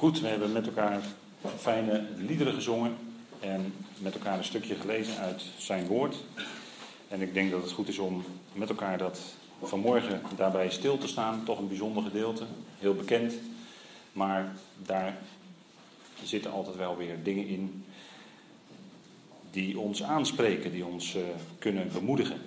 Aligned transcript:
Goed, 0.00 0.20
we 0.20 0.28
hebben 0.28 0.52
met 0.52 0.66
elkaar 0.66 1.02
fijne 1.56 2.04
liederen 2.16 2.54
gezongen 2.54 2.96
en 3.40 3.74
met 3.98 4.14
elkaar 4.14 4.38
een 4.38 4.44
stukje 4.44 4.74
gelezen 4.74 5.16
uit 5.16 5.42
zijn 5.58 5.86
woord. 5.86 6.16
En 7.08 7.20
ik 7.20 7.34
denk 7.34 7.50
dat 7.50 7.62
het 7.62 7.72
goed 7.72 7.88
is 7.88 7.98
om 7.98 8.24
met 8.52 8.68
elkaar 8.68 8.98
dat 8.98 9.20
vanmorgen 9.62 10.20
daarbij 10.36 10.70
stil 10.70 10.98
te 10.98 11.08
staan. 11.08 11.44
Toch 11.44 11.58
een 11.58 11.68
bijzonder 11.68 12.02
gedeelte, 12.02 12.44
heel 12.78 12.94
bekend. 12.94 13.34
Maar 14.12 14.52
daar 14.86 15.18
zitten 16.22 16.52
altijd 16.52 16.76
wel 16.76 16.96
weer 16.96 17.22
dingen 17.22 17.46
in 17.46 17.84
die 19.50 19.78
ons 19.78 20.02
aanspreken, 20.02 20.72
die 20.72 20.86
ons 20.86 21.16
uh, 21.16 21.22
kunnen 21.58 21.92
bemoedigen. 21.92 22.40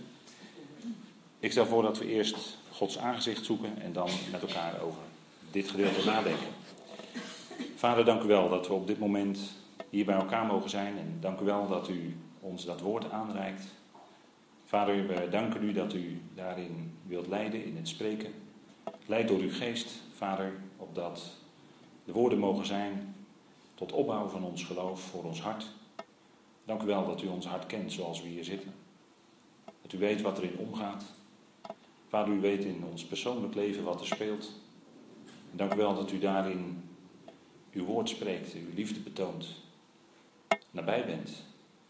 Ik 1.39 1.51
stel 1.51 1.65
voor 1.65 1.81
dat 1.81 1.97
we 1.97 2.07
eerst 2.07 2.57
Gods 2.71 2.97
aangezicht 2.97 3.45
zoeken 3.45 3.81
en 3.81 3.93
dan 3.93 4.09
met 4.31 4.41
elkaar 4.41 4.81
over 4.81 5.01
dit 5.51 5.70
gedeelte 5.70 6.06
nadenken. 6.06 6.62
Vader, 7.83 8.05
dank 8.05 8.23
u 8.23 8.28
wel 8.28 8.50
dat 8.50 8.68
we 8.68 8.73
op 8.73 8.87
dit 8.87 9.00
moment 9.00 9.39
hier 9.89 10.05
bij 10.05 10.15
elkaar 10.15 10.46
mogen 10.46 10.69
zijn 10.69 10.97
en 10.97 11.18
dank 11.19 11.39
u 11.39 11.46
wel 11.46 11.68
dat 11.68 11.89
u 11.89 12.15
ons 12.39 12.65
dat 12.65 12.82
woord 12.82 13.11
aanreikt. 13.11 13.64
Vader, 14.65 15.07
we 15.07 15.28
danken 15.29 15.64
u 15.64 15.73
dat 15.73 15.93
u 15.93 16.21
daarin 16.36 16.97
wilt 17.07 17.28
leiden 17.28 17.65
in 17.65 17.75
het 17.75 17.87
spreken. 17.87 18.32
Leid 19.06 19.28
door 19.28 19.39
uw 19.39 19.51
geest, 19.51 20.01
Vader, 20.15 20.54
opdat 20.78 21.32
de 22.06 22.11
woorden 22.11 22.39
mogen 22.39 22.65
zijn 22.65 23.15
tot 23.75 23.92
opbouw 23.92 24.28
van 24.28 24.43
ons 24.43 24.64
geloof 24.64 25.01
voor 25.01 25.23
ons 25.23 25.42
hart. 25.42 25.65
Dank 26.65 26.81
u 26.81 26.86
wel 26.86 27.06
dat 27.06 27.21
u 27.21 27.28
ons 27.28 27.47
hart 27.47 27.65
kent 27.65 27.92
zoals 27.92 28.21
we 28.21 28.28
hier 28.28 28.43
zitten. 28.43 28.73
Dat 29.81 29.93
u 29.93 29.97
weet 29.97 30.21
wat 30.21 30.37
erin 30.37 30.57
omgaat. 30.57 31.04
Vader, 32.08 32.34
u 32.34 32.39
weet 32.39 32.64
in 32.64 32.84
ons 32.92 33.06
persoonlijk 33.06 33.56
leven 33.56 33.84
wat 33.84 34.00
er 34.00 34.08
speelt. 34.08 34.52
dank 35.52 35.73
u 35.73 35.78
wel 35.78 35.95
dat 35.95 36.11
u 36.11 36.20
daarin 36.20 36.92
uw 37.73 37.86
woord 37.86 38.09
spreekt, 38.09 38.53
uw 38.53 38.73
liefde 38.73 39.00
betoont, 39.00 39.48
nabij 40.72 41.06
bent. 41.06 41.44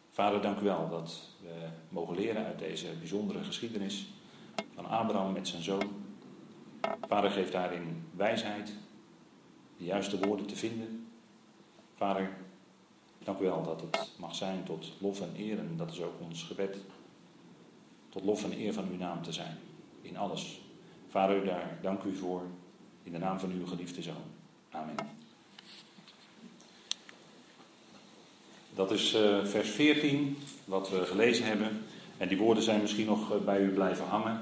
Vader, 0.09 0.41
dank 0.41 0.59
u 0.59 0.63
wel 0.63 0.89
dat 0.89 1.19
we 1.41 1.67
mogen 1.89 2.15
leren 2.15 2.45
uit 2.45 2.59
deze 2.59 2.87
bijzondere 2.99 3.43
geschiedenis 3.43 4.07
van 4.73 4.85
Abraham 4.85 5.33
met 5.33 5.47
zijn 5.47 5.63
zoon. 5.63 5.91
Vader, 7.07 7.31
geeft 7.31 7.51
daarin 7.51 8.03
wijsheid, 8.15 8.73
de 9.77 9.83
juiste 9.85 10.19
woorden 10.19 10.45
te 10.45 10.55
vinden. 10.55 11.07
Vader, 11.95 12.29
dank 13.19 13.39
u 13.39 13.43
wel 13.43 13.63
dat 13.63 13.81
het 13.81 14.11
mag 14.17 14.35
zijn 14.35 14.63
tot 14.63 14.91
lof 14.99 15.21
en 15.21 15.33
eer, 15.37 15.59
en 15.59 15.77
dat 15.77 15.91
is 15.91 16.01
ook 16.01 16.21
ons 16.21 16.43
gebed, 16.43 16.77
tot 18.09 18.23
lof 18.23 18.43
en 18.43 18.59
eer 18.59 18.73
van 18.73 18.87
uw 18.91 18.97
naam 18.97 19.21
te 19.21 19.33
zijn, 19.33 19.57
in 20.01 20.17
alles. 20.17 20.61
Vader, 21.07 21.45
daar 21.45 21.77
dank 21.81 22.03
u 22.03 22.15
voor, 22.15 22.41
in 23.03 23.11
de 23.11 23.17
naam 23.17 23.39
van 23.39 23.51
uw 23.51 23.65
geliefde 23.65 24.01
zoon. 24.01 24.23
Amen. 24.69 24.95
Dat 28.75 28.91
is 28.91 29.15
uh, 29.15 29.45
vers 29.45 29.69
14, 29.69 30.37
wat 30.65 30.89
we 30.89 31.05
gelezen 31.05 31.45
hebben. 31.45 31.85
En 32.17 32.27
die 32.27 32.37
woorden 32.37 32.63
zijn 32.63 32.81
misschien 32.81 33.05
nog 33.05 33.31
eh, 33.31 33.37
bij 33.45 33.59
u 33.59 33.69
blijven 33.69 34.05
hangen. 34.05 34.41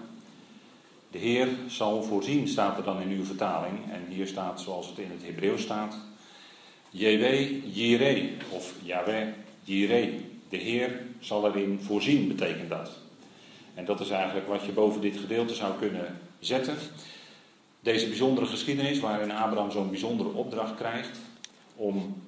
De 1.11 1.17
Heer 1.17 1.47
zal 1.67 2.03
voorzien, 2.03 2.47
staat 2.47 2.77
er 2.77 2.83
dan 2.83 3.01
in 3.01 3.09
uw 3.09 3.23
vertaling. 3.23 3.91
En 3.91 4.05
hier 4.09 4.27
staat 4.27 4.61
zoals 4.61 4.87
het 4.87 4.97
in 4.97 5.11
het 5.11 5.23
Hebreeuws 5.23 5.61
staat. 5.61 5.97
Jewe 6.89 7.61
Jireh, 7.71 8.29
of 8.49 8.73
Yahweh 8.83 9.27
Jireh. 9.63 10.13
De 10.49 10.57
Heer 10.57 11.01
zal 11.19 11.47
erin 11.47 11.79
voorzien, 11.81 12.27
betekent 12.27 12.69
dat. 12.69 12.89
En 13.73 13.85
dat 13.85 13.99
is 13.99 14.09
eigenlijk 14.09 14.47
wat 14.47 14.65
je 14.65 14.71
boven 14.71 15.01
dit 15.01 15.17
gedeelte 15.17 15.55
zou 15.55 15.73
kunnen 15.79 16.19
zetten. 16.39 16.75
Deze 17.79 18.07
bijzondere 18.07 18.45
geschiedenis 18.45 18.99
waarin 18.99 19.31
Abraham 19.31 19.71
zo'n 19.71 19.89
bijzondere 19.89 20.29
opdracht 20.29 20.75
krijgt 20.75 21.19
om 21.75 22.21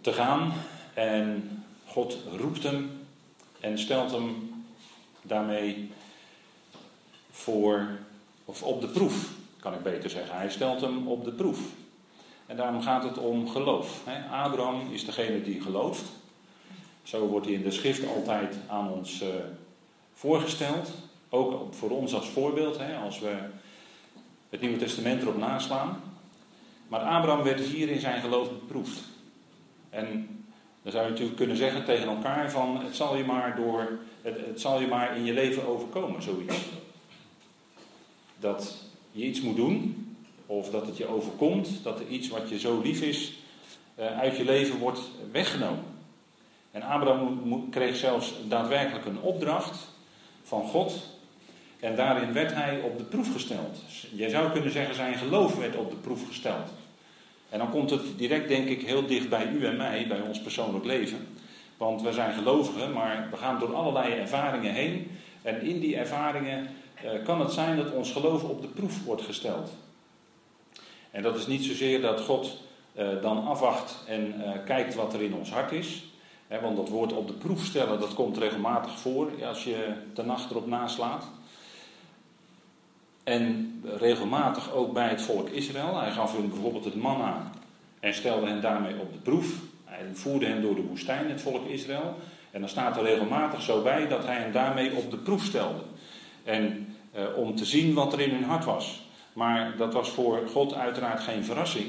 te 0.00 0.12
gaan. 0.12 0.52
En 0.94 1.50
God 1.86 2.16
roept 2.36 2.62
hem 2.62 2.90
en 3.60 3.78
stelt 3.78 4.10
hem 4.10 4.50
daarmee 5.22 5.90
voor, 7.30 7.88
of 8.44 8.62
op 8.62 8.80
de 8.80 8.88
proef, 8.88 9.30
kan 9.60 9.74
ik 9.74 9.82
beter 9.82 10.10
zeggen. 10.10 10.36
Hij 10.36 10.50
stelt 10.50 10.80
hem 10.80 11.08
op 11.08 11.24
de 11.24 11.32
proef. 11.32 11.58
En 12.46 12.56
daarom 12.56 12.82
gaat 12.82 13.04
het 13.04 13.18
om 13.18 13.48
geloof. 13.48 14.02
Abraham 14.30 14.92
is 14.92 15.04
degene 15.04 15.42
die 15.42 15.60
gelooft. 15.60 16.04
Zo 17.02 17.26
wordt 17.26 17.46
hij 17.46 17.54
in 17.54 17.62
de 17.62 17.70
schrift 17.70 18.06
altijd 18.06 18.56
aan 18.66 18.92
ons 18.92 19.22
uh, 19.22 19.28
voorgesteld. 20.14 20.90
Ook 21.28 21.74
voor 21.74 21.90
ons 21.90 22.14
als 22.14 22.28
voorbeeld, 22.28 22.78
als 23.04 23.18
we 23.18 23.36
het 24.48 24.60
Nieuwe 24.60 24.78
Testament 24.78 25.22
erop 25.22 25.38
naslaan. 25.38 26.02
Maar 26.88 27.00
Abraham 27.00 27.42
werd 27.42 27.60
hier 27.60 27.88
in 27.88 28.00
zijn 28.00 28.20
geloof 28.20 28.48
beproefd. 28.48 29.00
En 29.90 30.28
dan 30.82 30.92
zou 30.92 31.04
je 31.04 31.10
natuurlijk 31.10 31.36
kunnen 31.36 31.56
zeggen 31.56 31.84
tegen 31.84 32.08
elkaar 32.08 32.50
van 32.50 32.84
het 32.84 32.96
zal 32.96 33.16
je 33.16 33.24
maar 33.24 33.56
door 33.56 33.98
het, 34.22 34.46
het 34.46 34.60
zal 34.60 34.80
je 34.80 34.86
maar 34.86 35.16
in 35.16 35.24
je 35.24 35.32
leven 35.32 35.66
overkomen, 35.66 36.22
zoiets. 36.22 36.56
Dat 38.38 38.74
je 39.12 39.24
iets 39.24 39.40
moet 39.40 39.56
doen, 39.56 40.06
of 40.46 40.70
dat 40.70 40.86
het 40.86 40.96
je 40.96 41.06
overkomt, 41.06 41.82
dat 41.82 42.00
er 42.00 42.06
iets 42.06 42.28
wat 42.28 42.48
je 42.48 42.58
zo 42.58 42.80
lief 42.80 43.00
is, 43.00 43.38
uh, 43.98 44.18
uit 44.18 44.36
je 44.36 44.44
leven 44.44 44.78
wordt 44.78 45.00
weggenomen. 45.32 45.84
En 46.70 46.82
Abraham 46.82 47.70
kreeg 47.70 47.96
zelfs 47.96 48.34
daadwerkelijk 48.48 49.04
een 49.04 49.20
opdracht 49.20 49.88
van 50.42 50.66
God. 50.66 51.18
En 51.80 51.96
daarin 51.96 52.32
werd 52.32 52.54
hij 52.54 52.80
op 52.80 52.98
de 52.98 53.04
proef 53.04 53.32
gesteld. 53.32 53.78
Je 54.14 54.30
zou 54.30 54.50
kunnen 54.50 54.70
zeggen, 54.70 54.94
zijn 54.94 55.14
geloof 55.14 55.56
werd 55.56 55.76
op 55.76 55.90
de 55.90 55.96
proef 55.96 56.26
gesteld. 56.26 56.70
En 57.50 57.58
dan 57.58 57.70
komt 57.70 57.90
het 57.90 58.02
direct, 58.16 58.48
denk 58.48 58.68
ik, 58.68 58.82
heel 58.82 59.06
dicht 59.06 59.28
bij 59.28 59.46
u 59.46 59.66
en 59.66 59.76
mij, 59.76 60.06
bij 60.08 60.20
ons 60.20 60.40
persoonlijk 60.40 60.84
leven. 60.84 61.26
Want 61.76 62.02
we 62.02 62.12
zijn 62.12 62.32
gelovigen, 62.32 62.92
maar 62.92 63.28
we 63.30 63.36
gaan 63.36 63.58
door 63.58 63.74
allerlei 63.74 64.12
ervaringen 64.12 64.72
heen. 64.72 65.10
En 65.42 65.62
in 65.62 65.80
die 65.80 65.96
ervaringen 65.96 66.68
eh, 66.94 67.10
kan 67.24 67.40
het 67.40 67.52
zijn 67.52 67.76
dat 67.76 67.92
ons 67.92 68.12
geloof 68.12 68.42
op 68.42 68.60
de 68.60 68.68
proef 68.68 69.04
wordt 69.04 69.22
gesteld. 69.22 69.70
En 71.10 71.22
dat 71.22 71.36
is 71.36 71.46
niet 71.46 71.64
zozeer 71.64 72.00
dat 72.00 72.20
God 72.20 72.56
eh, 72.94 73.08
dan 73.22 73.46
afwacht 73.46 74.04
en 74.06 74.44
eh, 74.44 74.50
kijkt 74.64 74.94
wat 74.94 75.14
er 75.14 75.22
in 75.22 75.34
ons 75.34 75.50
hart 75.50 75.72
is. 75.72 76.04
Want 76.60 76.76
dat 76.76 76.88
woord 76.88 77.12
op 77.12 77.26
de 77.26 77.32
proef 77.32 77.64
stellen, 77.64 78.00
dat 78.00 78.14
komt 78.14 78.38
regelmatig 78.38 78.98
voor 78.98 79.30
als 79.44 79.64
je 79.64 79.92
de 80.14 80.22
nacht 80.22 80.50
erop 80.50 80.66
naslaat. 80.66 81.24
En 83.30 83.80
regelmatig 83.98 84.72
ook 84.72 84.92
bij 84.92 85.08
het 85.08 85.22
volk 85.22 85.48
Israël. 85.48 86.00
Hij 86.00 86.10
gaf 86.10 86.36
hun 86.36 86.48
bijvoorbeeld 86.48 86.84
het 86.84 86.94
manna 86.94 87.50
en 88.00 88.14
stelde 88.14 88.46
hen 88.46 88.60
daarmee 88.60 88.98
op 89.00 89.12
de 89.12 89.18
proef. 89.18 89.54
Hij 89.84 90.04
voerde 90.12 90.46
hen 90.46 90.62
door 90.62 90.74
de 90.74 90.82
woestijn, 90.82 91.30
het 91.30 91.40
volk 91.40 91.66
Israël. 91.68 92.14
En 92.50 92.60
dan 92.60 92.68
staat 92.68 92.96
er 92.96 93.02
regelmatig 93.02 93.62
zo 93.62 93.82
bij 93.82 94.08
dat 94.08 94.26
hij 94.26 94.36
hen 94.36 94.52
daarmee 94.52 94.96
op 94.96 95.10
de 95.10 95.16
proef 95.16 95.44
stelde. 95.44 95.80
En 96.44 96.94
eh, 97.12 97.22
om 97.36 97.54
te 97.54 97.64
zien 97.64 97.94
wat 97.94 98.12
er 98.12 98.20
in 98.20 98.30
hun 98.30 98.44
hart 98.44 98.64
was. 98.64 99.02
Maar 99.32 99.76
dat 99.76 99.94
was 99.94 100.10
voor 100.10 100.48
God 100.48 100.74
uiteraard 100.74 101.20
geen 101.20 101.44
verrassing. 101.44 101.86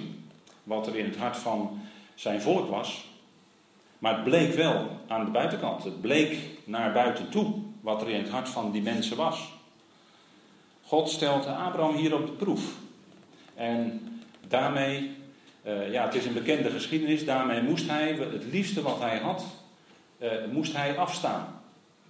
Wat 0.64 0.88
er 0.88 0.96
in 0.96 1.06
het 1.06 1.18
hart 1.18 1.38
van 1.38 1.80
zijn 2.16 2.42
volk 2.42 2.70
was. 2.70 3.06
Maar 4.00 4.14
het 4.14 4.24
bleek 4.24 4.54
wel 4.54 4.88
aan 5.08 5.26
de 5.26 5.32
buitenkant. 5.32 5.84
Het 5.84 6.02
bleek 6.02 6.38
naar 6.64 6.94
buiten 6.94 7.30
toe 7.30 7.54
wat 7.82 8.02
er 8.02 8.10
in 8.10 8.22
het 8.22 8.30
hart 8.30 8.50
van 8.50 8.72
die 8.72 8.82
mensen 8.82 9.18
was. 9.18 9.60
God 10.92 11.10
stelt 11.10 11.46
Abraham 11.46 11.96
hier 11.96 12.16
op 12.16 12.26
de 12.26 12.32
proef. 12.32 12.62
En 13.56 14.02
daarmee, 14.48 15.12
uh, 15.68 15.92
ja, 15.92 16.06
het 16.06 16.16
is 16.16 16.26
een 16.26 16.34
bekende 16.34 16.70
geschiedenis, 16.70 17.26
daarmee 17.26 17.62
moest 17.62 17.88
hij, 17.88 18.14
het 18.32 18.46
liefste 18.52 18.82
wat 18.82 19.00
hij 19.00 19.18
had, 19.18 19.44
uh, 20.20 20.30
moest 20.52 20.76
hij 20.76 20.98
afstaan. 20.98 21.62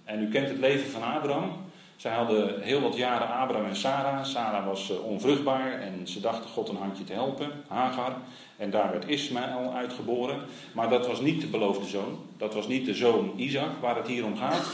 En 0.04 0.22
u 0.22 0.28
kent 0.28 0.48
het 0.48 0.58
leven 0.58 0.90
van 0.90 1.02
Abraham. 1.02 1.50
Zij 1.96 2.12
hadden 2.12 2.60
heel 2.60 2.80
wat 2.80 2.96
jaren 2.96 3.28
Abraham 3.28 3.66
en 3.66 3.76
Sarah. 3.76 4.24
Sarah 4.24 4.66
was 4.66 4.90
uh, 4.90 5.04
onvruchtbaar 5.04 5.80
en 5.80 6.08
ze 6.08 6.20
dachten 6.20 6.50
God 6.50 6.68
een 6.68 6.76
handje 6.76 7.04
te 7.04 7.12
helpen, 7.12 7.50
Hagar. 7.68 8.16
En 8.56 8.70
daar 8.70 8.90
werd 8.90 9.08
Ismaël 9.08 9.72
uitgeboren. 9.72 10.38
Maar 10.72 10.88
dat 10.88 11.06
was 11.06 11.20
niet 11.20 11.40
de 11.40 11.46
beloofde 11.46 11.86
zoon. 11.86 12.18
Dat 12.36 12.54
was 12.54 12.66
niet 12.66 12.86
de 12.86 12.94
zoon 12.94 13.32
Isaac, 13.36 13.70
waar 13.80 13.96
het 13.96 14.06
hier 14.06 14.24
om 14.24 14.36
gaat. 14.36 14.66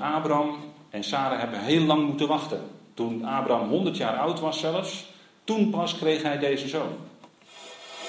Abraham 0.00 0.56
en 0.90 1.04
Sarah 1.04 1.38
hebben 1.38 1.60
heel 1.60 1.82
lang 1.82 2.06
moeten 2.06 2.28
wachten. 2.28 2.76
Toen 2.98 3.24
Abraham 3.24 3.68
100 3.68 3.96
jaar 3.96 4.18
oud 4.18 4.40
was 4.40 4.60
zelfs, 4.60 5.04
toen 5.44 5.70
pas 5.70 5.96
kreeg 5.96 6.22
hij 6.22 6.38
deze 6.38 6.68
zoon. 6.68 6.92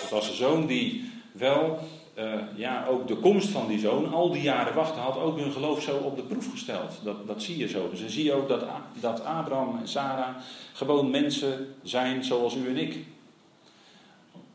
Het 0.02 0.10
was 0.10 0.30
een 0.30 0.36
zoon 0.36 0.66
die 0.66 1.12
wel, 1.32 1.80
uh, 2.18 2.34
ja, 2.56 2.86
ook 2.86 3.08
de 3.08 3.16
komst 3.16 3.50
van 3.50 3.68
die 3.68 3.80
zoon, 3.80 4.14
al 4.14 4.32
die 4.32 4.42
jaren 4.42 4.74
wachten, 4.74 5.02
had 5.02 5.18
ook 5.18 5.38
hun 5.38 5.52
geloof 5.52 5.82
zo 5.82 5.98
op 5.98 6.16
de 6.16 6.22
proef 6.22 6.52
gesteld. 6.52 7.00
Dat, 7.04 7.28
dat 7.28 7.44
zie 7.44 7.58
je 7.58 7.68
zo. 7.68 7.90
Dus 7.90 8.00
dan 8.00 8.10
zie 8.10 8.24
je 8.24 8.34
ook 8.34 8.48
dat, 8.48 8.64
dat 9.00 9.24
Abraham 9.24 9.78
en 9.80 9.88
Sarah 9.88 10.36
gewoon 10.74 11.10
mensen 11.10 11.76
zijn 11.84 12.24
zoals 12.24 12.56
u 12.56 12.68
en 12.68 12.78
ik. 12.78 12.98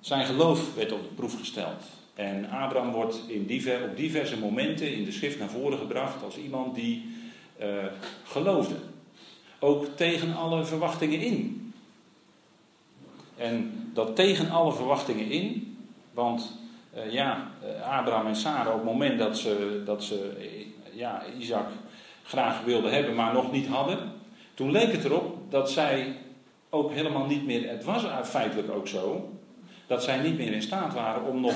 Zijn 0.01 0.27
geloof 0.27 0.75
werd 0.75 0.93
op 0.93 1.03
de 1.03 1.15
proef 1.15 1.39
gesteld. 1.39 1.83
En 2.15 2.51
Abraham 2.51 2.93
wordt 2.93 3.21
in 3.27 3.63
op 3.85 3.97
diverse 3.97 4.39
momenten 4.39 4.95
in 4.95 5.05
de 5.05 5.13
schrift 5.13 5.39
naar 5.39 5.51
voren 5.51 5.79
gebracht 5.79 6.23
als 6.25 6.37
iemand 6.37 6.75
die 6.75 7.17
uh, 7.61 7.67
geloofde. 8.25 8.75
Ook 9.65 9.87
tegen 9.95 10.37
alle 10.37 10.65
verwachtingen 10.65 11.21
in. 11.21 11.73
En 13.37 13.73
dat 13.95 14.17
tegen 14.17 14.51
alle 14.51 14.73
verwachtingen 14.73 15.31
in. 15.31 15.77
Want 16.13 16.53
uh, 16.97 17.13
ja, 17.13 17.51
Abraham 17.83 18.27
en 18.27 18.37
Sarah, 18.37 18.73
op 18.73 18.75
het 18.75 18.85
moment 18.85 19.19
dat 19.19 19.39
ze, 19.39 19.83
dat 19.85 20.05
ze 20.05 20.33
ja, 20.93 21.23
Isaac 21.39 21.67
graag 22.23 22.65
wilden 22.65 22.93
hebben, 22.93 23.15
maar 23.15 23.33
nog 23.33 23.53
niet 23.53 23.67
hadden. 23.67 24.13
Toen 24.55 24.71
leek 24.71 24.93
het 24.93 25.05
erop 25.05 25.51
dat 25.51 25.71
zij 25.71 26.17
ook 26.71 26.93
helemaal 26.93 27.27
niet 27.27 27.47
meer, 27.47 27.69
het 27.69 27.85
was 27.85 28.05
feitelijk 28.23 28.71
ook 28.71 28.89
zo, 28.89 29.33
dat 29.87 30.03
zij 30.03 30.19
niet 30.19 30.37
meer 30.37 30.53
in 30.53 30.63
staat 30.63 30.95
waren 30.95 31.25
om 31.25 31.41
nog 31.41 31.55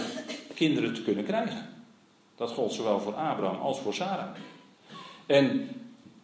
kinderen 0.54 0.94
te 0.94 1.02
kunnen 1.02 1.24
krijgen. 1.24 1.68
Dat 2.36 2.50
gold 2.50 2.72
zowel 2.72 3.00
voor 3.00 3.14
Abraham 3.14 3.60
als 3.60 3.78
voor 3.78 3.94
Sarah. 3.94 4.28
En 5.26 5.68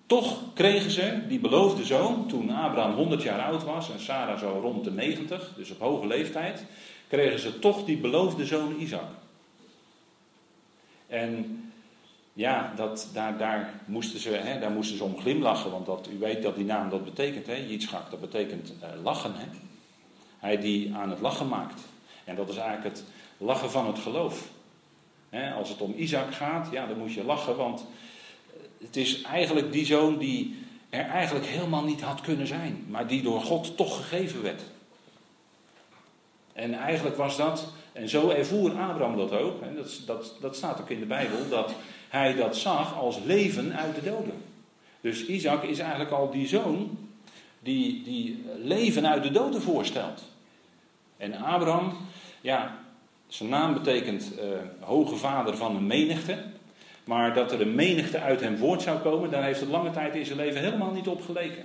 toch 0.06 0.38
kregen 0.54 0.90
ze 0.90 1.20
die 1.28 1.40
beloofde 1.40 1.84
zoon, 1.84 2.26
toen 2.26 2.50
Abraham 2.50 2.94
100 2.94 3.22
jaar 3.22 3.40
oud 3.40 3.64
was 3.64 3.90
en 3.90 4.00
Sarah 4.00 4.38
zo 4.38 4.58
rond 4.62 4.84
de 4.84 4.90
90, 4.90 5.52
dus 5.56 5.70
op 5.70 5.80
hoge 5.80 6.06
leeftijd, 6.06 6.64
kregen 7.08 7.38
ze 7.38 7.58
toch 7.58 7.84
die 7.84 7.96
beloofde 7.96 8.46
zoon 8.46 8.80
Isaac. 8.80 9.08
En 11.06 11.62
ja, 12.32 12.72
dat, 12.76 13.08
daar, 13.12 13.38
daar, 13.38 13.80
moesten 13.84 14.20
ze, 14.20 14.30
hè, 14.30 14.60
daar 14.60 14.70
moesten 14.70 14.96
ze 14.96 15.04
om 15.04 15.18
glimlachen, 15.18 15.70
want 15.70 15.86
dat, 15.86 16.08
u 16.12 16.18
weet 16.18 16.42
dat 16.42 16.56
die 16.56 16.64
naam 16.64 16.90
dat 16.90 17.04
betekent, 17.04 17.46
hè, 17.46 17.54
Yitzchak, 17.54 18.10
dat 18.10 18.20
betekent 18.20 18.72
uh, 18.82 19.02
lachen. 19.02 19.32
Hè. 19.34 19.46
Hij 20.38 20.58
die 20.58 20.94
aan 20.94 21.10
het 21.10 21.20
lachen 21.20 21.48
maakt. 21.48 21.80
En 22.24 22.36
dat 22.36 22.48
is 22.48 22.56
eigenlijk 22.56 22.96
het 22.96 23.04
lachen 23.38 23.70
van 23.70 23.86
het 23.86 23.98
geloof. 23.98 24.48
Hè, 25.30 25.52
als 25.52 25.68
het 25.68 25.80
om 25.80 25.94
Isaac 25.96 26.34
gaat, 26.34 26.68
ja, 26.70 26.86
dan 26.86 26.98
moet 26.98 27.12
je 27.12 27.24
lachen, 27.24 27.56
want 27.56 27.86
het 28.80 28.96
is 28.96 29.22
eigenlijk 29.22 29.72
die 29.72 29.86
zoon 29.86 30.18
die 30.18 30.56
er 30.90 31.04
eigenlijk 31.04 31.46
helemaal 31.46 31.84
niet 31.84 32.00
had 32.00 32.20
kunnen 32.20 32.46
zijn, 32.46 32.84
maar 32.88 33.06
die 33.06 33.22
door 33.22 33.40
God 33.40 33.76
toch 33.76 33.96
gegeven 33.96 34.42
werd. 34.42 34.62
En 36.52 36.74
eigenlijk 36.74 37.16
was 37.16 37.36
dat, 37.36 37.72
en 37.92 38.08
zo 38.08 38.28
ervoer 38.28 38.70
Abraham 38.70 39.16
dat 39.16 39.32
ook, 39.32 39.60
dat, 39.76 40.00
dat, 40.06 40.36
dat 40.40 40.56
staat 40.56 40.80
ook 40.80 40.90
in 40.90 41.00
de 41.00 41.06
Bijbel, 41.06 41.48
dat 41.48 41.74
hij 42.08 42.34
dat 42.34 42.56
zag 42.56 42.98
als 42.98 43.18
leven 43.24 43.76
uit 43.76 43.94
de 43.94 44.02
doden. 44.02 44.42
Dus 45.00 45.26
Isaac 45.26 45.62
is 45.62 45.78
eigenlijk 45.78 46.10
al 46.10 46.30
die 46.30 46.46
zoon 46.46 46.98
die, 47.60 48.02
die 48.02 48.44
leven 48.62 49.06
uit 49.06 49.22
de 49.22 49.30
doden 49.30 49.62
voorstelt. 49.62 50.22
En 51.16 51.34
Abraham, 51.34 51.96
ja, 52.40 52.78
zijn 53.26 53.48
naam 53.48 53.74
betekent 53.74 54.32
uh, 54.38 54.42
hoge 54.80 55.16
vader 55.16 55.56
van 55.56 55.76
een 55.76 55.86
menigte. 55.86 56.44
Maar 57.04 57.34
dat 57.34 57.52
er 57.52 57.60
een 57.60 57.74
menigte 57.74 58.20
uit 58.20 58.40
hem 58.40 58.56
voort 58.56 58.82
zou 58.82 58.98
komen, 58.98 59.30
daar 59.30 59.44
heeft 59.44 59.60
het 59.60 59.68
lange 59.68 59.90
tijd 59.90 60.14
in 60.14 60.26
zijn 60.26 60.38
leven 60.38 60.60
helemaal 60.60 60.92
niet 60.92 61.08
op 61.08 61.24
geleken. 61.24 61.64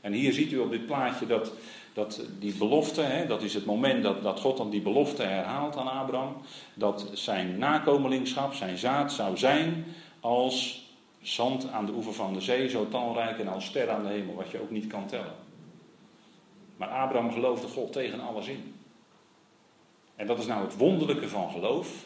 En 0.00 0.12
hier 0.12 0.32
ziet 0.32 0.52
u 0.52 0.58
op 0.58 0.70
dit 0.70 0.86
plaatje 0.86 1.26
dat 1.26 1.52
dat 1.94 2.26
die 2.38 2.54
belofte, 2.54 3.00
hè, 3.00 3.26
dat 3.26 3.42
is 3.42 3.54
het 3.54 3.64
moment 3.64 4.02
dat, 4.02 4.22
dat 4.22 4.40
God 4.40 4.56
dan 4.56 4.70
die 4.70 4.80
belofte 4.80 5.22
herhaalt 5.22 5.76
aan 5.76 5.88
Abraham, 5.88 6.36
dat 6.74 7.10
zijn 7.12 7.58
nakomelingschap, 7.58 8.54
zijn 8.54 8.78
zaad 8.78 9.12
zou 9.12 9.36
zijn 9.36 9.84
als 10.20 10.86
zand 11.22 11.70
aan 11.70 11.86
de 11.86 11.92
oever 11.92 12.12
van 12.12 12.32
de 12.32 12.40
zee, 12.40 12.68
zo 12.68 12.88
talrijk 12.88 13.38
en 13.38 13.48
als 13.48 13.64
ster 13.64 13.90
aan 13.90 14.02
de 14.02 14.08
hemel, 14.08 14.34
wat 14.34 14.50
je 14.50 14.60
ook 14.60 14.70
niet 14.70 14.86
kan 14.86 15.06
tellen. 15.06 15.34
Maar 16.76 16.88
Abraham 16.88 17.32
geloofde 17.32 17.68
God 17.68 17.92
tegen 17.92 18.20
alles 18.20 18.46
in. 18.46 18.74
En 20.16 20.26
dat 20.26 20.38
is 20.38 20.46
nou 20.46 20.64
het 20.64 20.76
wonderlijke 20.76 21.28
van 21.28 21.50
geloof. 21.50 22.04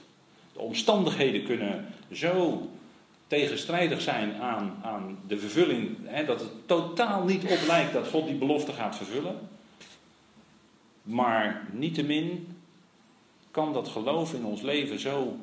De 0.58 0.64
omstandigheden 0.64 1.42
kunnen 1.42 1.86
zo 2.12 2.68
tegenstrijdig 3.26 4.00
zijn 4.00 4.34
aan, 4.34 4.78
aan 4.82 5.18
de 5.26 5.38
vervulling, 5.38 5.96
hè, 6.04 6.24
dat 6.24 6.40
het 6.40 6.50
totaal 6.66 7.24
niet 7.24 7.42
op 7.44 7.58
lijkt 7.66 7.92
dat 7.92 8.08
God 8.08 8.26
die 8.26 8.34
belofte 8.34 8.72
gaat 8.72 8.96
vervullen. 8.96 9.38
Maar 11.02 11.66
niettemin 11.72 12.56
kan 13.50 13.72
dat 13.72 13.88
geloof 13.88 14.34
in 14.34 14.44
ons 14.44 14.62
leven 14.62 14.98
zo 14.98 15.36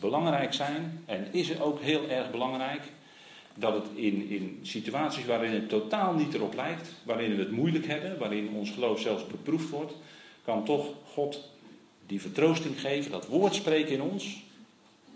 belangrijk 0.00 0.52
zijn. 0.52 1.02
En 1.06 1.26
is 1.30 1.48
het 1.48 1.60
ook 1.60 1.80
heel 1.80 2.08
erg 2.08 2.30
belangrijk 2.30 2.82
dat 3.54 3.74
het 3.74 3.86
in, 3.94 4.28
in 4.28 4.58
situaties 4.62 5.24
waarin 5.24 5.52
het 5.52 5.68
totaal 5.68 6.14
niet 6.14 6.34
erop 6.34 6.54
lijkt, 6.54 6.92
waarin 7.02 7.36
we 7.36 7.42
het 7.42 7.50
moeilijk 7.50 7.86
hebben, 7.86 8.18
waarin 8.18 8.48
ons 8.54 8.70
geloof 8.70 9.00
zelfs 9.00 9.26
beproefd 9.26 9.70
wordt, 9.70 9.92
kan 10.44 10.64
toch 10.64 10.86
God 11.12 11.50
die 12.06 12.20
vertroosting 12.20 12.80
geven, 12.80 13.10
dat 13.10 13.26
woord 13.26 13.54
spreken 13.54 13.92
in 13.92 14.02
ons 14.02 14.42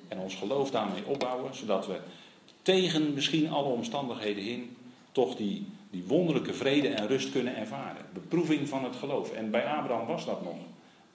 en 0.09 0.19
ons 0.19 0.35
geloof 0.35 0.71
daarmee 0.71 1.07
opbouwen, 1.07 1.55
zodat 1.55 1.87
we 1.87 2.01
tegen 2.63 3.15
misschien 3.15 3.51
alle 3.51 3.69
omstandigheden 3.69 4.45
in 4.45 4.77
toch 5.13 5.37
die 5.37 5.67
die 5.97 6.05
wonderlijke 6.07 6.55
vrede 6.55 6.89
en 6.89 7.07
rust 7.07 7.31
kunnen 7.31 7.57
ervaren. 7.57 8.07
Beproeving 8.13 8.69
van 8.69 8.85
het 8.85 8.97
geloof. 8.97 9.33
En 9.33 9.51
bij 9.51 9.67
Abraham 9.67 10.07
was 10.07 10.25
dat 10.25 10.45
nog. 10.45 10.57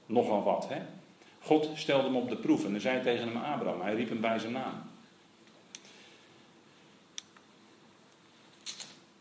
Nogal 0.06 0.44
wat. 0.44 0.68
Hè? 0.70 0.82
God 1.42 1.70
stelde 1.76 2.04
hem 2.04 2.16
op 2.16 2.30
de 2.30 2.36
proef 2.36 2.66
en 2.66 2.72
hij 2.72 2.80
zei 2.80 3.02
tegen 3.02 3.28
hem 3.28 3.38
Abraham. 3.38 3.82
Hij 3.82 3.96
riep 3.96 4.10
hem 4.10 4.22
bij 4.22 4.40
zijn 4.40 4.52
naam. 4.52 4.82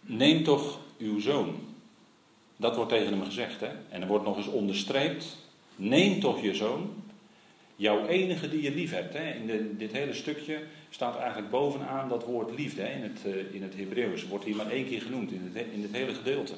Neem 0.01 0.45
toch 0.45 0.79
uw 0.99 1.21
zoon. 1.21 1.55
Dat 2.57 2.77
wordt 2.77 2.91
tegen 2.91 3.13
hem 3.13 3.25
gezegd. 3.25 3.61
Hè? 3.61 3.71
En 3.89 4.03
er 4.03 4.07
wordt 4.07 4.25
nog 4.25 4.37
eens 4.37 4.47
onderstreept. 4.47 5.37
Neem 5.81 6.21
toch 6.21 6.43
je 6.43 6.55
zoon. 6.55 6.95
Jouw 7.77 8.07
enige 8.07 8.49
die 8.49 8.63
je 8.63 8.71
lief 8.71 8.91
hebt. 8.91 9.15
Hè? 9.15 9.33
In 9.33 9.77
dit 9.79 9.93
hele 9.93 10.15
stukje 10.15 10.63
staat 10.91 11.19
eigenlijk 11.19 11.51
bovenaan 11.51 12.09
dat 12.09 12.25
woord 12.25 12.57
liefde 12.57 12.83
hè? 12.83 12.95
in 12.95 13.03
het, 13.03 13.21
uh, 13.55 13.63
het 13.63 13.77
Hebreeuws. 13.77 14.27
Wordt 14.27 14.45
hier 14.45 14.57
maar 14.57 14.71
één 14.71 14.87
keer 14.87 15.01
genoemd 15.01 15.33
in 15.33 15.51
het, 15.53 15.67
in 15.73 15.83
het 15.83 15.93
hele 15.93 16.15
gedeelte. 16.15 16.53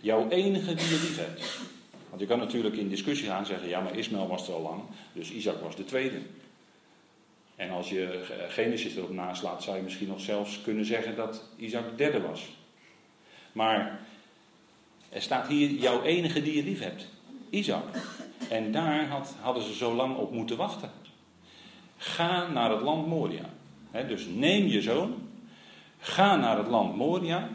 Jouw 0.00 0.28
enige 0.28 0.74
die 0.74 0.88
je 0.88 1.00
lief 1.00 1.16
hebt. 1.16 1.60
Want 2.08 2.20
je 2.20 2.26
kan 2.26 2.38
natuurlijk 2.38 2.76
in 2.76 2.88
discussie 2.88 3.28
gaan 3.28 3.46
zeggen: 3.46 3.68
ja, 3.68 3.80
maar 3.80 3.96
Ismaël 3.96 4.28
was 4.28 4.48
er 4.48 4.54
al 4.54 4.62
lang, 4.62 4.82
dus 5.12 5.30
Isaac 5.30 5.60
was 5.60 5.76
de 5.76 5.84
tweede. 5.84 6.18
En 7.56 7.70
als 7.70 7.88
je 7.88 8.24
Genesis 8.48 8.96
erop 8.96 9.12
naslaat, 9.12 9.62
zou 9.62 9.76
je 9.76 9.82
misschien 9.82 10.08
nog 10.08 10.20
zelfs 10.20 10.60
kunnen 10.62 10.84
zeggen 10.84 11.16
dat 11.16 11.42
Isaac 11.56 11.90
de 11.90 11.96
derde 11.96 12.20
was. 12.20 12.48
Maar 13.52 14.00
er 15.08 15.22
staat 15.22 15.48
hier 15.48 15.70
jouw 15.70 16.02
enige 16.02 16.42
die 16.42 16.56
je 16.56 16.64
lief 16.64 16.80
hebt, 16.80 17.06
Isaac. 17.50 17.84
En 18.50 18.72
daar 18.72 19.08
had, 19.08 19.34
hadden 19.40 19.62
ze 19.62 19.74
zo 19.74 19.94
lang 19.94 20.16
op 20.16 20.32
moeten 20.32 20.56
wachten. 20.56 20.90
Ga 21.96 22.46
naar 22.46 22.70
het 22.70 22.80
land 22.80 23.06
Moria. 23.06 23.44
dus 24.08 24.26
neem 24.34 24.66
je 24.66 24.82
zoon, 24.82 25.14
ga 25.98 26.36
naar 26.36 26.58
het 26.58 26.66
land 26.66 26.96
Moria 26.96 27.48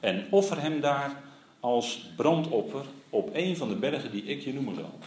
en 0.00 0.26
offer 0.30 0.60
hem 0.60 0.80
daar 0.80 1.22
als 1.60 2.10
brandoffer 2.16 2.84
op 3.10 3.30
een 3.32 3.56
van 3.56 3.68
de 3.68 3.74
bergen 3.74 4.10
die 4.10 4.22
ik 4.22 4.40
je 4.40 4.54
noemen 4.54 4.74
zal. 4.74 4.98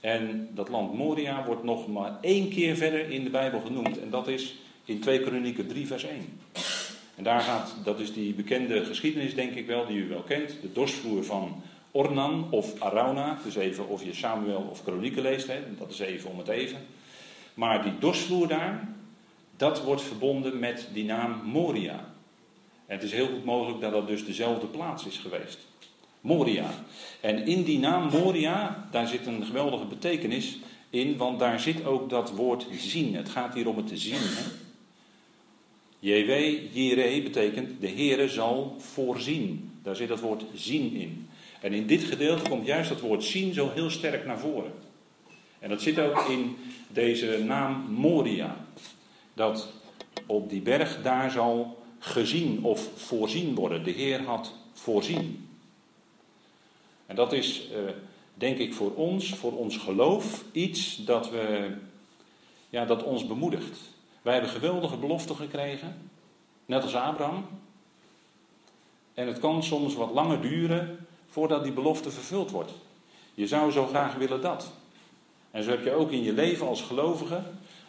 En 0.00 0.48
dat 0.54 0.68
land 0.68 0.94
Moria 0.94 1.44
wordt 1.44 1.62
nog 1.62 1.88
maar 1.88 2.18
één 2.20 2.48
keer 2.48 2.76
verder 2.76 3.10
in 3.10 3.24
de 3.24 3.30
Bijbel 3.30 3.60
genoemd. 3.60 4.00
En 4.00 4.10
dat 4.10 4.28
is 4.28 4.54
in 4.84 5.00
2 5.00 5.20
Kronieken 5.20 5.66
3 5.66 5.86
vers 5.86 6.04
1. 6.04 6.40
En 7.14 7.24
daar 7.24 7.40
gaat, 7.40 7.74
dat 7.84 8.00
is 8.00 8.12
die 8.12 8.34
bekende 8.34 8.84
geschiedenis 8.84 9.34
denk 9.34 9.54
ik 9.54 9.66
wel, 9.66 9.86
die 9.86 9.96
u 9.96 10.08
wel 10.08 10.22
kent. 10.22 10.56
De 10.62 10.72
dorsvloer 10.72 11.24
van 11.24 11.62
Ornan 11.96 12.46
of 12.50 12.80
Arauna. 12.80 13.38
Dus 13.44 13.54
even 13.54 13.88
of 13.88 14.04
je 14.04 14.14
Samuel 14.14 14.66
of 14.70 14.82
Kronieken 14.82 15.22
leest, 15.22 15.46
hè, 15.46 15.58
dat 15.78 15.90
is 15.90 15.98
even 15.98 16.30
om 16.30 16.38
het 16.38 16.48
even. 16.48 16.78
Maar 17.54 17.82
die 17.82 17.98
dorsvloer 17.98 18.48
daar, 18.48 18.88
dat 19.56 19.82
wordt 19.82 20.02
verbonden 20.02 20.58
met 20.58 20.88
die 20.92 21.04
naam 21.04 21.40
Moria. 21.44 22.12
En 22.86 22.94
het 22.94 23.02
is 23.02 23.12
heel 23.12 23.26
goed 23.26 23.44
mogelijk 23.44 23.80
dat 23.80 23.92
dat 23.92 24.06
dus 24.06 24.24
dezelfde 24.24 24.66
plaats 24.66 25.06
is 25.06 25.18
geweest. 25.18 25.58
Moria. 26.20 26.70
En 27.20 27.46
in 27.46 27.62
die 27.62 27.78
naam 27.78 28.10
Moria, 28.10 28.88
daar 28.90 29.08
zit 29.08 29.26
een 29.26 29.44
geweldige 29.44 29.84
betekenis 29.84 30.58
in, 30.90 31.16
want 31.16 31.38
daar 31.38 31.60
zit 31.60 31.84
ook 31.84 32.10
dat 32.10 32.30
woord 32.30 32.66
zien. 32.72 33.14
Het 33.14 33.28
gaat 33.28 33.54
hier 33.54 33.68
om 33.68 33.76
het 33.76 33.86
te 33.86 33.96
zien. 33.96 34.20
Hè? 34.20 34.42
JW, 35.98 36.58
Jireh 36.72 37.22
betekent 37.22 37.80
de 37.80 37.88
Heere 37.88 38.28
zal 38.28 38.76
voorzien. 38.78 39.70
Daar 39.82 39.96
zit 39.96 40.08
dat 40.08 40.20
woord 40.20 40.44
zien 40.54 40.94
in. 40.94 41.28
En 41.64 41.72
in 41.72 41.86
dit 41.86 42.04
gedeelte 42.04 42.48
komt 42.48 42.66
juist 42.66 42.88
dat 42.88 43.00
woord 43.00 43.24
zien 43.24 43.54
zo 43.54 43.70
heel 43.70 43.90
sterk 43.90 44.26
naar 44.26 44.38
voren. 44.38 44.72
En 45.58 45.68
dat 45.68 45.82
zit 45.82 45.98
ook 45.98 46.28
in 46.28 46.56
deze 46.88 47.44
naam 47.44 47.86
Moria. 47.90 48.56
Dat 49.34 49.72
op 50.26 50.50
die 50.50 50.60
berg 50.60 51.02
daar 51.02 51.30
zal 51.30 51.82
gezien 51.98 52.64
of 52.64 52.90
voorzien 52.94 53.54
worden. 53.54 53.84
De 53.84 53.90
Heer 53.90 54.22
had 54.22 54.54
voorzien. 54.72 55.48
En 57.06 57.16
dat 57.16 57.32
is, 57.32 57.68
eh, 57.70 57.78
denk 58.34 58.58
ik, 58.58 58.74
voor 58.74 58.94
ons, 58.94 59.34
voor 59.34 59.56
ons 59.56 59.76
geloof, 59.76 60.44
iets 60.52 61.04
dat, 61.04 61.30
we, 61.30 61.70
ja, 62.70 62.84
dat 62.84 63.02
ons 63.02 63.26
bemoedigt. 63.26 63.78
Wij 64.22 64.32
hebben 64.32 64.50
geweldige 64.50 64.96
beloften 64.96 65.36
gekregen, 65.36 66.10
net 66.66 66.82
als 66.82 66.94
Abraham. 66.94 67.46
En 69.14 69.26
het 69.26 69.38
kan 69.38 69.62
soms 69.62 69.94
wat 69.94 70.10
langer 70.10 70.40
duren 70.40 71.03
voordat 71.34 71.62
die 71.62 71.72
belofte 71.72 72.10
vervuld 72.10 72.50
wordt. 72.50 72.72
Je 73.34 73.46
zou 73.46 73.70
zo 73.70 73.86
graag 73.86 74.14
willen 74.14 74.40
dat. 74.40 74.72
En 75.50 75.62
zo 75.62 75.70
heb 75.70 75.84
je 75.84 75.92
ook 75.92 76.10
in 76.10 76.22
je 76.22 76.32
leven 76.32 76.66
als 76.66 76.82
gelovige, 76.82 77.40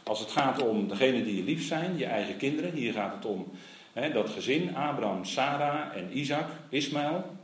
als 0.03 0.19
het 0.19 0.31
gaat 0.31 0.61
om 0.61 0.87
degene 0.87 1.23
die 1.23 1.35
je 1.35 1.43
lief 1.43 1.67
zijn, 1.67 1.97
je 1.97 2.05
eigen 2.05 2.37
kinderen. 2.37 2.71
Hier 2.71 2.93
gaat 2.93 3.13
het 3.13 3.25
om 3.25 3.51
hè, 3.93 4.11
dat 4.11 4.29
gezin, 4.29 4.75
Abraham, 4.75 5.25
Sarah 5.25 5.97
en 5.97 6.17
Isaac, 6.17 6.47
Ismaël. 6.69 7.35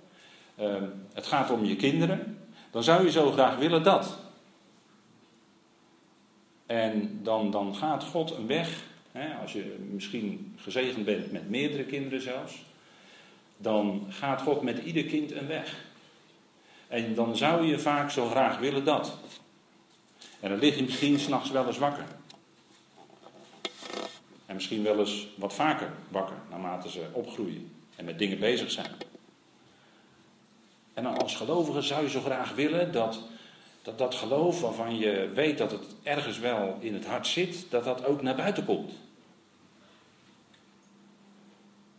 ehm, 0.55 0.83
het 1.13 1.27
gaat 1.27 1.49
om 1.49 1.65
je 1.65 1.75
kinderen, 1.75 2.37
dan 2.71 2.83
zou 2.83 3.03
je 3.03 3.11
zo 3.11 3.31
graag 3.31 3.55
willen 3.55 3.83
dat. 3.83 4.17
En 6.65 7.19
dan, 7.23 7.51
dan 7.51 7.75
gaat 7.75 8.03
God 8.03 8.31
een 8.31 8.47
weg, 8.47 8.83
hè, 9.11 9.35
als 9.35 9.53
je 9.53 9.75
misschien 9.91 10.55
gezegend 10.57 11.05
bent 11.05 11.31
met 11.31 11.49
meerdere 11.49 11.83
kinderen 11.83 12.21
zelfs, 12.21 12.63
dan 13.57 14.05
gaat 14.09 14.41
God 14.41 14.61
met 14.61 14.77
ieder 14.83 15.03
kind 15.03 15.31
een 15.31 15.47
weg. 15.47 15.89
En 16.91 17.15
dan 17.15 17.37
zou 17.37 17.65
je 17.65 17.79
vaak 17.79 18.11
zo 18.11 18.27
graag 18.27 18.57
willen 18.57 18.83
dat. 18.83 19.17
En 20.39 20.49
dan 20.49 20.59
lig 20.59 20.75
je 20.75 20.83
misschien 20.83 21.19
s'nachts 21.19 21.51
wel 21.51 21.67
eens 21.67 21.77
wakker. 21.77 22.05
En 24.45 24.55
misschien 24.55 24.83
wel 24.83 24.99
eens 24.99 25.27
wat 25.35 25.53
vaker 25.53 25.91
wakker, 26.09 26.35
naarmate 26.49 26.89
ze 26.89 27.05
opgroeien 27.11 27.71
en 27.95 28.05
met 28.05 28.19
dingen 28.19 28.39
bezig 28.39 28.71
zijn. 28.71 28.91
En 30.93 31.03
dan 31.03 31.17
als 31.17 31.35
gelovige 31.35 31.81
zou 31.81 32.03
je 32.03 32.09
zo 32.09 32.21
graag 32.21 32.55
willen 32.55 32.91
dat 32.91 33.19
dat, 33.81 33.97
dat 33.97 34.15
geloof 34.15 34.61
waarvan 34.61 34.97
je 34.97 35.31
weet 35.33 35.57
dat 35.57 35.71
het 35.71 35.85
ergens 36.03 36.39
wel 36.39 36.77
in 36.79 36.93
het 36.93 37.05
hart 37.05 37.27
zit, 37.27 37.65
dat 37.69 37.83
dat 37.83 38.05
ook 38.05 38.21
naar 38.21 38.35
buiten 38.35 38.65
komt. 38.65 38.91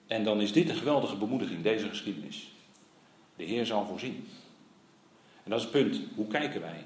En 0.07 0.25
dan 0.25 0.41
is 0.41 0.53
dit 0.53 0.69
een 0.69 0.77
geweldige 0.77 1.17
bemoediging, 1.17 1.63
deze 1.63 1.89
geschiedenis. 1.89 2.53
De 3.37 3.45
Heer 3.45 3.67
zal 3.67 3.87
voorzien. 3.87 4.29
En 5.45 5.51
dat 5.51 5.59
is 5.59 5.65
het 5.65 5.73
punt. 5.73 6.01
Hoe 6.15 6.27
kijken 6.27 6.61
wij? 6.61 6.85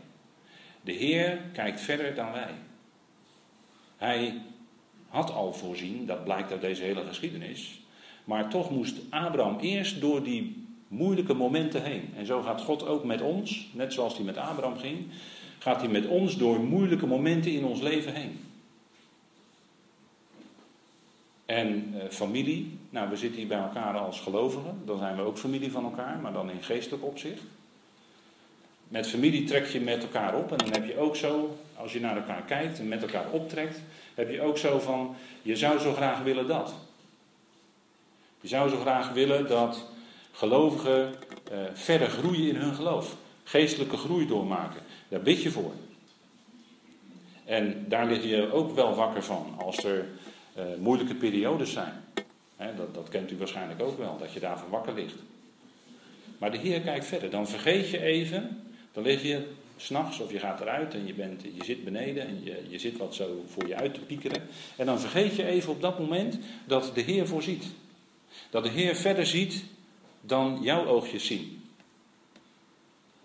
De 0.82 0.92
Heer 0.92 1.40
kijkt 1.52 1.80
verder 1.80 2.14
dan 2.14 2.32
wij. 2.32 2.54
Hij 3.96 4.42
had 5.08 5.32
al 5.32 5.52
voorzien, 5.52 6.06
dat 6.06 6.24
blijkt 6.24 6.52
uit 6.52 6.60
deze 6.60 6.82
hele 6.82 7.04
geschiedenis. 7.04 7.80
Maar 8.24 8.48
toch 8.48 8.70
moest 8.70 8.96
Abraham 9.10 9.58
eerst 9.58 10.00
door 10.00 10.22
die 10.22 10.66
moeilijke 10.88 11.34
momenten 11.34 11.82
heen. 11.82 12.10
En 12.16 12.26
zo 12.26 12.42
gaat 12.42 12.60
God 12.60 12.86
ook 12.86 13.04
met 13.04 13.20
ons, 13.20 13.68
net 13.72 13.92
zoals 13.92 14.16
hij 14.16 14.24
met 14.24 14.36
Abraham 14.36 14.78
ging, 14.78 15.06
gaat 15.58 15.80
hij 15.80 15.90
met 15.90 16.06
ons 16.06 16.36
door 16.36 16.60
moeilijke 16.60 17.06
momenten 17.06 17.52
in 17.52 17.64
ons 17.64 17.80
leven 17.80 18.14
heen. 18.14 18.40
En 21.46 21.94
eh, 21.94 22.08
familie, 22.08 22.78
nou 22.90 23.10
we 23.10 23.16
zitten 23.16 23.38
hier 23.38 23.48
bij 23.48 23.58
elkaar 23.58 23.98
als 23.98 24.20
gelovigen, 24.20 24.82
dan 24.84 24.98
zijn 24.98 25.16
we 25.16 25.22
ook 25.22 25.38
familie 25.38 25.70
van 25.70 25.84
elkaar, 25.84 26.18
maar 26.18 26.32
dan 26.32 26.50
in 26.50 26.62
geestelijk 26.62 27.04
opzicht. 27.04 27.42
Met 28.88 29.08
familie 29.08 29.44
trek 29.44 29.66
je 29.66 29.80
met 29.80 30.02
elkaar 30.02 30.34
op 30.34 30.52
en 30.52 30.58
dan 30.58 30.72
heb 30.72 30.86
je 30.86 30.98
ook 30.98 31.16
zo, 31.16 31.58
als 31.76 31.92
je 31.92 32.00
naar 32.00 32.16
elkaar 32.16 32.42
kijkt 32.42 32.78
en 32.78 32.88
met 32.88 33.02
elkaar 33.02 33.30
optrekt, 33.30 33.80
heb 34.14 34.30
je 34.30 34.40
ook 34.40 34.58
zo 34.58 34.78
van, 34.78 35.16
je 35.42 35.56
zou 35.56 35.78
zo 35.78 35.92
graag 35.92 36.22
willen 36.22 36.46
dat. 36.46 36.74
Je 38.40 38.48
zou 38.48 38.70
zo 38.70 38.80
graag 38.80 39.12
willen 39.12 39.48
dat 39.48 39.90
gelovigen 40.32 41.14
uh, 41.52 41.58
verder 41.72 42.08
groeien 42.08 42.48
in 42.48 42.56
hun 42.56 42.74
geloof. 42.74 43.16
Geestelijke 43.44 43.96
groei 43.96 44.26
doormaken. 44.26 44.80
Daar 45.08 45.20
bid 45.20 45.42
je 45.42 45.50
voor. 45.50 45.72
En 47.44 47.84
daar 47.88 48.06
lig 48.06 48.24
je 48.24 48.52
ook 48.52 48.74
wel 48.74 48.94
wakker 48.94 49.22
van 49.22 49.54
als 49.58 49.84
er 49.84 50.06
uh, 50.58 50.64
moeilijke 50.78 51.14
periodes 51.14 51.72
zijn. 51.72 51.92
dat, 52.76 52.94
dat 52.94 53.08
kent 53.08 53.30
u 53.30 53.36
waarschijnlijk 53.36 53.82
ook 53.82 53.98
wel, 53.98 54.18
dat 54.18 54.32
je 54.32 54.40
daarvan 54.40 54.68
wakker 54.68 54.94
ligt. 54.94 55.18
Maar 56.38 56.50
de 56.50 56.58
Heer 56.58 56.80
kijkt 56.80 57.06
verder. 57.06 57.30
Dan 57.30 57.48
vergeet 57.48 57.90
je 57.90 58.02
even, 58.02 58.65
dan 58.96 59.04
lig 59.04 59.22
je 59.22 59.46
s'nachts 59.76 60.20
of 60.20 60.32
je 60.32 60.38
gaat 60.38 60.60
eruit 60.60 60.94
en 60.94 61.06
je, 61.06 61.14
bent, 61.14 61.42
je 61.42 61.64
zit 61.64 61.84
beneden 61.84 62.26
en 62.26 62.44
je, 62.44 62.64
je 62.68 62.78
zit 62.78 62.96
wat 62.96 63.14
zo 63.14 63.44
voor 63.46 63.68
je 63.68 63.74
uit 63.74 63.94
te 63.94 64.00
piekeren. 64.00 64.42
En 64.76 64.86
dan 64.86 65.00
vergeet 65.00 65.36
je 65.36 65.46
even 65.46 65.72
op 65.72 65.80
dat 65.80 65.98
moment 65.98 66.38
dat 66.66 66.90
de 66.94 67.00
Heer 67.00 67.26
voorziet. 67.26 67.64
Dat 68.50 68.62
de 68.62 68.70
Heer 68.70 68.96
verder 68.96 69.26
ziet 69.26 69.64
dan 70.20 70.58
jouw 70.62 70.86
oogjes 70.86 71.26
zien. 71.26 71.62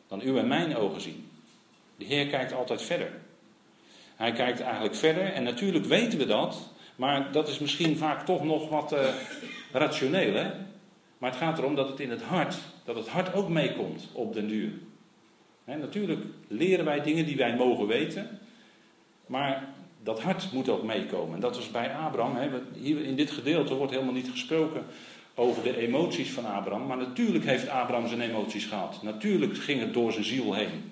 Dan 0.08 0.22
uw 0.22 0.38
en 0.38 0.48
mijn 0.48 0.76
ogen 0.76 1.02
zien. 1.02 1.30
De 1.98 2.06
Heer 2.06 2.28
kijkt 2.28 2.54
altijd 2.54 2.82
verder. 2.82 3.12
Hij 4.16 4.32
kijkt 4.32 4.60
eigenlijk 4.60 4.96
verder 4.96 5.34
en 5.34 5.44
natuurlijk 5.44 5.86
weten 5.86 6.20
we 6.20 6.26
dat, 6.26 6.70
maar 6.96 7.32
dat 7.32 7.48
is 7.48 7.60
misschien 7.60 7.98
vaak 7.98 8.26
toch 8.26 8.44
nog 8.44 8.70
wat 8.70 8.94
uh, 8.94 9.08
rationeel. 9.72 10.34
Hè? 10.34 10.52
Maar 11.18 11.30
het 11.30 11.40
gaat 11.40 11.58
erom 11.58 11.76
dat 11.76 11.90
het 11.90 12.00
in 12.00 12.10
het 12.10 12.22
hart, 12.22 12.56
dat 12.86 12.96
het 12.96 13.08
hart 13.08 13.34
ook 13.34 13.50
meekomt 13.50 14.08
op 14.14 14.34
den 14.34 14.48
duur. 14.48 14.72
Natuurlijk 15.80 16.26
leren 16.48 16.86
wij 16.86 17.02
dingen 17.02 17.26
die 17.26 17.38
wij 17.38 17.56
mogen 17.56 17.88
weten, 17.88 18.40
maar 19.26 19.68
dat 20.04 20.22
hart 20.22 20.52
moet 20.52 20.70
ook 20.70 20.84
meekomen. 20.84 21.36
En 21.36 21.42
dat 21.42 21.56
was 21.56 21.72
bij 21.72 21.94
Abraham. 21.96 22.38
Hier 22.74 23.04
in 23.04 23.16
dit 23.16 23.32
gedeelte 23.32 23.76
wordt 23.76 23.92
helemaal 23.92 24.14
niet 24.14 24.30
gesproken 24.30 24.84
over 25.36 25.64
de 25.64 25.78
emoties 25.78 26.32
van 26.32 26.46
Abraham. 26.46 26.88
Maar 26.88 26.98
natuurlijk 26.98 27.46
heeft 27.46 27.70
Abraham 27.70 28.08
zijn 28.08 28.22
emoties 28.22 28.66
gehad. 28.66 29.04
Natuurlijk 29.04 29.58
ging 29.58 29.80
het 29.80 29.94
door 29.94 30.12
zijn 30.12 30.26
ziel 30.26 30.54
heen. 30.54 30.92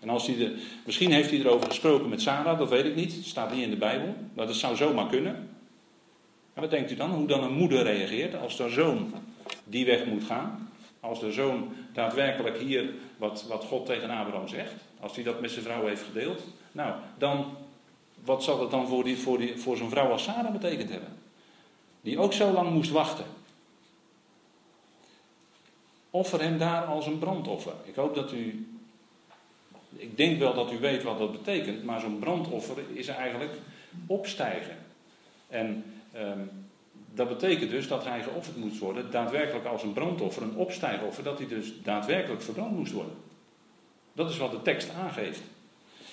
En 0.00 0.08
als 0.08 0.26
hij 0.26 0.36
de, 0.36 0.62
misschien 0.84 1.12
heeft 1.12 1.30
hij 1.30 1.38
erover 1.38 1.68
gesproken 1.68 2.08
met 2.08 2.22
Sarah, 2.22 2.58
dat 2.58 2.70
weet 2.70 2.84
ik 2.84 2.94
niet. 2.94 3.14
Het 3.14 3.24
staat 3.24 3.52
niet 3.52 3.62
in 3.62 3.70
de 3.70 3.76
Bijbel. 3.76 4.14
Maar 4.34 4.46
dat 4.46 4.56
zou 4.56 4.76
zomaar 4.76 5.06
kunnen. 5.06 5.48
En 6.54 6.60
wat 6.60 6.70
denkt 6.70 6.90
u 6.90 6.94
dan? 6.94 7.10
Hoe 7.10 7.26
dan 7.26 7.42
een 7.42 7.54
moeder 7.54 7.82
reageert 7.82 8.36
als 8.36 8.56
de 8.56 8.68
zoon 8.68 9.12
die 9.64 9.86
weg 9.86 10.06
moet 10.06 10.24
gaan? 10.24 10.68
Als 11.00 11.20
de 11.20 11.32
zoon 11.32 11.72
daadwerkelijk 11.92 12.58
hier 12.58 12.90
wat, 13.28 13.44
wat 13.48 13.64
God 13.64 13.86
tegen 13.86 14.10
Abraham 14.10 14.48
zegt. 14.48 14.72
Als 15.00 15.14
hij 15.14 15.24
dat 15.24 15.40
met 15.40 15.50
zijn 15.50 15.64
vrouw 15.64 15.86
heeft 15.86 16.02
gedeeld. 16.02 16.42
Nou, 16.72 16.94
dan, 17.18 17.56
wat 18.24 18.42
zal 18.42 18.60
het 18.60 18.70
dan 18.70 18.88
voor, 18.88 19.04
die, 19.04 19.18
voor, 19.18 19.38
die, 19.38 19.56
voor 19.56 19.76
zo'n 19.76 19.90
vrouw 19.90 20.10
als 20.10 20.22
Sarah 20.22 20.52
betekend 20.52 20.90
hebben? 20.90 21.16
Die 22.00 22.18
ook 22.18 22.32
zo 22.32 22.52
lang 22.52 22.70
moest 22.70 22.90
wachten. 22.90 23.24
Offer 26.10 26.42
hem 26.42 26.58
daar 26.58 26.84
als 26.84 27.06
een 27.06 27.18
brandoffer. 27.18 27.72
Ik 27.84 27.94
hoop 27.94 28.14
dat 28.14 28.32
u. 28.32 28.68
Ik 29.96 30.16
denk 30.16 30.38
wel 30.38 30.54
dat 30.54 30.72
u 30.72 30.78
weet 30.78 31.02
wat 31.02 31.18
dat 31.18 31.32
betekent, 31.32 31.84
maar 31.84 32.00
zo'n 32.00 32.18
brandoffer 32.18 32.76
is 32.92 33.06
eigenlijk 33.08 33.52
opstijgen. 34.06 34.76
En 35.48 35.84
ehm, 36.12 36.40
dat 37.14 37.28
betekent 37.28 37.70
dus 37.70 37.88
dat 37.88 38.04
hij 38.04 38.22
geofferd 38.22 38.56
moest 38.56 38.78
worden, 38.78 39.10
daadwerkelijk 39.10 39.66
als 39.66 39.82
een 39.82 39.92
brandoffer, 39.92 40.42
een 40.42 40.56
opstijgoffer, 40.56 41.24
dat 41.24 41.38
hij 41.38 41.48
dus 41.48 41.72
daadwerkelijk 41.82 42.42
verbrand 42.42 42.76
moest 42.76 42.92
worden. 42.92 43.14
Dat 44.12 44.30
is 44.30 44.36
wat 44.36 44.50
de 44.50 44.62
tekst 44.62 44.90
aangeeft. 44.90 45.40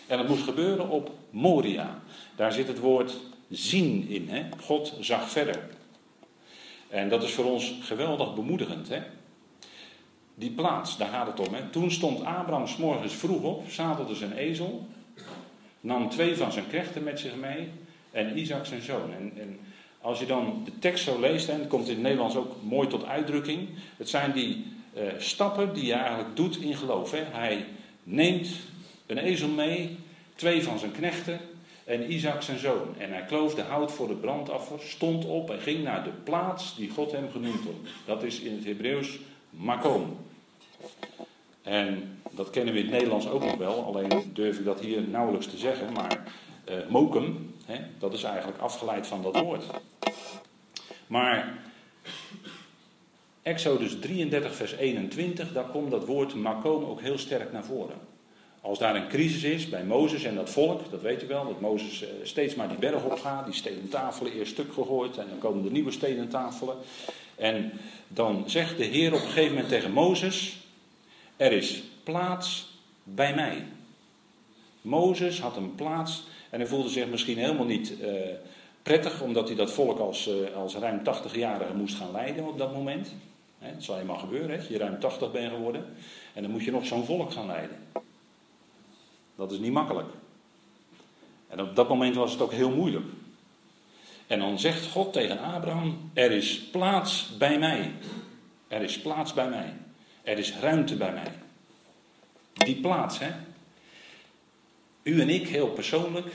En 0.08 0.18
dat 0.18 0.28
moest 0.28 0.44
gebeuren 0.44 0.90
op 0.90 1.12
Moria. 1.30 2.00
Daar 2.36 2.54
zit 2.54 2.68
het 2.68 2.80
woord 2.80 3.18
zien 3.50 4.08
in. 4.08 4.30
Hè? 4.30 4.44
God 4.60 4.98
zag 5.00 5.30
verder. 5.30 5.70
En 6.90 7.10
dat 7.10 7.24
is 7.24 7.34
voor 7.34 7.46
ons 7.46 7.80
geweldig 7.82 8.36
bemoedigend. 8.36 8.90
Hè? 8.90 9.02
Die 10.36 10.52
plaats, 10.52 10.98
daar 10.98 11.10
gaat 11.10 11.28
het 11.28 11.48
om. 11.48 11.56
Toen 11.72 11.92
stond 11.92 12.24
Abraham 12.24 12.68
s 12.68 12.78
morgens 12.78 13.14
vroeg 13.14 13.44
op, 13.44 13.70
zadelde 13.70 14.16
zijn 14.16 14.34
ezel, 14.34 14.88
nam 15.80 16.10
twee 16.10 16.36
van 16.36 16.52
zijn 16.52 16.68
knechten 16.68 17.04
met 17.04 17.20
zich 17.20 17.36
mee 17.36 17.70
en 18.12 18.38
Isaac 18.38 18.66
zijn 18.66 18.82
zoon. 18.82 19.14
En, 19.14 19.32
en 19.38 19.60
als 20.02 20.20
je 20.20 20.26
dan 20.26 20.62
de 20.66 20.80
tekst 20.80 21.04
zo 21.04 21.20
leest, 21.20 21.50
en 21.50 21.60
het 21.60 21.68
komt 21.68 21.88
in 21.88 21.94
het 21.94 22.04
Nederlands 22.04 22.36
ook 22.36 22.56
mooi 22.62 22.88
tot 22.88 23.06
uitdrukking, 23.06 23.70
het 23.98 24.10
zijn 24.10 24.32
die 24.32 24.66
uh, 24.98 25.02
stappen 25.18 25.74
die 25.74 25.86
je 25.86 25.94
eigenlijk 25.94 26.36
doet 26.36 26.58
in 26.58 26.76
geloof. 26.76 27.12
Hè. 27.12 27.24
Hij 27.32 27.66
neemt 28.04 28.50
een 29.06 29.18
ezel 29.18 29.50
mee, 29.50 29.98
twee 30.36 30.64
van 30.64 30.80
zijn 30.80 30.92
knechten 30.92 31.40
en 31.84 32.12
Isaac 32.12 32.42
zijn 32.42 32.60
zoon. 32.60 32.96
En 32.98 33.12
hij 33.12 33.24
kloofde 33.24 33.62
hout 33.62 33.92
voor 33.92 34.08
de 34.08 34.14
brandaffer, 34.14 34.80
stond 34.80 35.26
op 35.26 35.50
en 35.50 35.60
ging 35.60 35.84
naar 35.84 36.04
de 36.04 36.12
plaats 36.24 36.76
die 36.76 36.90
God 36.90 37.12
hem 37.12 37.32
genoemd 37.32 37.64
had. 37.64 37.74
Dat 38.06 38.24
is 38.24 38.40
in 38.40 38.56
het 38.56 38.66
Hebreeuws 38.66 39.20
Makom. 39.50 40.18
En 41.62 42.20
dat 42.32 42.50
kennen 42.50 42.74
we 42.74 42.80
in 42.80 42.86
het 42.86 42.94
Nederlands 42.94 43.28
ook 43.28 43.44
nog 43.44 43.56
wel, 43.56 43.84
alleen 43.84 44.32
durf 44.34 44.60
ik 44.60 44.66
dat 44.66 44.80
hier 44.80 45.02
nauwelijks 45.02 45.48
te 45.48 45.58
zeggen, 45.58 45.94
maar 45.94 46.24
uh, 46.70 46.76
mokum, 46.90 47.51
dat 48.00 48.14
is 48.14 48.24
eigenlijk 48.24 48.60
afgeleid 48.60 49.08
van 49.08 49.22
dat 49.22 49.40
woord. 49.40 49.64
Maar 51.08 51.58
Exodus 53.42 54.00
33, 54.00 54.56
vers 54.56 54.72
21, 54.72 55.54
daar 55.54 55.64
komt 55.64 55.92
dat 55.92 56.06
woord 56.06 56.36
makom 56.36 56.84
ook 56.84 57.02
heel 57.02 57.18
sterk 57.18 57.52
naar 57.52 57.64
voren. 57.64 57.96
Als 58.62 58.80
daar 58.80 58.96
een 58.96 59.08
crisis 59.08 59.44
is 59.44 59.70
bij 59.70 59.84
Mozes 59.84 60.24
en 60.24 60.36
dat 60.36 60.50
volk, 60.50 60.92
dat 60.92 61.02
weet 61.02 61.24
u 61.24 61.28
wel, 61.28 61.46
dat 61.46 61.60
Mozes 61.62 62.04
eh, 62.04 62.10
steeds 62.24 62.56
maar 62.56 62.68
die 62.68 62.78
berg 62.78 63.04
opgaat, 63.04 63.46
die 63.46 63.54
stenen 63.54 63.90
tafelen 63.90 64.34
eerst 64.34 64.52
stuk 64.52 64.74
gegooid 64.74 65.18
en 65.18 65.26
dan 65.30 65.38
komen 65.38 65.66
er 65.66 65.72
nieuwe 65.72 65.92
stenen 65.92 66.30
tafelen. 66.30 66.76
En 67.36 67.72
dan 68.08 68.44
zegt 68.46 68.78
de 68.78 68.84
Heer 68.84 69.14
op 69.14 69.20
een 69.20 69.26
gegeven 69.26 69.54
moment 69.54 69.70
tegen 69.70 69.92
Mozes: 69.92 70.58
Er 71.38 71.52
is 71.52 71.84
plaats 72.04 72.70
bij 73.04 73.36
mij. 73.36 73.66
Mozes 74.82 75.40
had 75.40 75.56
een 75.56 75.76
plaats 75.76 76.24
en 76.52 76.60
hij 76.60 76.68
voelde 76.68 76.90
zich 76.90 77.08
misschien 77.08 77.38
helemaal 77.38 77.66
niet 77.66 77.94
uh, 78.02 78.08
prettig, 78.82 79.22
omdat 79.22 79.48
hij 79.48 79.58
dat 79.58 79.72
volk 79.72 80.00
als, 80.00 80.28
uh, 80.28 80.56
als 80.56 80.76
ruim 80.76 81.00
80-jarige 81.00 81.74
moest 81.74 81.96
gaan 81.96 82.12
leiden 82.12 82.48
op 82.48 82.58
dat 82.58 82.74
moment. 82.74 83.14
He, 83.60 83.74
dat 83.74 83.84
zal 83.84 83.96
helemaal 83.96 84.18
gebeuren, 84.18 84.50
hè? 84.50 84.58
als 84.58 84.68
je 84.68 84.78
ruim 84.78 85.00
80 85.00 85.32
bent 85.32 85.52
geworden. 85.52 85.86
En 86.34 86.42
dan 86.42 86.52
moet 86.52 86.64
je 86.64 86.72
nog 86.72 86.86
zo'n 86.86 87.06
volk 87.06 87.32
gaan 87.32 87.46
leiden. 87.46 87.78
Dat 89.36 89.52
is 89.52 89.60
niet 89.60 89.72
makkelijk. 89.72 90.10
En 91.48 91.62
op 91.62 91.76
dat 91.76 91.90
moment 91.90 92.16
was 92.16 92.32
het 92.32 92.42
ook 92.42 92.52
heel 92.52 92.72
moeilijk. 92.72 93.06
En 94.28 94.40
dan 94.40 94.60
zegt 94.60 94.92
God 94.92 95.14
tegen 95.14 95.40
Abraham: 95.40 96.12
Er 96.14 96.32
is 96.32 96.60
plaats 96.60 97.38
bij 97.38 97.60
mij. 97.60 97.92
Er 98.68 98.82
is 98.82 99.00
plaats 99.00 99.34
bij 99.34 99.50
mij. 99.50 99.74
Er 100.24 100.38
is 100.38 100.54
ruimte 100.60 100.96
bij 100.96 101.14
mij. 101.14 101.32
Die 102.54 102.76
plaats, 102.76 103.20
hè. 103.20 103.32
U 105.04 105.22
en 105.22 105.30
ik, 105.30 105.48
heel 105.48 105.70
persoonlijk, 105.70 106.34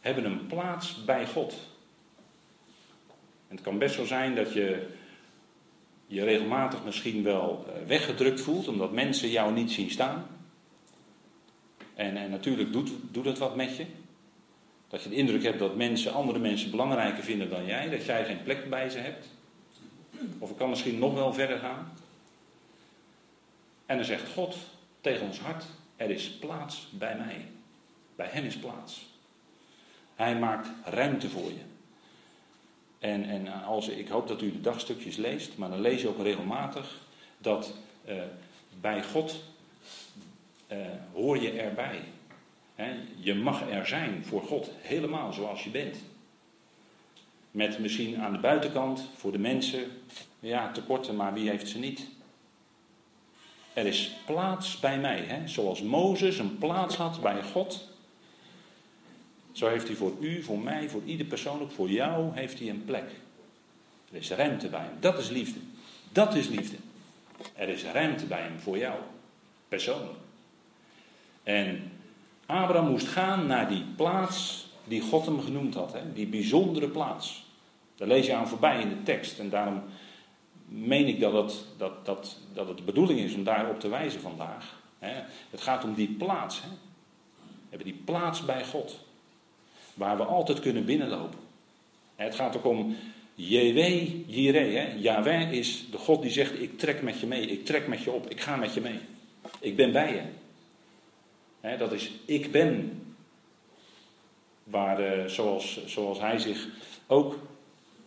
hebben 0.00 0.24
een 0.24 0.46
plaats 0.46 1.04
bij 1.04 1.26
God. 1.26 1.52
En 3.48 3.56
het 3.56 3.60
kan 3.64 3.78
best 3.78 3.96
wel 3.96 4.06
zijn 4.06 4.34
dat 4.34 4.52
je 4.52 4.86
je 6.06 6.24
regelmatig 6.24 6.84
misschien 6.84 7.22
wel 7.22 7.66
eh, 7.66 7.86
weggedrukt 7.86 8.40
voelt, 8.40 8.68
omdat 8.68 8.92
mensen 8.92 9.28
jou 9.28 9.52
niet 9.52 9.70
zien 9.70 9.90
staan. 9.90 10.26
En, 11.94 12.16
en 12.16 12.30
natuurlijk 12.30 12.72
doet, 12.72 12.90
doet 13.10 13.24
het 13.24 13.38
wat 13.38 13.56
met 13.56 13.76
je. 13.76 13.86
Dat 14.88 15.02
je 15.02 15.08
de 15.08 15.14
indruk 15.14 15.42
hebt 15.42 15.58
dat 15.58 15.76
mensen, 15.76 16.12
andere 16.12 16.38
mensen 16.38 16.70
belangrijker 16.70 17.22
vinden 17.22 17.50
dan 17.50 17.66
jij, 17.66 17.88
dat 17.88 18.04
jij 18.04 18.24
geen 18.24 18.42
plek 18.42 18.70
bij 18.70 18.88
ze 18.88 18.98
hebt. 18.98 19.26
Of 20.38 20.48
het 20.48 20.58
kan 20.58 20.68
misschien 20.68 20.98
nog 20.98 21.14
wel 21.14 21.32
verder 21.32 21.58
gaan. 21.58 21.92
En 23.86 23.96
dan 23.96 24.06
zegt 24.06 24.32
God 24.32 24.56
tegen 25.00 25.26
ons 25.26 25.38
hart: 25.38 25.64
Er 25.96 26.10
is 26.10 26.30
plaats 26.30 26.88
bij 26.90 27.16
mij. 27.16 27.46
Hem 28.30 28.44
is 28.44 28.56
plaats. 28.56 29.06
Hij 30.14 30.38
maakt 30.38 30.68
ruimte 30.84 31.28
voor 31.28 31.50
je. 31.50 31.62
En, 32.98 33.24
en 33.24 33.62
als, 33.64 33.88
ik 33.88 34.08
hoop 34.08 34.28
dat 34.28 34.42
u 34.42 34.52
de 34.52 34.60
dagstukjes 34.60 35.16
leest, 35.16 35.56
maar 35.56 35.68
dan 35.68 35.80
lees 35.80 36.02
je 36.02 36.08
ook 36.08 36.22
regelmatig 36.22 36.98
dat 37.38 37.74
uh, 38.08 38.14
bij 38.80 39.02
God 39.04 39.42
uh, 40.72 40.78
hoor 41.12 41.42
je 41.42 41.50
erbij. 41.50 42.00
Je 43.16 43.34
mag 43.34 43.70
er 43.70 43.86
zijn 43.86 44.24
voor 44.24 44.42
God, 44.42 44.70
helemaal 44.80 45.32
zoals 45.32 45.64
je 45.64 45.70
bent. 45.70 45.96
Met 47.50 47.78
misschien 47.78 48.20
aan 48.20 48.32
de 48.32 48.38
buitenkant 48.38 49.08
voor 49.16 49.32
de 49.32 49.38
mensen, 49.38 49.84
ja, 50.40 50.72
tekorten, 50.72 51.16
maar 51.16 51.32
wie 51.32 51.48
heeft 51.48 51.68
ze 51.68 51.78
niet? 51.78 52.06
Er 53.72 53.86
is 53.86 54.12
plaats 54.26 54.80
bij 54.80 54.98
mij, 54.98 55.20
hè? 55.20 55.48
zoals 55.48 55.82
Mozes 55.82 56.38
een 56.38 56.58
plaats 56.58 56.96
had 56.96 57.20
bij 57.20 57.42
God. 57.42 57.88
Zo 59.52 59.68
heeft 59.68 59.86
hij 59.86 59.96
voor 59.96 60.12
u, 60.20 60.42
voor 60.42 60.58
mij, 60.58 60.88
voor 60.88 61.02
ieder 61.04 61.26
persoonlijk, 61.26 61.72
voor 61.72 61.90
jou 61.90 62.34
heeft 62.34 62.58
hij 62.58 62.68
een 62.68 62.84
plek. 62.84 63.10
Er 64.10 64.18
is 64.18 64.30
ruimte 64.30 64.68
bij 64.68 64.80
hem. 64.80 64.96
Dat 65.00 65.18
is 65.18 65.28
liefde. 65.28 65.58
Dat 66.12 66.34
is 66.34 66.48
liefde. 66.48 66.76
Er 67.54 67.68
is 67.68 67.84
ruimte 67.84 68.26
bij 68.26 68.42
hem 68.42 68.58
voor 68.58 68.78
jou, 68.78 68.98
persoonlijk. 69.68 70.18
En 71.42 71.92
Abraham 72.46 72.90
moest 72.90 73.06
gaan 73.06 73.46
naar 73.46 73.68
die 73.68 73.84
plaats 73.96 74.66
die 74.84 75.00
God 75.00 75.26
hem 75.26 75.40
genoemd 75.40 75.74
had, 75.74 75.92
hè? 75.92 76.12
die 76.12 76.26
bijzondere 76.26 76.88
plaats. 76.88 77.44
Daar 77.96 78.08
lees 78.08 78.26
je 78.26 78.34
aan 78.34 78.48
voorbij 78.48 78.80
in 78.80 78.88
de 78.88 79.02
tekst. 79.02 79.38
En 79.38 79.50
daarom 79.50 79.82
meen 80.68 81.06
ik 81.06 81.20
dat 81.20 81.32
het, 81.32 81.64
dat, 81.76 82.06
dat, 82.06 82.38
dat 82.52 82.68
het 82.68 82.76
de 82.76 82.82
bedoeling 82.82 83.20
is 83.20 83.34
om 83.34 83.44
daarop 83.44 83.80
te 83.80 83.88
wijzen 83.88 84.20
vandaag. 84.20 84.80
Hè? 84.98 85.22
Het 85.50 85.60
gaat 85.60 85.84
om 85.84 85.94
die 85.94 86.08
plaats. 86.08 86.62
Hè? 86.62 86.68
We 86.68 87.68
hebben 87.68 87.86
die 87.86 88.02
plaats 88.04 88.44
bij 88.44 88.64
God. 88.64 89.01
Waar 89.94 90.16
we 90.16 90.24
altijd 90.24 90.60
kunnen 90.60 90.84
binnenlopen. 90.84 91.38
Het 92.16 92.34
gaat 92.34 92.56
ook 92.56 92.64
om 92.64 92.96
Jewe 93.34 94.24
Jireh. 94.26 95.02
Yahweh 95.02 95.52
is 95.52 95.86
de 95.90 95.98
God 95.98 96.22
die 96.22 96.30
zegt: 96.30 96.60
Ik 96.60 96.78
trek 96.78 97.02
met 97.02 97.20
je 97.20 97.26
mee, 97.26 97.46
ik 97.46 97.64
trek 97.64 97.86
met 97.86 98.02
je 98.02 98.10
op, 98.10 98.30
ik 98.30 98.40
ga 98.40 98.56
met 98.56 98.74
je 98.74 98.80
mee. 98.80 98.98
Ik 99.60 99.76
ben 99.76 99.92
bij 99.92 100.12
je 100.12 100.22
dat 101.78 101.92
is 101.92 102.12
ik 102.24 102.52
ben. 102.52 102.96
Waar, 104.64 105.18
uh, 105.18 105.26
zoals, 105.26 105.86
zoals 105.86 106.20
hij 106.20 106.38
zich 106.38 106.66
ook, 107.06 107.38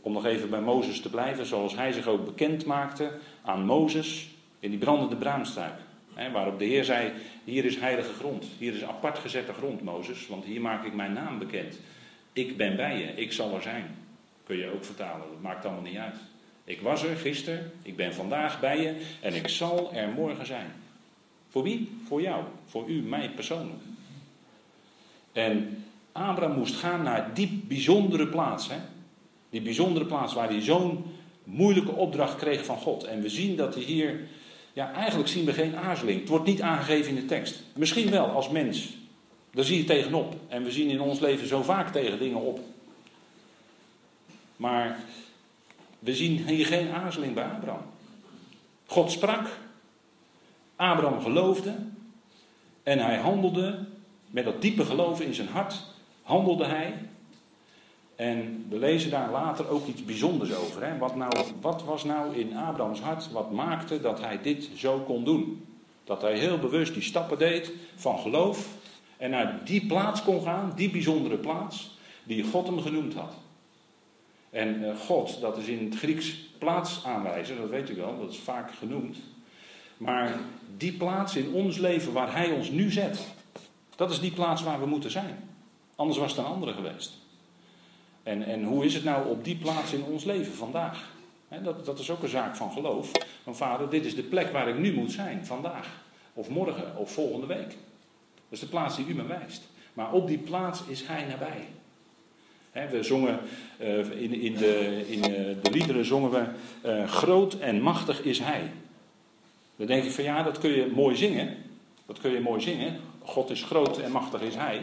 om 0.01 0.13
nog 0.13 0.25
even 0.25 0.49
bij 0.49 0.61
Mozes 0.61 1.01
te 1.01 1.09
blijven, 1.09 1.45
zoals 1.45 1.75
hij 1.75 1.91
zich 1.91 2.07
ook 2.07 2.25
bekend 2.25 2.65
maakte 2.65 3.11
aan 3.41 3.65
Mozes 3.65 4.29
in 4.59 4.69
die 4.69 4.79
brandende 4.79 5.15
braamstruik. 5.15 5.79
Waarop 6.31 6.59
de 6.59 6.65
Heer 6.65 6.83
zei, 6.83 7.11
hier 7.43 7.65
is 7.65 7.79
heilige 7.79 8.13
grond, 8.13 8.45
hier 8.57 8.73
is 8.73 8.83
apart 8.83 9.17
gezette 9.17 9.53
grond 9.53 9.81
Mozes, 9.81 10.27
want 10.27 10.45
hier 10.45 10.61
maak 10.61 10.85
ik 10.85 10.93
mijn 10.93 11.13
naam 11.13 11.39
bekend. 11.39 11.79
Ik 12.33 12.57
ben 12.57 12.75
bij 12.75 12.97
je, 12.97 13.21
ik 13.21 13.31
zal 13.31 13.55
er 13.55 13.61
zijn. 13.61 13.95
Kun 14.43 14.57
je 14.57 14.73
ook 14.73 14.85
vertalen, 14.85 15.27
dat 15.31 15.41
maakt 15.41 15.65
allemaal 15.65 15.83
niet 15.83 15.97
uit. 15.97 16.15
Ik 16.63 16.81
was 16.81 17.03
er 17.03 17.15
gisteren, 17.15 17.71
ik 17.81 17.95
ben 17.95 18.13
vandaag 18.13 18.59
bij 18.59 18.81
je 18.81 18.95
en 19.21 19.33
ik 19.33 19.47
zal 19.47 19.93
er 19.93 20.09
morgen 20.09 20.45
zijn. 20.45 20.71
Voor 21.49 21.63
wie? 21.63 21.89
Voor 22.07 22.21
jou. 22.21 22.43
Voor 22.65 22.89
u, 22.89 23.01
mij 23.01 23.29
persoonlijk. 23.29 23.81
En 25.31 25.83
Abraham 26.11 26.57
moest 26.57 26.75
gaan 26.75 27.03
naar 27.03 27.33
die 27.33 27.63
bijzondere 27.67 28.27
plaats. 28.27 28.69
Die 29.49 29.61
bijzondere 29.61 30.05
plaats 30.05 30.33
waar 30.33 30.49
hij 30.49 30.61
zo'n 30.61 31.03
moeilijke 31.43 31.91
opdracht 31.91 32.35
kreeg 32.35 32.65
van 32.65 32.77
God. 32.77 33.03
En 33.03 33.21
we 33.21 33.29
zien 33.29 33.55
dat 33.55 33.75
hij 33.75 33.83
hier. 33.83 34.27
Ja, 34.75 34.93
eigenlijk 34.93 35.29
zien 35.29 35.45
we 35.45 35.53
geen 35.53 35.75
aarzeling. 35.75 36.19
Het 36.19 36.29
wordt 36.29 36.45
niet 36.45 36.61
aangegeven 36.61 37.09
in 37.09 37.15
de 37.15 37.25
tekst. 37.25 37.63
Misschien 37.73 38.09
wel 38.09 38.25
als 38.25 38.49
mens. 38.49 38.97
Daar 39.51 39.63
zie 39.63 39.77
je 39.77 39.83
tegenop. 39.83 40.35
En 40.47 40.63
we 40.63 40.71
zien 40.71 40.89
in 40.89 41.01
ons 41.01 41.19
leven 41.19 41.47
zo 41.47 41.61
vaak 41.61 41.91
tegen 41.91 42.19
dingen 42.19 42.41
op. 42.41 42.59
Maar 44.55 44.99
we 45.99 46.15
zien 46.15 46.47
hier 46.47 46.65
geen 46.65 46.91
aarzeling 46.91 47.33
bij 47.33 47.43
Abraham. 47.43 47.85
God 48.85 49.11
sprak. 49.11 49.47
Abraham 50.75 51.21
geloofde 51.21 51.75
en 52.83 52.99
hij 52.99 53.17
handelde 53.17 53.85
met 54.29 54.43
dat 54.43 54.61
diepe 54.61 54.85
geloof 54.85 55.21
in 55.21 55.33
zijn 55.33 55.47
hart, 55.47 55.83
handelde 56.21 56.65
hij. 56.65 56.93
En 58.15 58.65
we 58.69 58.79
lezen 58.79 59.11
daar 59.11 59.31
later 59.31 59.69
ook 59.69 59.87
iets 59.87 60.05
bijzonders 60.05 60.55
over. 60.55 60.85
Hè? 60.85 60.97
Wat, 60.97 61.15
nou, 61.15 61.31
wat 61.61 61.83
was 61.83 62.03
nou 62.03 62.35
in 62.35 62.57
Abrahams 62.57 63.01
hart 63.01 63.31
wat 63.31 63.51
maakte 63.51 64.01
dat 64.01 64.21
hij 64.21 64.41
dit 64.41 64.69
zo 64.75 64.99
kon 64.99 65.23
doen? 65.23 65.65
Dat 66.03 66.21
hij 66.21 66.37
heel 66.37 66.59
bewust 66.59 66.93
die 66.93 67.03
stappen 67.03 67.37
deed 67.37 67.71
van 67.95 68.19
geloof 68.19 68.67
en 69.17 69.29
naar 69.29 69.61
die 69.63 69.85
plaats 69.85 70.23
kon 70.23 70.41
gaan, 70.41 70.73
die 70.75 70.89
bijzondere 70.89 71.37
plaats 71.37 71.97
die 72.23 72.43
God 72.43 72.67
hem 72.67 72.81
genoemd 72.81 73.13
had. 73.13 73.33
En 74.49 74.81
uh, 74.81 74.95
God, 74.95 75.41
dat 75.41 75.57
is 75.57 75.67
in 75.67 75.85
het 75.85 75.95
Grieks 75.95 76.49
plaats 76.57 77.05
aanwijzen, 77.05 77.57
dat 77.57 77.69
weet 77.69 77.89
u 77.89 77.95
wel, 77.95 78.19
dat 78.19 78.31
is 78.31 78.37
vaak 78.37 78.71
genoemd. 78.71 79.17
Maar 79.97 80.39
die 80.77 80.93
plaats 80.93 81.35
in 81.35 81.53
ons 81.53 81.77
leven 81.77 82.13
waar 82.13 82.33
Hij 82.33 82.51
ons 82.51 82.69
nu 82.69 82.91
zet, 82.91 83.27
dat 83.95 84.11
is 84.11 84.19
die 84.19 84.31
plaats 84.31 84.63
waar 84.63 84.79
we 84.79 84.85
moeten 84.85 85.11
zijn. 85.11 85.49
Anders 85.95 86.19
was 86.19 86.29
het 86.29 86.39
een 86.39 86.51
andere 86.51 86.73
geweest. 86.73 87.24
En, 88.25 88.43
en 88.45 88.63
hoe 88.63 88.85
is 88.85 88.93
het 88.93 89.03
nou 89.03 89.29
op 89.29 89.43
die 89.43 89.55
plaats 89.55 89.93
in 89.93 90.03
ons 90.03 90.23
leven 90.23 90.53
vandaag? 90.53 91.13
dat, 91.63 91.85
dat 91.85 91.99
is 91.99 92.11
ook 92.11 92.23
een 92.23 92.29
zaak 92.29 92.55
van 92.55 92.71
geloof. 92.71 93.11
Van 93.43 93.55
vader, 93.55 93.89
dit 93.89 94.05
is 94.05 94.15
de 94.15 94.23
plek 94.23 94.51
waar 94.51 94.67
ik 94.67 94.77
nu 94.77 94.93
moet 94.93 95.11
zijn, 95.11 95.45
vandaag. 95.45 96.03
Of 96.33 96.49
morgen, 96.49 96.97
of 96.97 97.11
volgende 97.11 97.45
week. 97.45 97.67
Dat 98.33 98.49
is 98.49 98.59
de 98.59 98.67
plaats 98.67 98.95
die 98.95 99.07
u 99.07 99.13
me 99.13 99.25
wijst. 99.25 99.63
Maar 99.93 100.11
op 100.11 100.27
die 100.27 100.37
plaats 100.37 100.83
is 100.87 101.07
Hij 101.07 101.25
nabij. 101.25 101.67
we 102.89 103.03
zongen 103.03 103.39
uh, 103.81 104.21
in, 104.21 104.41
in, 104.41 104.55
de, 104.55 105.05
in 105.07 105.19
uh, 105.19 105.55
de 105.61 105.71
liederen 105.71 106.05
zongen 106.05 106.31
we 106.31 106.45
uh, 106.85 107.07
groot 107.07 107.59
en 107.59 107.81
machtig 107.81 108.21
is 108.21 108.39
Hij. 108.39 108.71
Dan 109.75 109.87
denk 109.87 110.03
ik 110.03 110.11
van 110.11 110.23
ja, 110.23 110.43
dat 110.43 110.59
kun 110.59 110.69
je 110.69 110.91
mooi 110.95 111.15
zingen. 111.15 111.57
Dat 112.05 112.19
kun 112.19 112.31
je 112.31 112.39
mooi 112.39 112.61
zingen. 112.61 112.99
God 113.23 113.49
is 113.49 113.63
groot 113.63 113.97
en 113.97 114.11
machtig 114.11 114.41
is 114.41 114.55
Hij. 114.55 114.81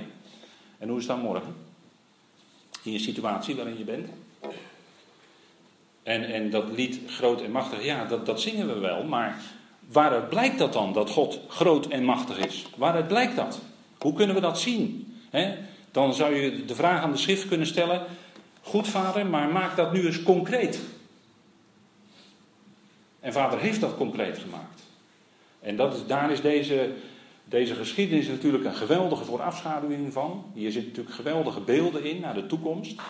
En 0.78 0.88
hoe 0.88 0.98
is 0.98 1.06
dan 1.06 1.20
morgen? 1.20 1.71
In 2.82 2.92
je 2.92 2.98
situatie 2.98 3.56
waarin 3.56 3.78
je 3.78 3.84
bent. 3.84 4.08
En, 6.02 6.24
en 6.24 6.50
dat 6.50 6.64
lied 6.70 7.00
groot 7.06 7.42
en 7.42 7.50
machtig, 7.50 7.84
ja, 7.84 8.04
dat, 8.04 8.26
dat 8.26 8.40
zingen 8.40 8.66
we 8.66 8.78
wel. 8.78 9.04
Maar 9.04 9.40
waaruit 9.88 10.28
blijkt 10.28 10.58
dat 10.58 10.72
dan, 10.72 10.92
dat 10.92 11.10
God 11.10 11.40
groot 11.48 11.86
en 11.86 12.04
machtig 12.04 12.38
is? 12.38 12.66
Waaruit 12.76 13.08
blijkt 13.08 13.36
dat? 13.36 13.60
Hoe 13.98 14.12
kunnen 14.12 14.34
we 14.34 14.40
dat 14.40 14.60
zien? 14.60 15.14
Dan 15.90 16.14
zou 16.14 16.34
je 16.34 16.64
de 16.64 16.74
vraag 16.74 17.02
aan 17.02 17.12
de 17.12 17.16
schrift 17.16 17.48
kunnen 17.48 17.66
stellen. 17.66 18.06
Goed 18.62 18.88
vader, 18.88 19.26
maar 19.26 19.48
maak 19.48 19.76
dat 19.76 19.92
nu 19.92 20.06
eens 20.06 20.22
concreet. 20.22 20.80
En 23.20 23.32
vader 23.32 23.58
heeft 23.58 23.80
dat 23.80 23.96
concreet 23.96 24.38
gemaakt. 24.38 24.82
En 25.60 25.76
dat 25.76 25.94
is, 25.94 26.06
daar 26.06 26.30
is 26.30 26.40
deze, 26.40 26.92
deze 27.52 27.74
geschiedenis 27.74 28.28
natuurlijk 28.28 28.64
een 28.64 28.74
geweldige 28.74 29.24
voorafschaduwing 29.24 30.12
van. 30.12 30.44
Hier 30.54 30.70
zitten 30.70 30.90
natuurlijk 30.90 31.16
geweldige 31.16 31.60
beelden 31.60 32.04
in 32.04 32.20
naar 32.20 32.34
de 32.34 32.46
toekomst. 32.46 33.00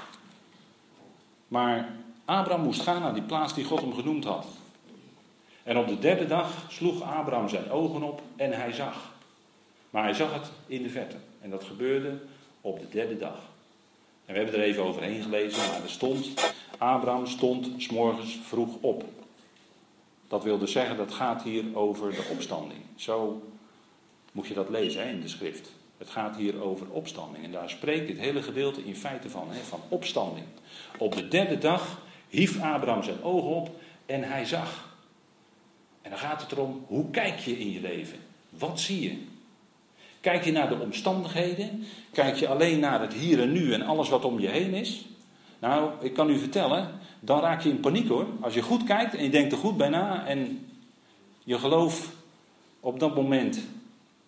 Maar 1.49 1.89
Abraham 2.25 2.65
moest 2.65 2.81
gaan 2.81 3.01
naar 3.01 3.15
die 3.15 3.23
plaats 3.23 3.55
die 3.55 3.65
God 3.65 3.81
hem 3.81 3.95
genoemd 3.95 4.25
had. 4.25 4.47
En 5.63 5.79
op 5.79 5.89
de 5.89 5.99
derde 5.99 6.27
dag 6.27 6.67
sloeg 6.69 7.03
Abraham 7.03 7.49
zijn 7.49 7.71
ogen 7.71 8.03
op 8.03 8.23
en 8.37 8.53
hij 8.53 8.73
zag. 8.73 9.13
Maar 9.91 10.03
hij 10.03 10.15
zag 10.15 10.33
het 10.33 10.51
in 10.67 10.83
de 10.83 10.91
verte. 10.91 11.17
En 11.41 11.51
dat 11.51 11.65
gebeurde 11.65 12.19
op 12.61 12.81
de 12.81 12.89
derde 12.91 13.19
dag. 13.19 13.39
En 14.27 14.35
we 14.35 14.41
hebben 14.41 14.55
er 14.55 14.67
even 14.67 14.85
overheen 14.85 15.23
gelezen, 15.23 15.69
maar 15.69 15.83
er 15.83 15.91
stond, 15.91 16.53
Abraham 16.79 17.27
stond 17.27 17.69
s'morgens 17.77 18.39
vroeg 18.43 18.77
op. 18.81 19.05
Dat 20.29 20.43
wil 20.43 20.59
dus 20.59 20.73
zeggen, 20.73 20.97
dat 20.97 21.13
gaat 21.13 21.43
hier 21.43 21.65
over 21.75 22.11
de 22.11 22.29
opstanding. 22.33 22.81
Zo 22.97 23.43
moet 24.33 24.47
je 24.47 24.55
dat 24.55 24.69
lezen 24.69 25.03
hè, 25.03 25.11
in 25.11 25.21
de 25.21 25.29
schrift. 25.29 25.73
Het 25.99 26.11
gaat 26.11 26.37
hier 26.37 26.63
over 26.63 26.87
opstanding. 26.91 27.45
En 27.45 27.53
daar 27.53 27.71
spreekt 27.71 28.07
dit 28.07 28.19
hele 28.19 28.43
gedeelte 28.43 28.85
in 28.85 28.97
feite 28.97 29.31
van, 29.31 29.49
hè, 29.51 29.61
van 29.61 29.81
opstanding. 29.89 30.47
Op 30.99 31.17
de 31.17 31.29
derde 31.29 31.59
dag 31.59 32.01
hief 32.29 32.61
Abraham 32.61 33.03
zijn 33.03 33.23
ogen 33.23 33.51
op 33.51 33.71
en 34.07 34.23
hij 34.23 34.45
zag. 34.45 34.91
En 36.03 36.11
dan 36.11 36.19
gaat 36.19 36.43
het 36.43 36.53
erom, 36.53 36.85
hoe 36.87 37.11
kijk 37.11 37.39
je 37.39 37.59
in 37.59 37.73
je 37.73 37.81
leven? 37.81 38.19
Wat 38.49 38.81
zie 38.81 39.03
je? 39.03 39.17
Kijk 40.21 40.45
je 40.45 40.53
naar 40.53 40.69
de 40.69 40.79
omstandigheden? 40.81 41.85
Kijk 42.13 42.37
je 42.37 42.49
alleen 42.49 42.79
naar 42.79 43.01
het 43.01 43.13
hier 43.13 43.41
en 43.41 43.53
nu 43.53 43.73
en 43.73 43.83
alles 43.83 44.09
wat 44.09 44.25
om 44.25 44.41
je 44.41 44.49
heen 44.49 44.75
is? 44.75 45.05
Nou, 45.59 45.91
ik 46.01 46.15
kan 46.15 46.31
u 46.31 46.39
vertellen, 46.39 46.91
dan 47.21 47.41
raak 47.41 47.63
je 47.63 47.69
in 47.69 47.81
paniek 47.81 48.09
hoor. 48.09 48.27
Als 48.41 48.55
je 48.55 48.63
goed 48.63 48.85
kijkt 48.85 49.15
en 49.15 49.25
je 49.25 49.31
denkt 49.31 49.53
er 49.53 49.59
goed 49.59 49.77
bij 49.77 49.89
na 49.89 50.27
en 50.27 50.67
je 51.45 51.59
geloof 51.59 52.13
op 52.81 53.01
dat 53.01 53.15
moment, 53.15 53.65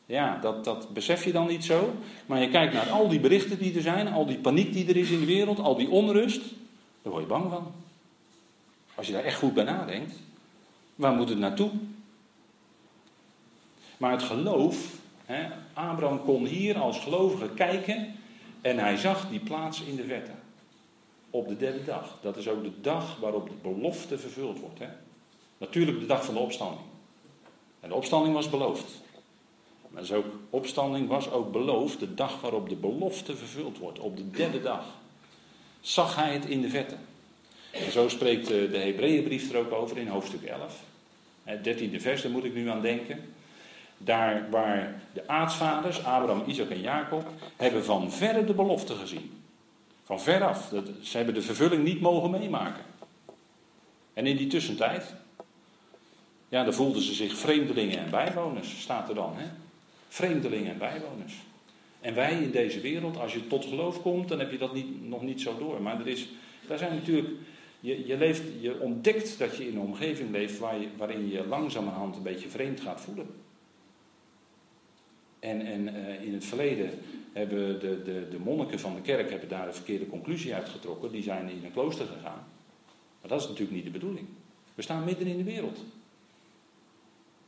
ja, 0.07 0.38
dat, 0.40 0.64
dat 0.64 0.88
besef 0.93 1.25
je 1.25 1.33
dan 1.33 1.47
niet 1.47 1.64
zo. 1.64 1.95
Maar 2.27 2.40
je 2.40 2.49
kijkt 2.49 2.73
naar 2.73 2.90
al 2.90 3.09
die 3.09 3.21
berichten 3.21 3.59
die 3.59 3.75
er 3.75 3.83
zijn, 3.83 4.09
al 4.09 4.27
die 4.27 4.38
paniek 4.38 4.73
die 4.73 4.88
er 4.88 4.97
is 4.97 5.11
in 5.11 5.21
de 5.21 5.27
wereld, 5.27 5.59
al 5.59 5.77
die 5.77 5.90
onrust, 5.90 6.40
daar 7.03 7.12
word 7.12 7.23
je 7.23 7.29
bang 7.29 7.51
van. 7.51 7.73
Als 8.95 9.07
je 9.07 9.12
daar 9.12 9.25
echt 9.25 9.38
goed 9.38 9.55
bij 9.55 9.64
nadenkt, 9.64 10.12
waar 10.95 11.12
moet 11.12 11.29
het 11.29 11.38
naartoe? 11.38 11.71
Maar 13.97 14.11
het 14.11 14.23
geloof, 14.23 14.93
hè, 15.25 15.47
Abraham 15.73 16.25
kon 16.25 16.47
hier 16.47 16.79
als 16.79 16.99
gelovige 16.99 17.49
kijken 17.55 18.14
en 18.61 18.79
hij 18.79 18.97
zag 18.97 19.29
die 19.29 19.40
plaats 19.40 19.83
in 19.83 19.97
de 19.97 20.05
verte. 20.05 20.31
Op 21.31 21.49
de 21.49 21.57
derde 21.57 21.85
dag. 21.85 22.19
Dat 22.21 22.37
is 22.37 22.49
ook 22.49 22.62
de 22.62 22.81
dag 22.81 23.17
waarop 23.21 23.49
de 23.49 23.55
belofte 23.62 24.19
vervuld 24.19 24.61
wordt. 24.61 24.79
Hè? 24.79 24.88
Natuurlijk 25.59 26.01
de 26.01 26.07
dag 26.07 26.25
van 26.25 26.35
de 26.35 26.40
opstanding. 26.40 26.81
En 27.81 27.88
de 27.88 27.95
opstanding 27.95 28.35
was 28.35 28.51
beloofd. 28.51 29.03
Maar 29.95 30.13
ook, 30.13 30.27
opstanding 30.51 31.09
was 31.09 31.31
ook 31.31 31.53
beloofd 31.53 31.99
de 31.99 32.15
dag 32.15 32.41
waarop 32.41 32.69
de 32.69 32.77
belofte 32.77 33.37
vervuld 33.37 33.79
wordt. 33.79 33.99
Op 33.99 34.17
de 34.17 34.31
derde 34.31 34.63
dag. 34.63 34.85
Zag 35.81 36.17
hij 36.17 36.33
het 36.33 36.47
in 36.47 36.61
de 36.61 36.69
vette. 36.69 36.97
En 37.71 37.93
zo 37.93 38.09
spreekt 38.09 38.47
de 38.47 38.79
Hebreeënbrief 38.79 39.53
er 39.53 39.59
ook 39.59 39.73
over 39.73 39.99
in 39.99 40.09
hoofdstuk 40.09 40.43
11. 40.43 40.83
Het 41.45 41.65
dertiende 41.65 42.01
vers, 42.01 42.23
daar 42.23 42.31
moet 42.31 42.45
ik 42.45 42.55
nu 42.55 42.69
aan 42.69 42.81
denken. 42.81 43.35
Daar 43.99 44.51
waar 44.51 45.03
de 45.13 45.29
aartsvaders, 45.29 46.05
Abraham, 46.05 46.43
Isaac 46.47 46.71
en 46.71 46.81
Jacob, 46.81 47.29
hebben 47.57 47.85
van 47.85 48.13
verre 48.13 48.45
de 48.45 48.55
belofte 48.55 48.95
gezien. 48.95 49.43
Van 50.05 50.21
veraf. 50.21 50.73
Ze 51.03 51.17
hebben 51.17 51.35
de 51.35 51.43
vervulling 51.43 51.85
niet 51.85 52.01
mogen 52.01 52.31
meemaken. 52.31 52.85
En 54.13 54.27
in 54.27 54.37
die 54.37 54.47
tussentijd, 54.47 55.15
ja, 56.49 56.65
dan 56.65 56.75
voelden 56.75 57.03
ze 57.03 57.15
zich 57.15 57.37
vreemdelingen 57.37 57.99
en 57.99 58.11
bijwoners, 58.11 58.81
staat 58.81 59.09
er 59.09 59.15
dan. 59.15 59.33
Hè? 59.37 59.47
Vreemdelingen 60.14 60.72
en 60.72 60.79
bijwoners. 60.79 61.35
En 62.00 62.14
wij 62.14 62.42
in 62.42 62.50
deze 62.50 62.81
wereld, 62.81 63.16
als 63.16 63.33
je 63.33 63.46
tot 63.46 63.64
geloof 63.64 64.03
komt, 64.03 64.29
dan 64.29 64.38
heb 64.38 64.50
je 64.50 64.59
dat 64.59 64.74
niet, 64.74 65.09
nog 65.09 65.22
niet 65.22 65.40
zo 65.40 65.59
door. 65.59 65.83
Maar 65.83 66.00
er 66.00 66.07
is, 66.07 66.29
daar 66.66 66.79
zijn 66.79 66.94
natuurlijk, 66.94 67.29
je, 67.81 68.07
je, 68.07 68.16
leeft, 68.16 68.42
je 68.61 68.81
ontdekt 68.81 69.38
dat 69.38 69.57
je 69.57 69.68
in 69.68 69.77
een 69.77 69.83
omgeving 69.83 70.31
leeft 70.31 70.59
waar 70.59 70.81
je, 70.81 70.88
waarin 70.96 71.29
je 71.29 71.46
langzamerhand 71.46 72.16
een 72.16 72.22
beetje 72.22 72.48
vreemd 72.48 72.81
gaat 72.81 73.00
voelen. 73.00 73.27
En, 75.38 75.66
en 75.66 75.94
uh, 75.94 76.22
in 76.22 76.33
het 76.33 76.44
verleden 76.44 76.90
hebben 77.33 77.81
de, 77.81 78.03
de, 78.03 78.29
de 78.31 78.38
monniken 78.38 78.81
van 78.81 78.94
de 78.94 79.00
kerk 79.00 79.31
hebben 79.31 79.48
daar 79.48 79.66
een 79.66 79.74
verkeerde 79.74 80.07
conclusie 80.07 80.55
uitgetrokken. 80.55 81.12
Die 81.12 81.22
zijn 81.22 81.48
in 81.48 81.64
een 81.64 81.72
klooster 81.72 82.07
gegaan. 82.07 82.46
Maar 83.20 83.31
dat 83.31 83.40
is 83.40 83.46
natuurlijk 83.46 83.77
niet 83.77 83.85
de 83.85 83.98
bedoeling. 83.98 84.27
We 84.74 84.83
staan 84.83 85.05
midden 85.05 85.27
in 85.27 85.37
de 85.37 85.44
wereld. 85.44 85.79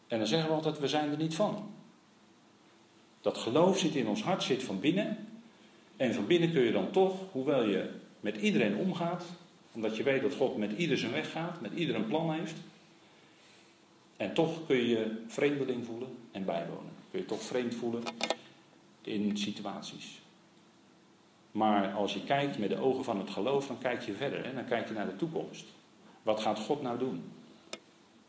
En 0.07 0.19
dan 0.19 0.27
zeggen 0.27 0.49
we 0.49 0.55
altijd, 0.55 0.79
we 0.79 0.89
zijn 0.89 1.11
er 1.11 1.17
niet 1.17 1.35
van. 1.35 1.75
Dat 3.27 3.39
geloof 3.39 3.79
zit 3.79 3.95
in 3.95 4.09
ons 4.09 4.23
hart, 4.23 4.43
zit 4.43 4.63
van 4.63 4.81
binnen. 4.81 5.27
En 5.97 6.15
van 6.15 6.27
binnen 6.27 6.53
kun 6.53 6.63
je 6.63 6.73
dan 6.73 6.91
toch, 6.91 7.15
hoewel 7.33 7.65
je 7.65 7.91
met 8.21 8.37
iedereen 8.37 8.77
omgaat, 8.77 9.25
omdat 9.73 9.97
je 9.97 10.03
weet 10.03 10.23
dat 10.23 10.35
God 10.35 10.57
met 10.57 10.73
ieder 10.73 10.99
zijn 10.99 11.13
weg 11.13 11.31
gaat, 11.31 11.61
met 11.61 11.73
ieder 11.75 11.95
een 11.95 12.07
plan 12.07 12.33
heeft. 12.33 12.55
En 14.17 14.35
toch 14.35 14.67
kun 14.67 14.77
je 14.77 14.89
je 14.89 15.23
vreemdeling 15.27 15.87
voelen 15.87 16.09
en 16.31 16.45
bijwonen. 16.45 16.93
Kun 17.11 17.21
je 17.21 17.27
toch 17.27 17.43
vreemd 17.43 17.75
voelen 17.75 18.03
in 19.03 19.37
situaties. 19.37 20.21
Maar 21.51 21.93
als 21.93 22.13
je 22.13 22.25
kijkt 22.25 22.59
met 22.59 22.69
de 22.69 22.81
ogen 22.81 23.05
van 23.05 23.19
het 23.19 23.31
geloof, 23.31 23.67
dan 23.67 23.79
kijk 23.79 24.03
je 24.03 24.13
verder. 24.13 24.45
Hè? 24.45 24.55
Dan 24.55 24.67
kijk 24.67 24.89
je 24.89 24.95
naar 24.95 25.07
de 25.07 25.17
toekomst. 25.17 25.65
Wat 26.23 26.41
gaat 26.41 26.59
God 26.59 26.83
nou 26.83 26.99
doen? 26.99 27.23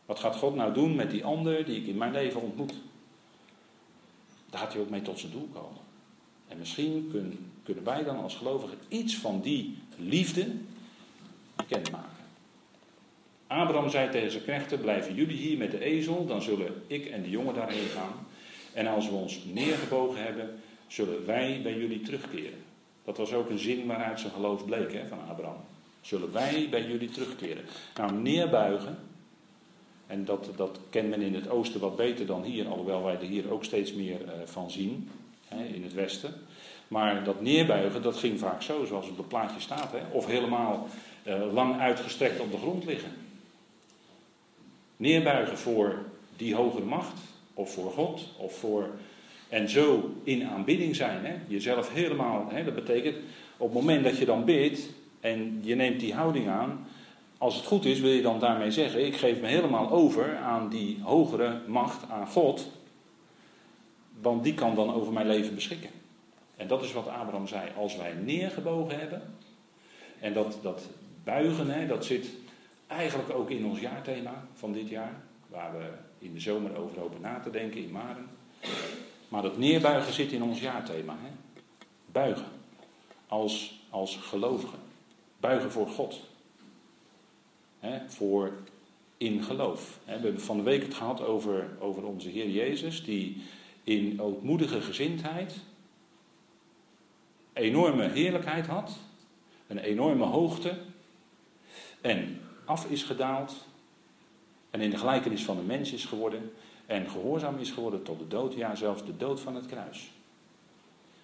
Wat 0.06 0.20
gaat 0.20 0.36
God 0.36 0.56
nou 0.56 0.74
doen 0.74 0.96
met 0.96 1.12
die 1.12 1.26
ander 1.26 1.66
die 1.66 1.82
ik 1.82 1.88
in 1.88 1.98
mijn 1.98 2.12
leven 2.12 2.42
ontmoet? 2.42 2.74
Daar 4.50 4.60
gaat 4.60 4.74
hij 4.74 4.82
ook 4.82 4.90
mee 4.90 5.02
tot 5.02 5.20
zijn 5.20 5.32
doel 5.32 5.50
komen. 5.54 5.82
En 6.48 6.58
misschien 6.58 7.08
kunnen, 7.12 7.52
kunnen 7.64 7.84
wij 7.84 8.04
dan 8.04 8.20
als 8.20 8.36
gelovigen 8.36 8.78
iets 8.88 9.16
van 9.16 9.42
die 9.42 9.78
liefde 9.98 10.52
bekendmaken. 11.56 12.26
Abraham 13.48 13.90
zei 13.90 14.10
tegen 14.10 14.32
zijn 14.32 14.44
knechten: 14.44 14.80
Blijven 14.80 15.16
jullie 15.16 15.38
hier 15.38 15.58
met 15.58 15.72
de 15.72 15.80
ezel, 15.80 16.26
dan 16.26 16.42
zullen 16.42 16.84
ik 16.88 17.06
en 17.06 17.22
de 17.22 17.30
jongen 17.30 17.54
daarheen 17.54 17.88
gaan. 17.88 18.28
En 18.74 18.88
als 18.88 19.10
we 19.10 19.16
ons 19.16 19.44
neergebogen 19.54 20.24
hebben, 20.24 20.60
zullen 20.88 21.26
wij 21.26 21.60
bij 21.64 21.78
jullie 21.78 22.02
terugkeren. 22.02 22.60
Dat 23.06 23.18
was 23.18 23.34
ook 23.34 23.50
een 23.50 23.60
zin 23.60 23.86
waaruit 23.86 24.20
zijn 24.20 24.32
geloof 24.32 24.66
bleek 24.66 24.94
hè, 24.94 25.08
van 25.08 25.20
Abraham. 25.30 25.64
Zullen 26.02 26.32
wij 26.32 26.68
bij 26.70 26.88
jullie 26.88 27.10
terugkeren. 27.10 27.64
Nou, 27.96 28.14
neerbuigen, 28.14 28.98
en 30.08 30.26
dat, 30.26 30.50
dat 30.56 30.80
kent 30.90 31.10
men 31.10 31.22
in 31.22 31.36
het 31.36 31.50
oosten 31.50 31.80
wat 31.80 31.96
beter 31.96 32.26
dan 32.26 32.44
hier, 32.44 32.68
alhoewel 32.68 33.04
wij 33.04 33.14
er 33.14 33.22
hier 33.22 33.52
ook 33.52 33.64
steeds 33.64 33.94
meer 33.94 34.22
uh, 34.22 34.32
van 34.46 34.72
zien, 34.72 35.10
hè, 35.48 35.64
in 35.64 35.84
het 35.84 35.94
westen. 35.94 36.34
Maar 36.88 37.24
dat 37.24 37.42
neerbuigen, 37.42 38.02
dat 38.02 38.18
ging 38.18 38.40
vaak 38.40 38.62
zo, 38.62 38.86
zoals 38.86 39.10
op 39.10 39.18
het 39.18 39.28
plaatje 39.28 39.60
staat. 39.60 39.92
Hè, 39.92 40.00
of 40.12 40.26
helemaal 40.26 40.88
uh, 41.28 41.54
lang 41.54 41.80
uitgestrekt 41.80 42.40
op 42.40 42.52
de 42.52 42.58
grond 42.58 42.86
liggen. 42.86 43.12
Neerbuigen 44.98 45.58
voor 45.58 46.04
die 46.36 46.56
hogere 46.56 46.86
macht, 46.86 47.20
of 47.54 47.74
voor 47.74 47.92
God, 47.92 48.22
of 48.38 48.58
voor 48.58 48.90
en 49.50 49.70
zo 49.70 50.14
in 50.24 50.48
aanbidding 50.48 50.96
zijn. 50.96 51.26
Hè? 51.26 51.36
Jezelf 51.48 51.94
helemaal, 51.94 52.48
hè? 52.50 52.64
dat 52.64 52.76
betekent 52.76 53.16
op 53.58 53.74
het 53.74 53.82
moment 53.82 54.04
dat 54.04 54.18
je 54.18 54.26
dan 54.26 54.46
bidt 54.46 54.90
en 55.20 55.60
je 55.64 55.76
neemt 55.76 56.00
die 56.00 56.14
houding 56.14 56.48
aan, 56.48 56.88
als 57.38 57.56
het 57.56 57.66
goed 57.66 57.86
is 57.86 58.00
wil 58.00 58.12
je 58.12 58.22
dan 58.22 58.40
daarmee 58.40 58.72
zeggen, 58.72 59.06
ik 59.06 59.18
geef 59.18 59.40
me 59.40 59.48
helemaal 59.48 59.90
over 59.90 60.38
aan 60.38 60.70
die 60.70 61.02
hogere 61.02 61.62
macht, 61.68 62.10
aan 62.10 62.28
God, 62.28 62.72
want 64.22 64.44
die 64.44 64.54
kan 64.54 64.76
dan 64.76 64.94
over 64.94 65.14
mijn 65.14 65.28
leven 65.28 65.56
beschikken. 65.56 65.90
En 66.56 66.68
dat 66.68 66.84
is 66.84 66.94
wat 66.94 67.08
Abraham 67.08 67.48
zei, 67.48 67.70
als 67.78 67.96
wij 67.98 68.14
neergebogen 68.14 69.00
hebben, 69.00 69.22
en 70.20 70.34
dat, 70.34 70.58
dat 70.62 70.90
buigen, 71.24 71.70
hè, 71.70 71.88
dat 71.88 72.06
zit 72.06 72.28
eigenlijk 72.88 73.30
ook 73.34 73.50
in 73.50 73.66
ons 73.66 73.80
jaarthema 73.80 74.48
van 74.54 74.72
dit 74.72 74.90
jaar, 74.90 75.22
waar 75.48 75.72
we 75.78 75.86
in 76.20 76.34
de 76.34 76.40
zomer 76.40 76.78
over 76.78 77.00
hopen 77.00 77.22
na 77.22 77.40
te 77.40 77.50
denken 77.50 77.84
in 77.84 77.92
Maren. 77.92 78.30
Maar 79.28 79.42
dat 79.42 79.58
neerbuigen 79.58 80.14
zit 80.14 80.32
in 80.32 80.44
ons 80.44 80.62
jaarthema. 80.62 81.16
Hè? 81.22 81.30
Buigen. 82.12 82.46
Als, 83.28 83.82
als 83.90 84.16
gelovigen. 84.16 84.80
Buigen 85.40 85.72
voor 85.72 85.88
God. 85.88 86.20
Hè? 87.80 88.10
Voor 88.10 88.54
in 89.18 89.44
geloof. 89.44 90.00
We 90.06 90.12
hebben 90.12 90.42
van 90.42 90.58
de 90.58 90.64
week 90.64 90.84
het 90.84 90.94
gehad 90.94 91.22
over, 91.22 91.70
over 91.80 92.06
onze 92.06 92.30
Heer 92.30 92.50
Jezus, 92.50 93.04
die 93.04 93.42
in 93.84 94.22
ootmoedige 94.22 94.82
gezindheid 94.82 95.54
enorme 97.58 98.10
heerlijkheid 98.10 98.68
had, 98.68 98.98
een 99.68 99.78
enorme 99.78 100.26
hoogte, 100.26 100.78
en 102.02 102.42
af 102.66 102.86
is 102.86 103.04
gedaald, 103.04 103.66
en 104.70 104.82
in 104.82 104.90
de 104.90 104.98
gelijkenis 104.98 105.44
van 105.44 105.56
de 105.56 105.64
mens 105.64 105.92
is 105.92 106.06
geworden, 106.06 106.52
en 106.86 107.10
gehoorzaam 107.10 107.58
is 107.58 107.72
geworden 107.72 108.04
tot 108.04 108.20
de 108.20 108.28
dood, 108.28 108.54
ja 108.54 108.76
zelfs 108.76 109.06
de 109.06 109.18
dood 109.18 109.40
van 109.40 109.56
het 109.56 109.66
kruis. 109.66 110.12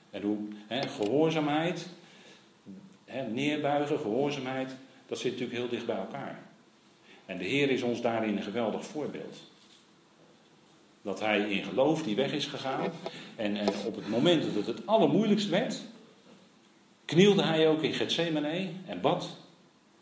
En 0.10 0.22
hoe 0.22 0.38
hè, 0.68 0.88
gehoorzaamheid, 0.88 1.88
hè, 3.06 3.28
neerbuigen, 3.28 4.00
gehoorzaamheid, 4.00 4.76
dat 5.14 5.22
zit 5.22 5.32
natuurlijk 5.32 5.60
heel 5.60 5.70
dicht 5.70 5.86
bij 5.86 5.98
elkaar. 5.98 6.40
En 7.26 7.38
de 7.38 7.44
Heer 7.44 7.70
is 7.70 7.82
ons 7.82 8.02
daarin 8.02 8.38
een 8.38 8.44
geweldig 8.44 8.86
voorbeeld. 8.86 9.38
Dat 11.02 11.20
hij 11.20 11.40
in 11.40 11.64
geloof 11.64 12.04
die 12.04 12.16
weg 12.16 12.32
is 12.32 12.46
gegaan. 12.46 12.92
En, 13.36 13.56
en 13.56 13.68
op 13.86 13.96
het 13.96 14.10
moment 14.10 14.44
dat 14.44 14.54
het 14.54 14.66
het 14.78 14.88
allermoeilijkst 14.88 15.50
werd, 15.50 15.82
knielde 17.06 17.44
hij 17.44 17.68
ook 17.68 17.82
in 17.82 17.94
Gethsemane 17.94 18.70
en 18.86 19.02
bad. 19.02 19.38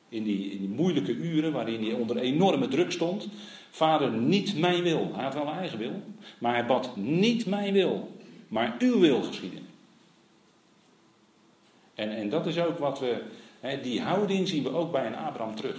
In 0.10 0.24
die, 0.24 0.52
in 0.52 0.58
die 0.58 0.70
moeilijke 0.70 1.14
uren 1.14 1.52
waarin 1.52 1.84
hij 1.84 1.94
onder 1.94 2.18
enorme 2.18 2.68
druk 2.68 2.92
stond. 2.92 3.28
Vader, 3.70 4.12
niet 4.12 4.58
mijn 4.58 4.84
wil. 4.84 5.12
Hij 5.14 5.24
had 5.24 5.34
wel 5.34 5.48
een 5.48 5.58
eigen 5.58 5.78
wil. 5.78 6.04
Maar 6.38 6.54
hij 6.54 6.66
bad, 6.66 6.96
niet 6.96 7.46
mijn 7.46 7.74
wil, 7.74 8.16
maar 8.48 8.76
uw 8.80 9.00
wil 9.00 9.24
geschieden. 9.24 9.68
En, 11.96 12.10
en 12.16 12.30
dat 12.30 12.48
is 12.48 12.60
ook 12.60 12.78
wat 12.78 13.00
we, 13.00 13.22
die 13.62 14.02
houding 14.02 14.48
zien 14.48 14.64
we 14.64 14.74
ook 14.74 14.92
bij 14.92 15.06
een 15.06 15.16
Abraham 15.16 15.56
terug. 15.56 15.78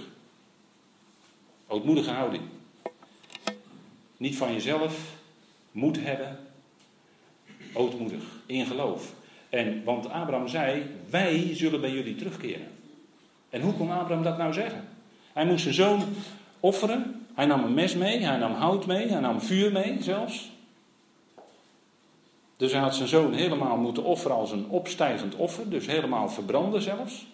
Ootmoedige 1.66 2.10
houding. 2.10 2.42
Niet 4.16 4.36
van 4.36 4.52
jezelf, 4.52 5.14
moed 5.70 6.00
hebben, 6.00 6.38
ootmoedig, 7.72 8.24
in 8.46 8.66
geloof. 8.66 9.14
En, 9.48 9.84
want 9.84 10.08
Abraham 10.08 10.48
zei, 10.48 10.86
wij 11.10 11.54
zullen 11.54 11.80
bij 11.80 11.92
jullie 11.92 12.14
terugkeren. 12.14 12.68
En 13.50 13.60
hoe 13.60 13.74
kon 13.74 13.90
Abraham 13.90 14.22
dat 14.22 14.38
nou 14.38 14.52
zeggen? 14.52 14.88
Hij 15.32 15.46
moest 15.46 15.62
zijn 15.62 15.74
zoon 15.74 16.02
offeren 16.60 17.26
Hij 17.34 17.46
nam 17.46 17.64
een 17.64 17.74
mes 17.74 17.94
mee, 17.94 18.24
hij 18.24 18.36
nam 18.36 18.52
hout 18.52 18.86
mee, 18.86 19.08
hij 19.08 19.20
nam 19.20 19.40
vuur 19.40 19.72
mee 19.72 20.02
zelfs. 20.02 20.50
Dus 22.56 22.72
hij 22.72 22.80
had 22.80 22.94
zijn 22.94 23.08
zoon 23.08 23.32
helemaal 23.32 23.76
moeten 23.76 24.04
offeren 24.04 24.36
als 24.36 24.50
een 24.50 24.68
opstijgend 24.68 25.34
offer, 25.34 25.70
dus 25.70 25.86
helemaal 25.86 26.28
verbranden 26.28 26.82
zelfs. 26.82 27.26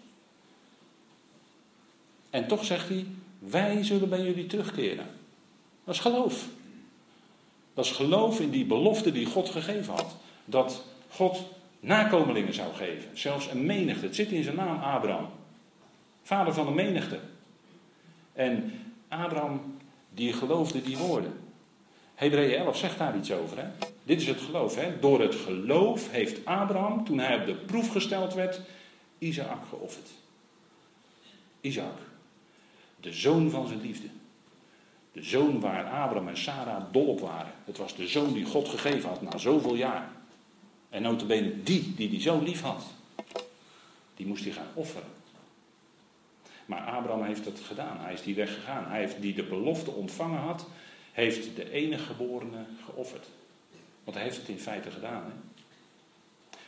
En 2.31 2.47
toch 2.47 2.65
zegt 2.65 2.89
hij, 2.89 3.07
wij 3.39 3.85
zullen 3.85 4.09
bij 4.09 4.23
jullie 4.23 4.47
terugkeren. 4.47 5.07
Dat 5.85 5.95
is 5.95 6.01
geloof. 6.01 6.47
Dat 7.75 7.85
is 7.85 7.91
geloof 7.91 8.41
in 8.41 8.51
die 8.51 8.65
belofte 8.65 9.13
die 9.13 9.27
God 9.27 9.49
gegeven 9.49 9.95
had. 9.95 10.17
Dat 10.45 10.85
God 11.09 11.45
nakomelingen 11.81 12.55
zou 12.55 12.75
geven. 12.75 13.19
Zelfs 13.19 13.51
een 13.51 13.67
menigte. 13.67 14.07
Het 14.07 14.15
zit 14.15 14.31
in 14.31 14.43
zijn 14.43 14.57
naam 14.57 14.83
Abraham. 14.83 15.29
Vader 16.23 16.55
van 16.55 16.67
een 16.67 16.75
menigte. 16.75 17.19
En 18.33 18.73
Abraham, 19.09 19.77
die 20.15 20.33
geloofde 20.33 20.83
die 20.83 20.97
woorden. 20.97 21.33
Hebreeën 22.15 22.59
11 22.59 22.77
zegt 22.77 22.99
daar 22.99 23.17
iets 23.17 23.33
over. 23.33 23.59
Hè? 23.59 23.69
Dit 24.03 24.21
is 24.21 24.27
het 24.27 24.41
geloof. 24.41 24.75
Hè? 24.75 24.99
Door 25.01 25.21
het 25.21 25.35
geloof 25.35 26.11
heeft 26.11 26.45
Abraham, 26.45 27.05
toen 27.05 27.19
hij 27.19 27.37
op 27.41 27.47
de 27.47 27.55
proef 27.55 27.89
gesteld 27.89 28.35
werd, 28.35 28.61
Isaac 29.19 29.67
geofferd. 29.69 30.09
Isaac. 31.61 32.08
De 33.01 33.13
zoon 33.13 33.51
van 33.51 33.67
zijn 33.67 33.81
liefde. 33.81 34.09
De 35.13 35.23
zoon 35.23 35.61
waar 35.61 35.85
Abraham 35.85 36.29
en 36.29 36.37
Sarah 36.37 36.83
dol 36.93 37.07
op 37.07 37.21
waren. 37.21 37.53
Het 37.65 37.77
was 37.77 37.97
de 37.97 38.07
zoon 38.07 38.33
die 38.33 38.45
God 38.45 38.69
gegeven 38.69 39.09
had 39.09 39.23
na 39.23 39.39
zoveel 39.39 39.75
jaar. 39.75 40.11
En 40.89 41.03
notabene 41.03 41.63
die, 41.63 41.95
die 41.95 42.09
die 42.09 42.21
zo 42.21 42.43
lief 42.43 42.61
had. 42.61 42.85
Die 44.17 44.27
moest 44.27 44.45
hij 44.45 44.53
gaan 44.53 44.71
offeren. 44.75 45.09
Maar 46.67 46.81
Abraham 46.81 47.25
heeft 47.25 47.45
het 47.45 47.61
gedaan. 47.61 48.01
Hij 48.01 48.13
is 48.13 48.23
die 48.23 48.35
weg 48.35 48.55
gegaan. 48.55 48.85
Hij 48.89 49.01
heeft 49.01 49.21
die 49.21 49.35
de 49.35 49.45
belofte 49.45 49.91
ontvangen 49.91 50.41
had, 50.41 50.67
heeft 51.13 51.57
de 51.57 51.71
enige 51.71 52.05
geborene 52.05 52.65
geofferd. 52.85 53.27
Want 54.05 54.17
hij 54.17 54.27
heeft 54.27 54.37
het 54.37 54.49
in 54.49 54.59
feite 54.59 54.91
gedaan. 54.91 55.23
Hè? 55.25 55.33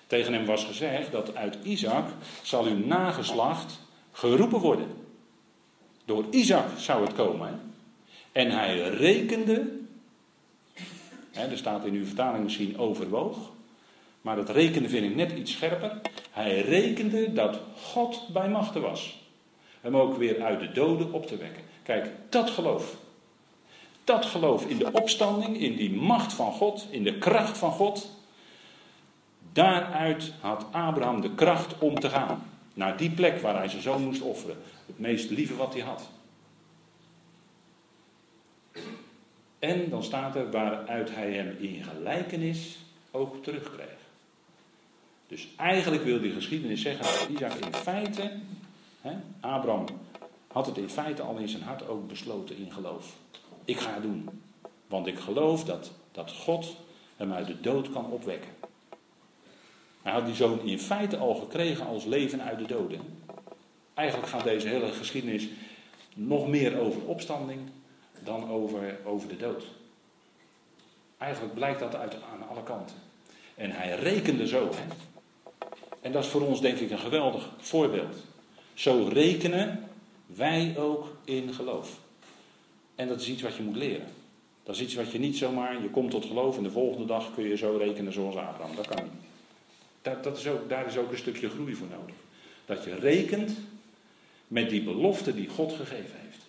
Tegen 0.07 0.33
hem 0.33 0.47
was 0.47 0.65
gezegd 0.65 1.13
dat 1.13 1.35
uit 1.35 1.59
Isaac 1.63 2.09
zal 2.43 2.65
uw 2.65 2.87
nageslacht 2.87 3.81
geroepen 4.13 4.59
worden. 4.59 4.89
Door 6.11 6.25
Isaac 6.31 6.67
zou 6.79 7.05
het 7.05 7.15
komen. 7.15 7.61
En 8.33 8.51
hij 8.51 8.79
rekende, 8.89 9.73
hè, 11.31 11.47
er 11.47 11.59
staat 11.59 11.85
in 11.85 11.95
uw 11.95 12.05
vertaling 12.05 12.45
misschien 12.45 12.79
overwoog, 12.79 13.39
maar 14.21 14.37
dat 14.37 14.51
rekende 14.51 14.89
vind 14.89 15.05
ik 15.05 15.15
net 15.15 15.33
iets 15.33 15.53
scherper. 15.53 16.01
Hij 16.31 16.61
rekende 16.61 17.33
dat 17.33 17.59
God 17.83 18.29
bij 18.33 18.49
machten 18.49 18.81
was. 18.81 19.23
Hem 19.81 19.97
ook 19.97 20.17
weer 20.17 20.43
uit 20.43 20.61
de 20.61 20.73
doden 20.73 21.13
op 21.13 21.27
te 21.27 21.37
wekken. 21.37 21.63
Kijk, 21.83 22.11
dat 22.29 22.51
geloof. 22.51 22.97
Dat 24.05 24.27
geloof 24.27 24.67
in 24.67 24.79
de 24.79 24.93
opstanding, 24.93 25.61
in 25.61 25.77
die 25.77 25.93
macht 25.93 26.33
van 26.33 26.53
God, 26.53 26.87
in 26.91 27.03
de 27.03 27.19
kracht 27.19 27.59
van 27.59 27.73
God. 27.73 28.11
Daaruit 29.53 30.33
had 30.41 30.67
Abraham 30.71 31.21
de 31.21 31.35
kracht 31.35 31.79
om 31.79 32.01
te 32.01 32.09
gaan. 32.09 32.50
Naar 32.75 32.97
die 32.97 33.11
plek 33.11 33.41
waar 33.41 33.57
hij 33.57 33.69
zijn 33.69 33.83
zoon 33.83 34.05
moest 34.05 34.21
offeren. 34.21 34.57
Het 34.87 34.99
meest 34.99 35.31
lieve 35.31 35.57
wat 35.57 35.73
hij 35.73 35.83
had. 35.83 36.09
En 39.59 39.91
dan 39.91 40.05
staat 40.05 40.37
er 40.37 40.51
waaruit 40.51 41.15
hij 41.15 41.33
hem 41.33 41.57
in 41.59 41.85
gelijkenis 41.85 42.79
ook 43.11 43.43
terugkreeg. 43.43 43.99
Dus 45.27 45.49
eigenlijk 45.57 46.03
wil 46.03 46.21
die 46.21 46.33
geschiedenis 46.33 46.83
zeggen 46.83 47.05
dat 47.05 47.29
Isaac 47.31 47.55
in 47.55 47.75
feite, 47.75 48.33
hè, 49.01 49.13
Abraham 49.41 49.87
had 50.47 50.67
het 50.67 50.79
in 50.79 50.89
feite 50.89 51.23
al 51.23 51.37
in 51.37 51.49
zijn 51.49 51.63
hart 51.63 51.89
ook 51.89 52.09
besloten 52.09 52.57
in 52.57 52.73
geloof. 52.73 53.17
Ik 53.65 53.79
ga 53.79 53.93
het 53.93 54.03
doen. 54.03 54.29
Want 54.87 55.07
ik 55.07 55.19
geloof 55.19 55.65
dat, 55.65 55.91
dat 56.13 56.33
God 56.33 56.77
hem 57.17 57.33
uit 57.33 57.47
de 57.47 57.61
dood 57.61 57.91
kan 57.91 58.05
opwekken. 58.11 58.51
Hij 60.03 60.13
had 60.13 60.27
die 60.27 60.35
zoon 60.35 60.61
in 60.61 60.79
feite 60.79 61.17
al 61.17 61.35
gekregen 61.35 61.87
als 61.87 62.05
leven 62.05 62.43
uit 62.43 62.59
de 62.59 62.67
doden. 62.67 63.01
Eigenlijk 63.95 64.29
gaat 64.29 64.45
deze 64.45 64.69
hele 64.69 64.93
geschiedenis 64.93 65.49
nog 66.15 66.49
meer 66.49 66.79
over 66.79 67.07
opstanding 67.07 67.61
dan 68.25 68.51
over, 68.51 68.99
over 69.05 69.29
de 69.29 69.37
dood. 69.37 69.65
Eigenlijk 71.19 71.55
blijkt 71.55 71.81
dat 71.81 71.97
uit 71.97 72.15
aan 72.15 72.49
alle 72.49 72.63
kanten. 72.63 72.97
En 73.55 73.71
hij 73.71 73.97
rekende 73.97 74.47
zo. 74.47 74.69
Hè? 74.75 74.85
En 76.01 76.13
dat 76.13 76.25
is 76.25 76.31
voor 76.31 76.47
ons 76.47 76.61
denk 76.61 76.79
ik 76.79 76.91
een 76.91 76.99
geweldig 76.99 77.51
voorbeeld. 77.59 78.17
Zo 78.75 79.09
rekenen 79.13 79.89
wij 80.27 80.75
ook 80.79 81.17
in 81.25 81.55
geloof. 81.55 81.99
En 82.95 83.09
dat 83.09 83.21
is 83.21 83.29
iets 83.29 83.43
wat 83.43 83.57
je 83.57 83.63
moet 83.63 83.77
leren. 83.77 84.09
Dat 84.63 84.75
is 84.75 84.81
iets 84.81 84.95
wat 84.95 85.13
je 85.13 85.19
niet 85.19 85.37
zomaar, 85.37 85.83
je 85.83 85.91
komt 85.91 86.11
tot 86.11 86.25
geloof 86.25 86.57
en 86.57 86.63
de 86.63 86.71
volgende 86.71 87.07
dag 87.07 87.35
kun 87.35 87.45
je 87.45 87.57
zo 87.57 87.77
rekenen 87.77 88.13
zoals 88.13 88.37
Abraham. 88.37 88.77
Dat 88.77 88.87
kan 88.87 89.05
niet. 89.05 89.20
Dat, 90.03 90.25
dat 90.25 90.39
is 90.39 90.47
ook, 90.47 90.69
daar 90.69 90.87
is 90.87 90.97
ook 90.97 91.11
een 91.11 91.19
stukje 91.19 91.49
groei 91.49 91.75
voor 91.75 91.89
nodig. 91.99 92.15
Dat 92.65 92.85
je 92.85 92.95
rekent 92.95 93.57
met 94.49 94.71
die 94.71 94.83
belofte 94.83 95.35
die 95.35 95.49
God 95.49 95.73
gegeven 95.73 96.19
heeft. 96.21 96.47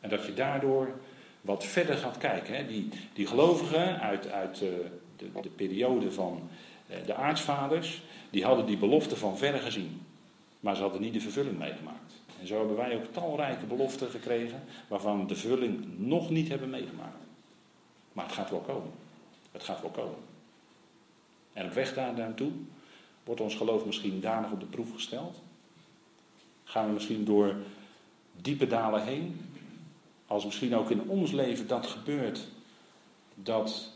En 0.00 0.08
dat 0.08 0.26
je 0.26 0.34
daardoor 0.34 0.94
wat 1.40 1.64
verder 1.64 1.96
gaat 1.96 2.18
kijken. 2.18 2.56
Hè. 2.56 2.66
Die, 2.66 2.88
die 3.12 3.26
gelovigen 3.26 4.00
uit, 4.00 4.30
uit 4.30 4.60
uh, 4.62 4.68
de, 5.16 5.40
de, 5.42 5.48
periode 5.48 6.12
van 6.12 6.48
uh, 6.90 6.96
de 7.06 7.14
aartsvaders, 7.14 8.02
die 8.30 8.44
hadden 8.44 8.66
die 8.66 8.76
belofte 8.76 9.16
van 9.16 9.38
verre 9.38 9.58
gezien. 9.58 10.00
Maar 10.60 10.76
ze 10.76 10.82
hadden 10.82 11.00
niet 11.00 11.14
de 11.14 11.20
vervulling 11.20 11.58
meegemaakt. 11.58 12.12
En 12.40 12.46
zo 12.46 12.58
hebben 12.58 12.76
wij 12.76 12.96
ook 12.96 13.12
talrijke 13.12 13.66
beloften 13.66 14.10
gekregen 14.10 14.62
waarvan 14.88 15.20
we 15.20 15.26
de 15.26 15.36
vervulling 15.36 15.84
nog 15.98 16.30
niet 16.30 16.48
hebben 16.48 16.70
meegemaakt. 16.70 17.24
Maar 18.12 18.24
het 18.24 18.34
gaat 18.34 18.50
wel 18.50 18.60
komen. 18.60 18.90
Het 19.52 19.64
gaat 19.64 19.80
wel 19.80 19.90
komen. 19.90 20.18
En 21.52 21.66
op 21.66 21.72
weg 21.72 21.94
daar 21.94 22.34
wordt 23.24 23.40
ons 23.40 23.54
geloof 23.54 23.84
misschien 23.84 24.20
danig 24.20 24.50
op 24.50 24.60
de 24.60 24.66
proef 24.66 24.92
gesteld. 24.94 25.42
Gaan 26.64 26.86
we 26.86 26.92
misschien 26.92 27.24
door 27.24 27.56
diepe 28.40 28.66
dalen 28.66 29.04
heen. 29.04 29.40
Als 30.26 30.44
misschien 30.44 30.76
ook 30.76 30.90
in 30.90 31.08
ons 31.08 31.30
leven 31.30 31.66
dat 31.66 31.86
gebeurt, 31.86 32.48
dat 33.34 33.92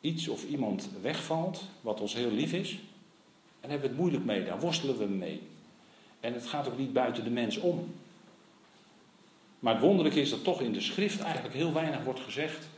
iets 0.00 0.28
of 0.28 0.48
iemand 0.48 0.88
wegvalt, 1.02 1.64
wat 1.80 2.00
ons 2.00 2.14
heel 2.14 2.30
lief 2.30 2.52
is. 2.52 2.78
En 3.60 3.70
hebben 3.70 3.80
we 3.80 3.94
het 3.94 3.96
moeilijk 3.96 4.24
mee, 4.24 4.44
daar 4.44 4.60
worstelen 4.60 4.98
we 4.98 5.04
mee. 5.04 5.42
En 6.20 6.32
het 6.32 6.46
gaat 6.46 6.68
ook 6.68 6.78
niet 6.78 6.92
buiten 6.92 7.24
de 7.24 7.30
mens 7.30 7.58
om. 7.58 7.94
Maar 9.58 9.74
het 9.74 9.82
wonderlijke 9.82 10.20
is 10.20 10.30
dat 10.30 10.44
toch 10.44 10.60
in 10.60 10.72
de 10.72 10.80
schrift 10.80 11.20
eigenlijk 11.20 11.54
heel 11.54 11.72
weinig 11.72 12.04
wordt 12.04 12.20
gezegd 12.20 12.68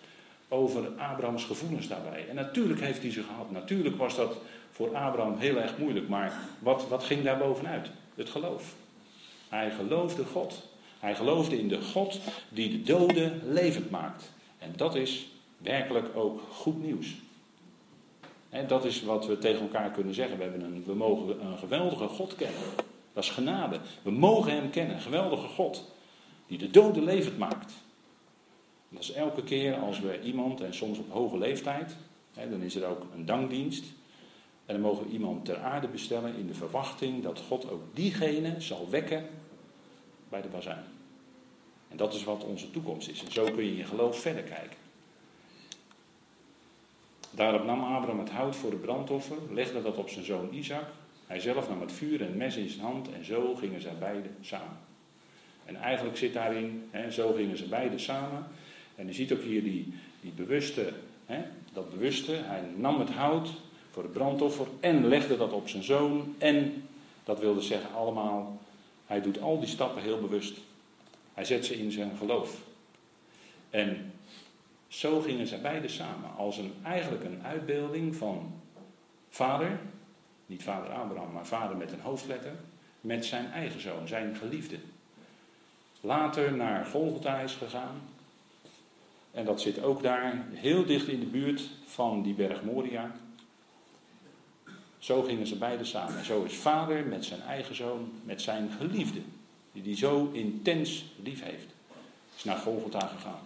over 0.49 0.89
Abrahams 0.89 1.45
gevoelens 1.45 1.89
daarbij. 1.89 2.29
En 2.29 2.35
natuurlijk 2.35 2.81
heeft 2.81 3.03
hij 3.03 3.13
ze 3.13 3.23
gehad. 3.23 3.51
Natuurlijk 3.51 3.97
was 3.97 4.17
dat 4.17 4.37
voor 4.71 4.97
Abraham 4.97 5.39
heel 5.39 5.57
erg 5.57 5.79
moeilijk. 5.79 6.09
Maar 6.09 6.39
wat, 6.59 6.89
wat 6.89 7.05
ging 7.05 7.25
daar 7.25 7.39
bovenuit? 7.39 7.91
Het 8.15 8.31
geloof. 8.31 8.75
Hij 9.49 9.71
geloofde 9.71 10.25
God. 10.25 10.63
Hij 10.99 11.15
geloofde 11.15 11.59
in 11.59 11.69
de 11.69 11.83
God 11.83 12.21
die 12.49 12.71
de 12.71 12.83
doden 12.83 13.41
levend 13.53 13.91
maakt. 13.91 14.33
En 14.59 14.73
dat 14.77 14.95
is 14.95 15.29
werkelijk 15.59 16.17
ook 16.17 16.41
goed 16.51 16.83
nieuws. 16.83 17.15
Dat 18.67 18.85
is 18.85 19.03
wat 19.03 19.27
we 19.27 19.39
tegen 19.39 19.61
elkaar 19.61 19.91
kunnen 19.91 20.15
zeggen. 20.15 20.37
We, 20.37 20.43
hebben 20.43 20.63
een, 20.63 20.85
we 20.87 20.95
mogen 20.95 21.47
een 21.47 21.59
geweldige 21.59 22.09
God 22.09 22.35
kennen. 22.35 22.61
Dat 23.13 23.25
is 23.25 23.31
genade. 23.31 23.79
We 24.03 24.11
mogen 24.11 24.53
Hem 24.53 24.71
kennen. 24.71 25.01
Geweldige 25.01 25.47
God. 25.47 25.93
Die 26.47 26.59
de 26.59 26.71
doden 26.71 27.05
levend 27.05 27.39
maakt. 27.39 27.73
Dat 28.89 29.03
is 29.03 29.13
elke 29.13 29.43
keer 29.43 29.77
als 29.77 30.01
we 30.01 30.21
iemand, 30.21 30.61
en 30.61 30.75
soms 30.75 30.99
op 30.99 31.11
hoge 31.11 31.39
leeftijd, 31.39 31.97
hè, 32.35 32.51
dan 32.51 32.63
is 32.63 32.75
er 32.75 32.87
ook 32.87 33.07
een 33.15 33.27
dankdienst. 33.27 33.85
En 34.67 34.75
dan 34.75 34.83
mogen 34.83 35.05
we 35.05 35.13
iemand 35.13 35.45
ter 35.45 35.59
aarde 35.59 35.89
bestellen 35.89 36.35
in 36.35 36.47
de 36.47 36.55
verwachting 36.55 37.23
dat 37.23 37.41
God 37.41 37.71
ook 37.71 37.83
diegene 37.93 38.61
zal 38.61 38.91
wekken 38.91 39.27
bij 40.29 40.43
de 40.43 40.49
bazuin. 40.49 40.85
En 41.89 41.97
dat 41.97 42.15
is 42.15 42.25
wat 42.25 42.45
onze 42.45 42.71
toekomst 42.71 43.09
is. 43.09 43.25
En 43.25 43.33
zo 43.33 43.45
kun 43.45 43.65
je 43.65 43.77
in 43.77 43.87
geloof 43.87 44.21
verder 44.21 44.43
kijken. 44.43 44.77
Daarop 47.31 47.65
nam 47.65 47.81
Abraham 47.81 48.19
het 48.19 48.31
hout 48.31 48.57
voor 48.57 48.71
het 48.71 48.81
brandoffer, 48.81 49.37
legde 49.53 49.83
dat 49.83 49.97
op 49.97 50.09
zijn 50.09 50.25
zoon 50.25 50.49
Isaac. 50.53 50.85
Hij 51.27 51.41
zelf 51.41 51.69
nam 51.69 51.81
het 51.81 51.93
vuur 51.93 52.21
en 52.21 52.27
het 52.27 52.37
mes 52.37 52.57
in 52.57 52.69
zijn 52.69 52.85
hand 52.85 53.13
en 53.13 53.25
zo 53.25 53.55
gingen 53.55 53.81
zij 53.81 53.99
beiden 53.99 54.37
samen. 54.41 54.79
En 55.65 55.77
eigenlijk 55.77 56.17
zit 56.17 56.33
daarin, 56.33 56.89
hè, 56.91 57.11
zo 57.11 57.33
gingen 57.33 57.57
ze 57.57 57.69
beiden 57.69 58.01
samen. 58.01 58.47
En 58.99 59.07
je 59.07 59.13
ziet 59.13 59.33
ook 59.33 59.43
hier 59.43 59.63
die, 59.63 59.95
die 60.21 60.33
bewuste, 60.33 60.93
hè, 61.27 61.43
dat 61.73 61.91
bewuste. 61.91 62.33
Hij 62.33 62.63
nam 62.77 62.99
het 62.99 63.11
hout 63.11 63.49
voor 63.91 64.03
het 64.03 64.13
brandoffer 64.13 64.67
en 64.81 65.07
legde 65.09 65.37
dat 65.37 65.53
op 65.53 65.69
zijn 65.69 65.83
zoon. 65.83 66.35
En, 66.39 66.89
dat 67.25 67.41
wilde 67.41 67.61
zeggen 67.61 67.95
allemaal, 67.95 68.61
hij 69.07 69.21
doet 69.21 69.41
al 69.41 69.59
die 69.59 69.69
stappen 69.69 70.03
heel 70.03 70.21
bewust. 70.21 70.59
Hij 71.35 71.45
zet 71.45 71.67
ze 71.67 71.79
in 71.79 71.93
zijn 71.93 72.17
geloof. 72.17 72.61
En 73.71 74.13
zo 74.89 75.21
gingen 75.21 75.47
ze 75.47 75.59
beiden 75.59 75.91
samen, 75.91 76.37
als 76.37 76.57
een, 76.57 76.73
eigenlijk 76.83 77.25
een 77.25 77.43
uitbeelding 77.43 78.17
van 78.17 78.53
vader, 79.29 79.79
niet 80.47 80.63
vader 80.63 80.91
Abraham, 80.91 81.33
maar 81.33 81.47
vader 81.47 81.77
met 81.77 81.93
een 81.93 82.01
hoofdletter, 82.01 82.53
met 83.01 83.25
zijn 83.25 83.53
eigen 83.53 83.81
zoon, 83.81 84.09
zijn 84.09 84.37
geliefde. 84.37 84.77
later 86.01 86.57
naar 86.57 86.87
Golgotha 86.87 87.41
is 87.41 87.55
gegaan. 87.55 88.01
En 89.39 89.45
dat 89.45 89.61
zit 89.61 89.83
ook 89.83 90.03
daar, 90.03 90.45
heel 90.53 90.87
dicht 90.87 91.09
in 91.09 91.21
de 91.21 91.27
buurt 91.27 91.71
van 91.85 92.23
die 92.23 92.35
berg 92.35 92.63
Moria. 92.63 93.15
Zo 94.99 95.23
gingen 95.23 95.47
ze 95.47 95.57
beiden 95.57 95.87
samen. 95.87 96.19
En 96.19 96.25
zo 96.25 96.43
is 96.43 96.57
vader 96.57 97.07
met 97.07 97.25
zijn 97.25 97.41
eigen 97.41 97.75
zoon, 97.75 98.13
met 98.25 98.43
zijn 98.43 98.71
geliefde, 98.71 99.21
die 99.73 99.83
hij 99.83 99.97
zo 99.97 100.31
intens 100.33 101.05
lief 101.23 101.43
heeft, 101.43 101.67
is 102.37 102.45
naar 102.45 102.57
Golgotha 102.57 103.07
gegaan. 103.07 103.41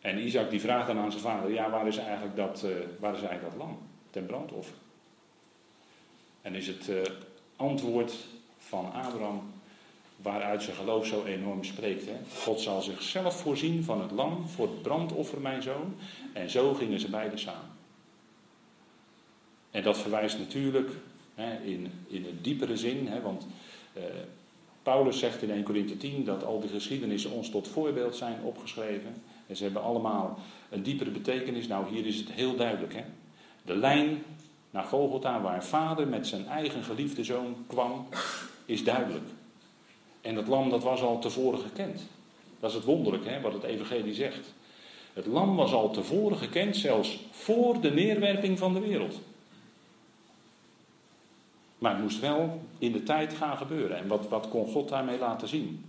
En 0.00 0.18
Isaac 0.18 0.50
die 0.50 0.60
vraagt 0.60 0.86
dan 0.86 0.98
aan 0.98 1.10
zijn 1.10 1.22
vader, 1.22 1.52
ja 1.52 1.70
waar 1.70 1.86
is 1.86 1.96
eigenlijk 1.96 2.36
dat, 2.36 2.62
uh, 2.64 2.70
waar 2.98 3.14
is 3.14 3.22
eigenlijk 3.22 3.50
dat 3.50 3.66
lam 3.66 3.78
ten 4.10 4.26
brandoffer? 4.26 4.74
En 6.42 6.54
is 6.54 6.66
het 6.66 6.88
uh, 6.88 7.02
antwoord 7.56 8.14
van 8.58 8.92
Abraham 8.92 9.52
waaruit 10.22 10.62
zijn 10.62 10.76
geloof 10.76 11.06
zo 11.06 11.24
enorm 11.24 11.64
spreekt. 11.64 12.06
Hè? 12.06 12.16
God 12.34 12.60
zal 12.60 12.82
zichzelf 12.82 13.40
voorzien 13.40 13.84
van 13.84 14.00
het 14.00 14.10
lam 14.10 14.48
voor 14.48 14.66
het 14.66 14.82
brandoffer, 14.82 15.40
mijn 15.40 15.62
zoon. 15.62 15.94
En 16.32 16.50
zo 16.50 16.74
gingen 16.74 17.00
ze 17.00 17.10
beiden 17.10 17.38
samen. 17.38 17.76
En 19.70 19.82
dat 19.82 19.98
verwijst 19.98 20.38
natuurlijk 20.38 20.90
hè, 21.34 21.62
in, 21.64 21.92
in 22.06 22.24
een 22.24 22.38
diepere 22.42 22.76
zin, 22.76 23.06
hè, 23.06 23.20
want 23.20 23.46
eh, 23.92 24.02
Paulus 24.82 25.18
zegt 25.18 25.42
in 25.42 25.50
1 25.50 25.62
Corinthië 25.62 25.96
10 25.96 26.24
dat 26.24 26.44
al 26.44 26.60
die 26.60 26.70
geschiedenissen 26.70 27.30
ons 27.30 27.50
tot 27.50 27.68
voorbeeld 27.68 28.16
zijn 28.16 28.42
opgeschreven. 28.42 29.14
En 29.46 29.56
ze 29.56 29.64
hebben 29.64 29.82
allemaal 29.82 30.38
een 30.70 30.82
diepere 30.82 31.10
betekenis. 31.10 31.66
Nou, 31.66 31.94
hier 31.94 32.06
is 32.06 32.16
het 32.16 32.32
heel 32.32 32.56
duidelijk. 32.56 32.94
Hè? 32.94 33.04
De 33.64 33.76
lijn 33.76 34.22
naar 34.70 34.84
Golgotha, 34.84 35.40
waar 35.40 35.64
vader 35.64 36.08
met 36.08 36.26
zijn 36.26 36.46
eigen 36.46 36.82
geliefde 36.82 37.24
zoon 37.24 37.56
kwam, 37.66 38.08
is 38.64 38.84
duidelijk. 38.84 39.28
En 40.20 40.34
dat 40.34 40.48
lam 40.48 40.70
dat 40.70 40.82
was 40.82 41.02
al 41.02 41.18
tevoren 41.18 41.58
gekend. 41.58 42.02
Dat 42.60 42.70
is 42.70 42.76
het 42.76 42.84
wonderlijke 42.84 43.28
hè, 43.28 43.40
wat 43.40 43.52
het 43.52 43.62
evangelie 43.62 44.14
zegt. 44.14 44.54
Het 45.12 45.26
lam 45.26 45.56
was 45.56 45.72
al 45.72 45.90
tevoren 45.90 46.36
gekend, 46.36 46.76
zelfs 46.76 47.18
voor 47.30 47.80
de 47.80 47.90
neerwerping 47.90 48.58
van 48.58 48.74
de 48.74 48.80
wereld. 48.80 49.20
Maar 51.78 51.92
het 51.92 52.02
moest 52.02 52.20
wel 52.20 52.60
in 52.78 52.92
de 52.92 53.02
tijd 53.02 53.34
gaan 53.34 53.56
gebeuren. 53.56 53.96
En 53.96 54.06
wat, 54.06 54.28
wat 54.28 54.48
kon 54.48 54.68
God 54.68 54.88
daarmee 54.88 55.18
laten 55.18 55.48
zien? 55.48 55.84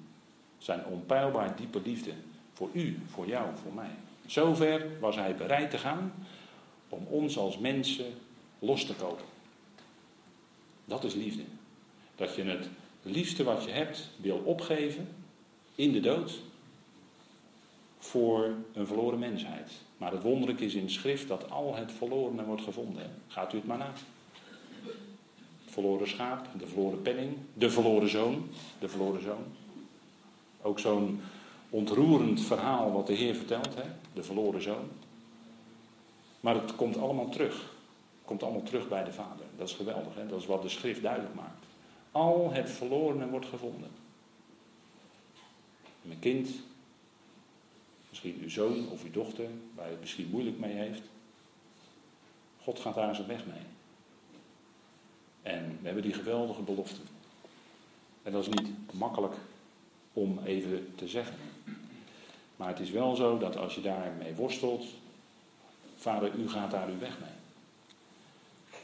Zijn 0.57 0.85
onpeilbaar 0.85 1.55
diepe 1.55 1.81
liefde. 1.83 2.11
Voor 2.53 2.69
u, 2.73 2.99
voor 3.09 3.27
jou, 3.27 3.45
voor 3.63 3.73
mij. 3.73 3.89
Zover 4.25 4.87
was 4.99 5.15
hij 5.15 5.35
bereid 5.35 5.71
te 5.71 5.77
gaan 5.77 6.13
om 6.89 7.05
ons 7.09 7.37
als 7.37 7.57
mensen 7.57 8.05
los 8.59 8.85
te 8.85 8.93
kopen. 8.93 9.25
Dat 10.85 11.03
is 11.03 11.13
liefde. 11.13 11.43
Dat 12.15 12.35
je 12.35 12.43
het 12.43 12.69
liefste 13.09 13.43
wat 13.43 13.63
je 13.63 13.71
hebt 13.71 14.09
wil 14.17 14.41
opgeven 14.45 15.07
in 15.75 15.91
de 15.91 15.99
dood 15.99 16.39
voor 17.99 18.53
een 18.73 18.87
verloren 18.87 19.19
mensheid. 19.19 19.71
Maar 19.97 20.11
het 20.11 20.21
wonderlijk 20.21 20.59
is 20.59 20.73
in 20.73 20.85
de 20.85 20.91
schrift 20.91 21.27
dat 21.27 21.51
al 21.51 21.75
het 21.75 21.91
verlorene 21.91 22.43
wordt 22.43 22.61
gevonden. 22.61 23.11
Gaat 23.27 23.53
u 23.53 23.57
het 23.57 23.67
maar 23.67 23.77
na. 23.77 23.93
Het 25.63 25.73
verloren 25.73 26.07
schaap, 26.07 26.47
de 26.59 26.67
verloren 26.67 27.01
penning, 27.01 27.37
de 27.53 27.69
verloren 27.69 28.09
zoon, 28.09 28.49
de 28.79 28.89
verloren 28.89 29.21
zoon. 29.21 29.43
Ook 30.61 30.79
zo'n 30.79 31.21
ontroerend 31.69 32.41
verhaal 32.41 32.91
wat 32.91 33.07
de 33.07 33.13
Heer 33.13 33.35
vertelt, 33.35 33.75
hè? 33.75 33.83
de 34.13 34.23
verloren 34.23 34.61
zoon. 34.61 34.89
Maar 36.39 36.55
het 36.55 36.75
komt 36.75 36.97
allemaal 36.97 37.29
terug. 37.29 37.53
Het 37.53 38.25
komt 38.25 38.43
allemaal 38.43 38.63
terug 38.63 38.87
bij 38.87 39.03
de 39.03 39.13
Vader. 39.13 39.45
Dat 39.57 39.67
is 39.67 39.75
geweldig, 39.75 40.15
hè? 40.15 40.27
dat 40.27 40.39
is 40.39 40.45
wat 40.45 40.61
de 40.61 40.69
schrift 40.69 41.01
duidelijk 41.01 41.35
maakt. 41.35 41.58
Al 42.11 42.51
het 42.51 42.69
verlorene 42.69 43.27
wordt 43.27 43.45
gevonden. 43.45 43.89
Mijn 46.01 46.19
kind, 46.19 46.49
misschien 48.09 48.39
uw 48.41 48.49
zoon 48.49 48.89
of 48.89 49.03
uw 49.03 49.11
dochter, 49.11 49.49
waar 49.75 49.85
je 49.85 49.91
het 49.91 49.99
misschien 49.99 50.29
moeilijk 50.29 50.59
mee 50.59 50.73
heeft. 50.73 51.01
God 52.61 52.79
gaat 52.79 52.95
daar 52.95 53.15
zijn 53.15 53.27
weg 53.27 53.45
mee. 53.45 53.63
En 55.41 55.77
we 55.81 55.85
hebben 55.85 56.03
die 56.03 56.13
geweldige 56.13 56.61
belofte. 56.61 57.01
En 58.23 58.31
dat 58.31 58.47
is 58.47 58.61
niet 58.61 58.93
makkelijk 58.93 59.35
om 60.13 60.39
even 60.45 60.95
te 60.95 61.07
zeggen. 61.07 61.35
Maar 62.55 62.67
het 62.67 62.79
is 62.79 62.89
wel 62.89 63.15
zo 63.15 63.37
dat 63.37 63.57
als 63.57 63.75
je 63.75 63.81
daarmee 63.81 64.35
worstelt, 64.35 64.85
vader, 65.95 66.35
u 66.35 66.49
gaat 66.49 66.71
daar 66.71 66.87
uw 66.87 66.99
weg 66.99 67.19
mee. 67.19 67.29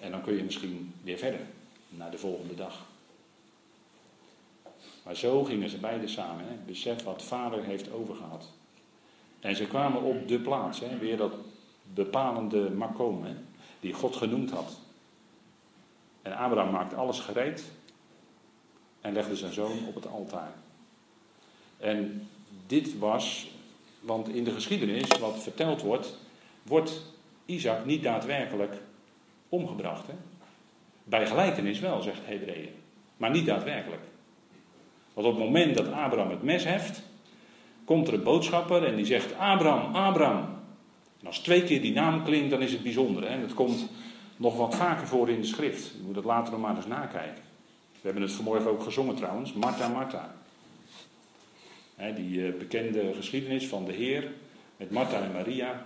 En 0.02 0.12
dan 0.12 0.22
kun 0.22 0.36
je 0.36 0.44
misschien 0.44 0.94
weer 1.04 1.18
verder 1.18 1.48
naar 1.90 2.12
de 2.12 2.18
volgende 2.18 2.56
dag. 2.56 2.86
Maar 5.06 5.16
zo 5.16 5.44
gingen 5.44 5.70
ze 5.70 5.78
beiden 5.78 6.10
samen. 6.10 6.46
Hè. 6.48 6.56
Besef 6.66 7.04
wat 7.04 7.24
vader 7.24 7.64
heeft 7.64 7.92
overgehad. 7.92 8.52
En 9.40 9.56
ze 9.56 9.68
kwamen 9.68 10.02
op 10.02 10.28
de 10.28 10.40
plaats. 10.40 10.80
Hè. 10.80 10.98
Weer 10.98 11.18
dat 11.18 11.34
bepalende 11.94 12.70
makoom. 12.70 13.24
Hè, 13.24 13.34
die 13.80 13.94
God 13.94 14.16
genoemd 14.16 14.52
had. 14.52 14.80
En 16.22 16.38
Abraham 16.38 16.72
maakt 16.72 16.94
alles 16.94 17.20
gereed. 17.20 17.64
En 19.02 19.14
legde 19.14 19.36
zijn 19.36 19.54
zoon 19.54 19.88
op 19.88 19.96
het 19.96 20.08
altaar. 20.08 20.54
En 21.78 22.28
dit 22.68 22.98
was, 22.98 23.52
want 24.00 24.30
in 24.30 24.44
de 24.44 24.52
geschiedenis, 24.52 25.08
wat 25.20 25.40
verteld 25.40 25.82
wordt, 25.82 26.18
wordt 26.64 27.02
Isaac 27.46 27.86
niet 27.86 28.04
daadwerkelijk 28.04 28.78
omgebracht. 29.50 30.08
Hè? 30.08 30.14
Bij 31.04 31.28
gelijkenis 31.28 31.80
wel, 31.80 32.02
zegt 32.02 32.26
Hebreeën. 32.26 32.74
Maar 33.18 33.32
niet 33.32 33.46
daadwerkelijk. 33.46 34.02
Want 35.16 35.28
op 35.28 35.36
het 35.36 35.44
moment 35.44 35.76
dat 35.76 35.92
Abraham 35.92 36.30
het 36.30 36.44
mes 36.44 36.64
heft, 36.64 37.02
komt 37.86 38.08
er 38.08 38.14
een 38.14 38.24
boodschapper 38.24 38.86
en 38.86 38.96
die 38.96 39.06
zegt: 39.06 39.38
Abraham, 39.38 39.96
Abraham. 39.96 40.46
En 41.20 41.28
als 41.28 41.40
twee 41.40 41.64
keer 41.64 41.82
die 41.82 41.94
naam 41.94 42.24
klinkt, 42.24 42.50
dan 42.50 42.62
is 42.62 42.72
het 42.72 42.84
bijzonder. 42.84 43.30
Hè? 43.30 43.38
Het 43.38 43.54
komt 43.54 43.90
nog 44.38 44.58
wat 44.58 44.76
vaker 44.76 45.08
voor 45.08 45.30
in 45.30 45.42
de 45.42 45.48
schrift. 45.48 45.86
Je 45.86 46.04
moet 46.06 46.16
het 46.16 46.26
later 46.26 46.52
nog 46.54 46.62
maar 46.62 46.76
eens 46.76 46.88
nakijken. 46.88 47.44
We 47.92 48.02
hebben 48.02 48.22
het 48.22 48.32
vanmorgen 48.32 48.70
ook 48.70 48.84
gezongen 48.84 49.16
trouwens: 49.16 49.54
Martha, 49.54 49.88
Martha. 49.88 50.36
die 52.16 52.48
eh, 52.48 52.58
bekende 52.58 53.14
geschiedenis 53.16 53.68
van 53.68 53.86
de 53.86 53.94
Heer 53.94 54.32
met 54.78 54.92
Martha 54.92 55.22
en 55.22 55.32
Maria. 55.32 55.86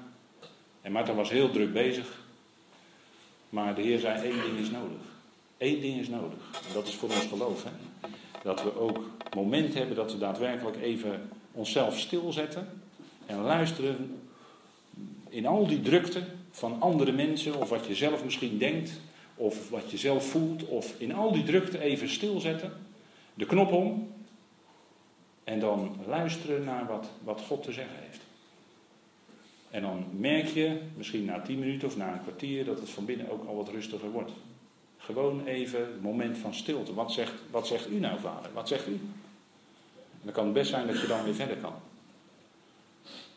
En 0.82 0.92
Martha 0.92 1.14
was 1.14 1.30
heel 1.30 1.52
druk 1.52 1.74
bezig. 1.74 2.22
Maar 3.50 3.76
de 3.76 3.82
Heer 3.82 4.00
zei: 4.00 4.22
één 4.22 4.42
ding 4.42 4.58
is 4.60 4.70
nodig. 4.70 5.09
Eén 5.60 5.82
ding 5.82 6.00
is 6.00 6.10
nodig. 6.10 6.40
En 6.68 6.74
dat 6.74 6.88
is 6.88 6.96
voor 6.96 7.10
ons 7.10 7.26
geloof. 7.26 7.64
Hè? 7.64 7.70
Dat 8.44 8.64
we 8.64 8.80
ook 8.80 9.00
moment 9.36 9.74
hebben 9.74 9.96
dat 9.96 10.12
we 10.12 10.18
daadwerkelijk 10.18 10.82
even 10.82 11.30
onszelf 11.52 12.00
stilzetten 12.00 12.82
en 13.26 13.42
luisteren 13.42 14.20
in 15.30 15.46
al 15.46 15.68
die 15.68 15.82
drukte 15.82 16.24
van 16.52 16.82
andere 16.82 17.12
mensen 17.12 17.56
of 17.56 17.70
wat 17.70 17.86
je 17.86 17.96
zelf 17.96 18.24
misschien 18.24 18.58
denkt 18.58 18.92
of 19.36 19.70
wat 19.70 19.92
je 19.92 19.98
zelf 19.98 20.30
voelt 20.30 20.66
of 20.66 20.96
in 20.98 21.14
al 21.14 21.32
die 21.32 21.44
drukte 21.44 21.80
even 21.80 22.10
stilzetten, 22.10 22.74
de 23.34 23.46
knop 23.46 23.72
om 23.72 24.14
en 25.44 25.60
dan 25.60 25.96
luisteren 26.08 26.64
naar 26.64 26.88
wat, 26.88 27.10
wat 27.24 27.42
God 27.42 27.64
te 27.64 27.72
zeggen 27.72 27.96
heeft. 28.06 28.22
En 29.70 29.82
dan 29.82 30.06
merk 30.12 30.48
je, 30.48 30.82
misschien 30.98 31.26
na 31.26 31.42
tien 31.42 31.60
minuten 31.60 31.88
of 31.88 31.98
na 31.98 32.14
een 32.14 32.22
kwartier, 32.22 32.66
dat 32.66 32.80
het 32.80 32.90
van 32.90 33.06
binnen 33.06 33.32
ook 33.32 33.48
al 33.48 33.56
wat 33.56 33.70
rustiger 33.70 34.12
wordt. 34.12 34.32
Gewoon 35.00 35.46
even 35.46 35.82
een 35.82 36.02
moment 36.02 36.38
van 36.38 36.54
stilte. 36.54 36.94
Wat 36.94 37.12
zegt, 37.12 37.34
wat 37.52 37.68
zegt 37.68 37.90
u 37.90 38.00
nou, 38.00 38.20
vader? 38.20 38.54
Wat 38.54 38.68
zegt 38.68 38.88
u? 38.88 38.92
En 38.92 40.26
dan 40.26 40.34
kan 40.34 40.44
het 40.44 40.54
best 40.54 40.70
zijn 40.70 40.88
dat 40.88 41.02
je 41.02 41.08
dan 41.08 41.24
weer 41.24 41.36
verder 41.36 41.58
kan. 41.58 41.74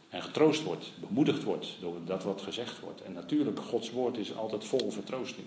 En 0.09 0.23
getroost 0.23 0.63
wordt, 0.63 0.93
bemoedigd 1.01 1.43
wordt 1.43 1.77
door 1.81 1.97
dat 2.05 2.25
wat 2.25 2.43
gezegd 2.43 2.81
wordt. 2.81 3.03
En 3.03 3.13
natuurlijk, 3.13 3.59
Gods 3.59 3.91
woord 3.91 4.17
is 4.17 4.37
altijd 4.37 4.65
vol 4.65 4.91
vertroosting. 4.91 5.47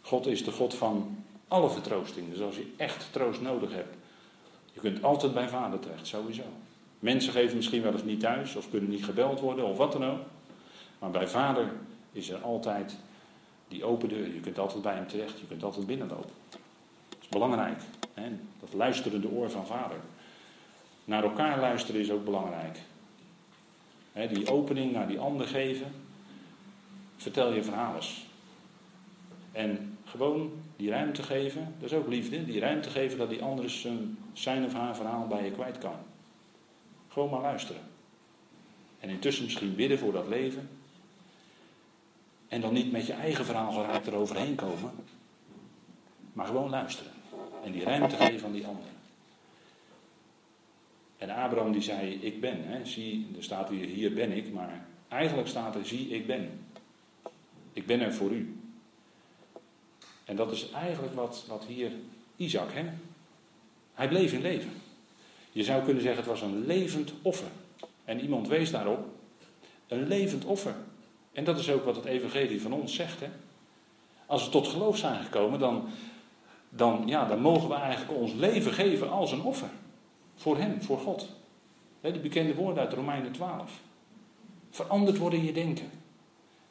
God 0.00 0.26
is 0.26 0.44
de 0.44 0.52
God 0.52 0.74
van 0.74 1.24
alle 1.48 1.70
vertroosting. 1.70 2.30
Dus 2.30 2.40
als 2.40 2.56
je 2.56 2.72
echt 2.76 3.12
troost 3.12 3.40
nodig 3.40 3.72
hebt, 3.72 3.96
je 4.72 4.80
kunt 4.80 5.02
altijd 5.02 5.34
bij 5.34 5.48
vader 5.48 5.78
terecht, 5.78 6.06
sowieso. 6.06 6.42
Mensen 6.98 7.32
geven 7.32 7.56
misschien 7.56 7.82
wel 7.82 7.92
eens 7.92 8.04
niet 8.04 8.20
thuis 8.20 8.56
of 8.56 8.70
kunnen 8.70 8.90
niet 8.90 9.04
gebeld 9.04 9.40
worden 9.40 9.66
of 9.66 9.76
wat 9.76 9.92
dan 9.92 10.04
ook. 10.04 10.20
Maar 10.98 11.10
bij 11.10 11.28
vader 11.28 11.72
is 12.12 12.28
er 12.28 12.40
altijd 12.40 12.96
die 13.68 13.84
open 13.84 14.08
deur. 14.08 14.34
Je 14.34 14.40
kunt 14.40 14.58
altijd 14.58 14.82
bij 14.82 14.94
hem 14.94 15.06
terecht, 15.06 15.40
je 15.40 15.46
kunt 15.46 15.62
altijd 15.62 15.86
binnenlopen. 15.86 16.30
Dat 17.08 17.18
is 17.20 17.28
belangrijk. 17.28 17.80
Hè? 18.14 18.30
Dat 18.60 18.72
luisterende 18.72 19.28
oor 19.28 19.50
van 19.50 19.66
vader. 19.66 19.96
Naar 21.04 21.22
elkaar 21.22 21.60
luisteren 21.60 22.00
is 22.00 22.10
ook 22.10 22.24
belangrijk. 22.24 22.78
Hè, 24.12 24.28
die 24.28 24.50
opening 24.50 24.92
naar 24.92 25.08
die 25.08 25.18
ander 25.18 25.46
geven. 25.46 25.86
Vertel 27.16 27.52
je 27.52 27.64
verhalen. 27.64 28.02
En 29.52 29.98
gewoon 30.04 30.52
die 30.76 30.90
ruimte 30.90 31.22
geven, 31.22 31.74
dat 31.80 31.90
is 31.90 31.96
ook 31.96 32.08
liefde. 32.08 32.44
Die 32.44 32.60
ruimte 32.60 32.90
geven 32.90 33.18
dat 33.18 33.28
die 33.28 33.42
ander 33.42 33.70
zijn, 33.70 34.18
zijn 34.32 34.64
of 34.64 34.72
haar 34.72 34.96
verhaal 34.96 35.26
bij 35.26 35.44
je 35.44 35.50
kwijt 35.50 35.78
kan. 35.78 35.96
Gewoon 37.08 37.30
maar 37.30 37.40
luisteren. 37.40 37.82
En 39.00 39.08
intussen 39.08 39.44
misschien 39.44 39.74
bidden 39.74 39.98
voor 39.98 40.12
dat 40.12 40.28
leven. 40.28 40.68
En 42.48 42.60
dan 42.60 42.72
niet 42.72 42.92
met 42.92 43.06
je 43.06 43.12
eigen 43.12 43.44
verhaal 43.44 43.72
geraakt 43.72 44.06
eroverheen 44.06 44.54
komen. 44.54 44.90
Maar 46.32 46.46
gewoon 46.46 46.70
luisteren. 46.70 47.12
En 47.64 47.72
die 47.72 47.84
ruimte 47.84 48.16
geven 48.16 48.46
aan 48.46 48.52
die 48.52 48.66
ander. 48.66 48.84
En 51.18 51.30
Abraham 51.30 51.72
die 51.72 51.82
zei, 51.82 52.14
ik 52.14 52.40
ben. 52.40 52.64
Hè. 52.64 52.84
Zie, 52.84 53.26
er 53.36 53.44
staat 53.44 53.68
hier, 53.68 53.86
hier 53.86 54.12
ben 54.12 54.32
ik, 54.32 54.52
maar 54.52 54.86
eigenlijk 55.08 55.48
staat 55.48 55.74
er, 55.74 55.86
zie, 55.86 56.08
ik 56.08 56.26
ben. 56.26 56.60
Ik 57.72 57.86
ben 57.86 58.00
er 58.00 58.14
voor 58.14 58.30
u. 58.30 58.60
En 60.24 60.36
dat 60.36 60.52
is 60.52 60.70
eigenlijk 60.70 61.14
wat, 61.14 61.44
wat 61.48 61.64
hier 61.64 61.90
Isaac, 62.36 62.72
hè? 62.72 62.84
hij 63.94 64.08
bleef 64.08 64.32
in 64.32 64.40
leven. 64.40 64.70
Je 65.52 65.64
zou 65.64 65.84
kunnen 65.84 66.02
zeggen, 66.02 66.20
het 66.20 66.30
was 66.30 66.42
een 66.42 66.66
levend 66.66 67.12
offer. 67.22 67.48
En 68.04 68.20
iemand 68.20 68.48
wees 68.48 68.70
daarop, 68.70 69.06
een 69.88 70.06
levend 70.06 70.44
offer. 70.44 70.74
En 71.36 71.44
dat 71.44 71.58
is 71.58 71.70
ook 71.70 71.84
wat 71.84 71.96
het 71.96 72.04
evangelie 72.04 72.62
van 72.62 72.72
ons 72.72 72.94
zegt. 72.94 73.20
Hè? 73.20 73.28
Als 74.26 74.44
we 74.44 74.50
tot 74.50 74.68
geloof 74.68 74.96
zijn 74.96 75.24
gekomen, 75.24 75.58
dan, 75.58 75.88
dan, 76.68 77.02
ja, 77.06 77.24
dan 77.28 77.40
mogen 77.40 77.68
we 77.68 77.74
eigenlijk 77.74 78.18
ons 78.18 78.32
leven 78.32 78.72
geven 78.72 79.10
als 79.10 79.32
een 79.32 79.42
offer. 79.42 79.68
Voor 80.34 80.58
Hem, 80.58 80.82
voor 80.82 80.98
God. 80.98 81.28
Die 82.00 82.20
bekende 82.20 82.54
woorden 82.54 82.82
uit 82.82 82.92
Romeinen 82.92 83.32
12. 83.32 83.80
Veranderd 84.70 85.18
worden 85.18 85.38
in 85.38 85.44
je 85.44 85.52
denken. 85.52 85.90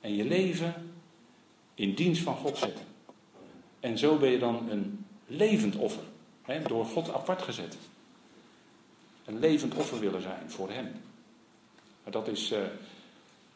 En 0.01 0.16
je 0.16 0.26
leven 0.26 0.91
in 1.74 1.93
dienst 1.93 2.22
van 2.22 2.36
God 2.36 2.57
zetten. 2.57 2.86
En 3.80 3.97
zo 3.97 4.18
ben 4.18 4.30
je 4.30 4.39
dan 4.39 4.70
een 4.70 5.05
levend 5.28 5.76
offer. 5.76 6.03
Door 6.68 6.86
God 6.86 7.13
apart 7.13 7.41
gezet. 7.41 7.78
Een 9.26 9.39
levend 9.39 9.76
offer 9.76 9.99
willen 9.99 10.22
zijn 10.22 10.51
voor 10.51 10.72
Hem. 10.72 10.91
Dat 12.09 12.28
is, 12.28 12.51
uh, 12.51 12.59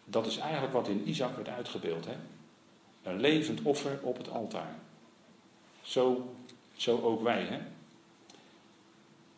dat 0.09 0.25
is 0.25 0.37
eigenlijk 0.37 0.73
wat 0.73 0.87
in 0.87 1.09
Isaac 1.09 1.35
werd 1.35 1.49
uitgebeeld. 1.49 2.05
Hè? 2.05 2.15
Een 3.03 3.19
levend 3.19 3.61
offer 3.61 3.99
op 4.01 4.17
het 4.17 4.29
altaar. 4.29 4.75
Zo, 5.81 6.33
zo 6.75 7.01
ook 7.01 7.23
wij. 7.23 7.43
Hè? 7.43 7.59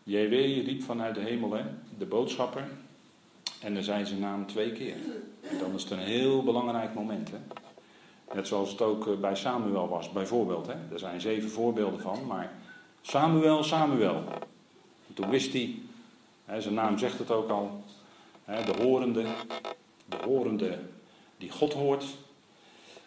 JW 0.03 0.65
riep 0.65 0.83
vanuit 0.83 1.15
de 1.15 1.21
hemel, 1.21 1.51
hè? 1.51 1.63
de 1.97 2.05
boodschapper. 2.05 2.67
En 3.61 3.73
dan 3.73 3.83
zijn 3.83 4.05
zijn 4.05 4.19
naam 4.19 4.47
twee 4.47 4.71
keer. 4.71 4.95
En 5.41 5.57
dan 5.57 5.73
is 5.73 5.83
het 5.83 5.91
een 5.91 5.99
heel 5.99 6.43
belangrijk 6.43 6.93
moment. 6.93 7.31
Hè? 7.31 7.37
Net 8.33 8.47
zoals 8.47 8.71
het 8.71 8.81
ook 8.81 9.07
eh, 9.07 9.13
bij 9.15 9.35
Samuel 9.35 9.87
was, 9.87 10.11
bijvoorbeeld. 10.11 10.67
Hè? 10.67 10.73
Er 10.91 10.99
zijn 10.99 11.21
zeven 11.21 11.49
voorbeelden 11.49 11.99
van, 11.99 12.25
maar 12.25 12.53
Samuel, 13.01 13.63
Samuel. 13.63 14.23
toen 15.13 15.29
wist 15.29 15.53
hij, 15.53 15.75
hè, 16.45 16.61
zijn 16.61 16.73
naam 16.73 16.97
zegt 16.97 17.19
het 17.19 17.31
ook 17.31 17.49
al, 17.49 17.83
hè, 18.45 18.63
de 18.63 18.83
horende, 18.83 19.25
de 20.11 20.17
horende 20.25 20.79
die 21.37 21.51
God 21.51 21.73
hoort 21.73 22.05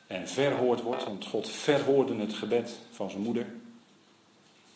en 0.07 0.29
verhoord 0.29 0.83
wordt, 0.83 1.05
want 1.05 1.27
God 1.27 1.49
verhoorde 1.49 2.15
het 2.15 2.35
gebed 2.35 2.79
van 2.91 3.11
zijn 3.11 3.23
moeder, 3.23 3.47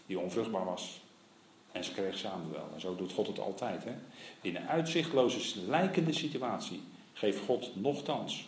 die 0.07 0.18
onvruchtbaar 0.18 0.64
was. 0.64 1.01
En 1.72 1.85
ze 1.85 1.93
kreeg 1.93 2.18
Samuel. 2.18 2.70
En 2.74 2.81
zo 2.81 2.97
doet 2.97 3.12
God 3.12 3.26
het 3.26 3.39
altijd. 3.39 3.85
Hè? 3.85 3.93
In 4.41 4.57
een 4.57 4.68
uitzichtloze, 4.68 5.61
lijkende 5.66 6.12
situatie 6.12 6.83
geeft 7.12 7.45
God 7.45 7.76
nogthans 7.76 8.47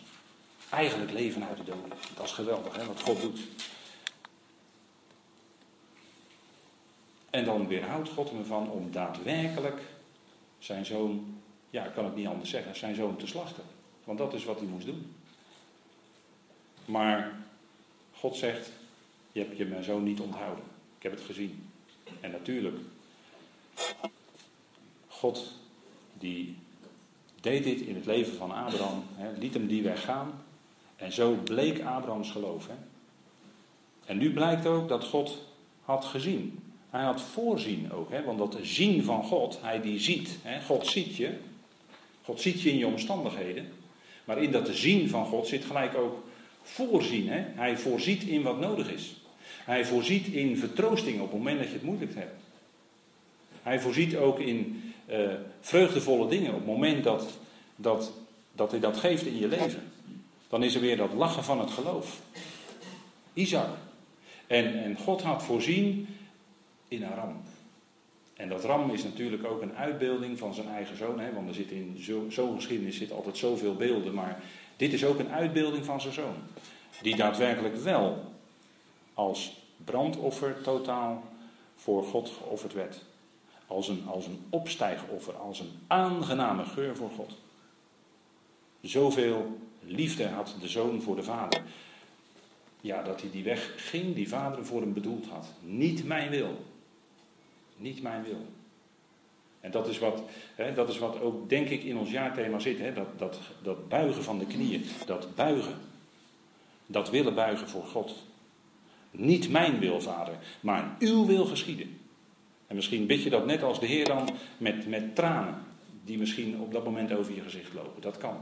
eigenlijk 0.69 1.11
leven 1.11 1.43
uit 1.47 1.57
de 1.57 1.63
doden. 1.63 1.97
Dat 2.15 2.25
is 2.25 2.31
geweldig 2.31 2.75
hè, 2.75 2.85
wat 2.85 3.01
God 3.01 3.21
doet. 3.21 3.39
En 7.29 7.45
dan 7.45 7.67
weerhoudt 7.67 8.09
God 8.09 8.29
hem 8.29 8.39
ervan 8.39 8.69
om 8.69 8.91
daadwerkelijk 8.91 9.81
zijn 10.59 10.85
zoon, 10.85 11.41
ja, 11.71 11.85
ik 11.85 11.93
kan 11.93 12.05
het 12.05 12.15
niet 12.15 12.27
anders 12.27 12.49
zeggen, 12.49 12.75
zijn 12.75 12.95
zoon 12.95 13.17
te 13.17 13.27
slachten. 13.27 13.63
Want 14.03 14.17
dat 14.17 14.33
is 14.33 14.45
wat 14.45 14.59
hij 14.59 14.67
moest 14.67 14.85
doen. 14.85 15.15
Maar 16.85 17.35
God 18.13 18.35
zegt, 18.35 18.69
je 19.31 19.39
hebt 19.39 19.57
je 19.57 19.65
mijn 19.65 19.83
zoon 19.83 20.03
niet 20.03 20.19
onthouden. 20.19 20.63
Ik 20.97 21.03
heb 21.03 21.11
het 21.11 21.21
gezien. 21.21 21.69
En 22.19 22.31
natuurlijk, 22.31 22.77
God 25.07 25.53
die 26.13 26.57
deed 27.41 27.63
dit 27.63 27.81
in 27.81 27.95
het 27.95 28.05
leven 28.05 28.33
van 28.33 28.51
Abraham, 28.51 29.03
hè, 29.13 29.31
liet 29.37 29.53
hem 29.53 29.67
die 29.67 29.83
weg 29.83 30.03
gaan. 30.03 30.43
En 30.95 31.11
zo 31.11 31.33
bleek 31.33 31.81
Abrahams 31.81 32.31
geloof. 32.31 32.67
Hè. 32.67 32.73
En 34.05 34.17
nu 34.17 34.33
blijkt 34.33 34.65
ook 34.65 34.87
dat 34.87 35.03
God 35.03 35.37
had 35.81 36.05
gezien. 36.05 36.59
Hij 36.89 37.03
had 37.03 37.21
voorzien 37.21 37.91
ook, 37.91 38.09
hè, 38.11 38.23
want 38.23 38.37
dat 38.37 38.57
zien 38.61 39.03
van 39.03 39.23
God, 39.23 39.61
hij 39.61 39.81
die 39.81 39.99
ziet. 39.99 40.37
Hè, 40.41 40.61
God 40.61 40.87
ziet 40.87 41.15
je. 41.15 41.37
God 42.23 42.41
ziet 42.41 42.61
je 42.61 42.69
in 42.69 42.77
je 42.77 42.87
omstandigheden. 42.87 43.67
Maar 44.25 44.43
in 44.43 44.51
dat 44.51 44.69
zien 44.71 45.09
van 45.09 45.25
God 45.25 45.47
zit 45.47 45.65
gelijk 45.65 45.95
ook 45.95 46.23
voorzien. 46.63 47.29
Hè. 47.29 47.43
Hij 47.55 47.77
voorziet 47.77 48.23
in 48.23 48.41
wat 48.41 48.59
nodig 48.59 48.91
is. 48.91 49.15
Hij 49.63 49.85
voorziet 49.85 50.27
in 50.27 50.57
vertroosting 50.57 51.21
op 51.21 51.31
het 51.31 51.37
moment 51.37 51.59
dat 51.59 51.67
je 51.67 51.73
het 51.73 51.83
moeilijk 51.83 52.15
hebt. 52.15 52.41
Hij 53.61 53.79
voorziet 53.79 54.15
ook 54.15 54.39
in 54.39 54.83
uh, 55.09 55.33
vreugdevolle 55.59 56.27
dingen 56.27 56.49
op 56.49 56.57
het 56.57 56.65
moment 56.65 57.03
dat, 57.03 57.39
dat, 57.75 58.11
dat 58.51 58.71
hij 58.71 58.79
dat 58.79 58.97
geeft 58.97 59.25
in 59.25 59.37
je 59.37 59.47
leven. 59.47 59.91
Dan 60.49 60.63
is 60.63 60.75
er 60.75 60.81
weer 60.81 60.97
dat 60.97 61.13
lachen 61.13 61.43
van 61.43 61.59
het 61.59 61.71
geloof. 61.71 62.21
Isaac. 63.33 63.69
En, 64.47 64.83
en 64.83 64.97
God 64.97 65.21
had 65.21 65.43
voorzien 65.43 66.07
in 66.87 67.03
een 67.03 67.15
ram. 67.15 67.41
En 68.41 68.49
dat 68.49 68.63
ram 68.63 68.89
is 68.89 69.03
natuurlijk 69.03 69.45
ook 69.45 69.61
een 69.61 69.75
uitbeelding 69.75 70.37
van 70.37 70.53
zijn 70.53 70.67
eigen 70.67 70.97
zoon. 70.97 71.19
Hè, 71.19 71.33
want 71.33 71.47
er 71.47 71.53
zit 71.53 71.71
in 71.71 71.97
zo'n 71.99 72.31
zo 72.31 72.51
geschiedenis 72.51 72.97
zit 72.97 73.11
altijd 73.11 73.37
zoveel 73.37 73.75
beelden. 73.75 74.13
Maar 74.13 74.43
dit 74.77 74.93
is 74.93 75.05
ook 75.05 75.19
een 75.19 75.31
uitbeelding 75.31 75.85
van 75.85 76.01
zijn 76.01 76.13
zoon. 76.13 76.35
Die 77.01 77.15
daadwerkelijk 77.15 77.75
wel 77.75 78.33
als 79.13 79.57
brandoffer 79.85 80.61
totaal 80.61 81.23
voor 81.75 82.03
God 82.03 82.29
geofferd 82.29 82.73
werd. 82.73 83.01
Als 83.67 83.87
een, 83.87 84.03
als 84.07 84.25
een 84.25 84.39
opstijgoffer, 84.49 85.33
als 85.33 85.59
een 85.59 85.71
aangename 85.87 86.65
geur 86.65 86.95
voor 86.95 87.09
God. 87.15 87.37
Zoveel 88.81 89.57
liefde 89.79 90.27
had 90.27 90.55
de 90.59 90.67
zoon 90.67 91.01
voor 91.01 91.15
de 91.15 91.23
vader. 91.23 91.61
Ja, 92.81 93.03
dat 93.03 93.21
hij 93.21 93.31
die 93.31 93.43
weg 93.43 93.73
ging 93.75 94.15
die 94.15 94.29
vader 94.29 94.65
voor 94.65 94.81
hem 94.81 94.93
bedoeld 94.93 95.27
had. 95.27 95.47
Niet 95.59 96.05
mijn 96.05 96.29
wil, 96.29 96.65
niet 97.81 98.01
mijn 98.01 98.23
wil. 98.23 98.45
En 99.59 99.71
dat 99.71 99.87
is 99.87 99.99
wat, 99.99 100.23
hè, 100.55 100.73
dat 100.73 100.89
is 100.89 100.97
wat 100.97 101.19
ook, 101.21 101.49
denk 101.49 101.69
ik, 101.69 101.83
in 101.83 101.97
ons 101.97 102.11
jaarthema 102.11 102.59
zit. 102.59 102.79
Hè, 102.79 102.93
dat, 102.93 103.19
dat, 103.19 103.39
dat 103.63 103.89
buigen 103.89 104.23
van 104.23 104.39
de 104.39 104.45
knieën. 104.45 104.85
Dat 105.05 105.35
buigen. 105.35 105.75
Dat 106.85 107.09
willen 107.09 107.35
buigen 107.35 107.69
voor 107.69 107.85
God. 107.85 108.15
Niet 109.11 109.49
mijn 109.49 109.79
wil, 109.79 110.01
vader, 110.01 110.33
maar 110.59 110.95
uw 110.99 111.25
wil 111.25 111.45
geschieden. 111.45 111.99
En 112.67 112.75
misschien 112.75 113.07
bid 113.07 113.23
je 113.23 113.29
dat 113.29 113.45
net 113.45 113.63
als 113.63 113.79
de 113.79 113.85
Heer 113.85 114.05
dan 114.05 114.29
met, 114.57 114.87
met 114.87 115.15
tranen. 115.15 115.55
Die 116.05 116.17
misschien 116.17 116.59
op 116.59 116.71
dat 116.71 116.83
moment 116.83 117.13
over 117.13 117.33
je 117.33 117.41
gezicht 117.41 117.73
lopen. 117.73 118.01
Dat 118.01 118.17
kan. 118.17 118.37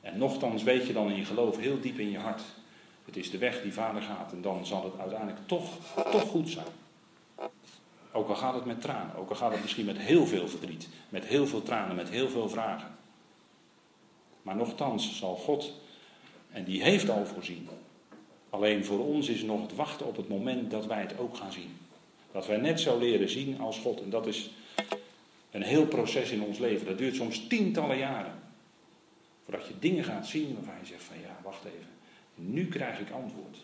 En 0.00 0.18
nochtans 0.18 0.62
weet 0.62 0.86
je 0.86 0.92
dan 0.92 1.10
in 1.10 1.16
je 1.16 1.24
geloof 1.24 1.58
heel 1.58 1.80
diep 1.80 1.98
in 1.98 2.10
je 2.10 2.18
hart. 2.18 2.42
Het 3.04 3.16
is 3.16 3.30
de 3.30 3.38
weg 3.38 3.62
die 3.62 3.72
vader 3.72 4.02
gaat. 4.02 4.32
En 4.32 4.42
dan 4.42 4.66
zal 4.66 4.84
het 4.84 4.98
uiteindelijk 4.98 5.38
toch, 5.46 5.78
toch 6.10 6.28
goed 6.28 6.48
zijn. 6.48 6.66
Ook 8.12 8.28
al 8.28 8.36
gaat 8.36 8.54
het 8.54 8.64
met 8.64 8.80
tranen, 8.80 9.16
ook 9.16 9.30
al 9.30 9.36
gaat 9.36 9.52
het 9.52 9.62
misschien 9.62 9.84
met 9.84 9.98
heel 9.98 10.26
veel 10.26 10.48
verdriet, 10.48 10.88
met 11.08 11.24
heel 11.24 11.46
veel 11.46 11.62
tranen, 11.62 11.96
met 11.96 12.08
heel 12.08 12.28
veel 12.28 12.48
vragen. 12.48 12.96
Maar 14.42 14.56
nochtans 14.56 15.18
zal 15.18 15.36
God, 15.36 15.72
en 16.50 16.64
die 16.64 16.82
heeft 16.82 17.10
al 17.10 17.26
voorzien. 17.26 17.68
Alleen 18.50 18.84
voor 18.84 19.06
ons 19.06 19.28
is 19.28 19.42
nog 19.42 19.62
het 19.62 19.74
wachten 19.74 20.06
op 20.06 20.16
het 20.16 20.28
moment 20.28 20.70
dat 20.70 20.86
wij 20.86 21.00
het 21.00 21.18
ook 21.18 21.36
gaan 21.36 21.52
zien. 21.52 21.76
Dat 22.32 22.46
wij 22.46 22.56
net 22.56 22.80
zo 22.80 22.98
leren 22.98 23.28
zien 23.28 23.60
als 23.60 23.78
God. 23.78 24.02
En 24.02 24.10
dat 24.10 24.26
is 24.26 24.50
een 25.50 25.62
heel 25.62 25.86
proces 25.86 26.30
in 26.30 26.42
ons 26.42 26.58
leven. 26.58 26.86
Dat 26.86 26.98
duurt 26.98 27.14
soms 27.14 27.46
tientallen 27.46 27.98
jaren. 27.98 28.32
Voordat 29.44 29.66
je 29.66 29.78
dingen 29.78 30.04
gaat 30.04 30.26
zien 30.26 30.54
waarvan 30.54 30.74
je 30.80 30.86
zegt 30.86 31.02
van 31.02 31.20
ja, 31.20 31.40
wacht 31.42 31.64
even. 31.64 31.88
Nu 32.34 32.68
krijg 32.68 33.00
ik 33.00 33.10
antwoord. 33.10 33.56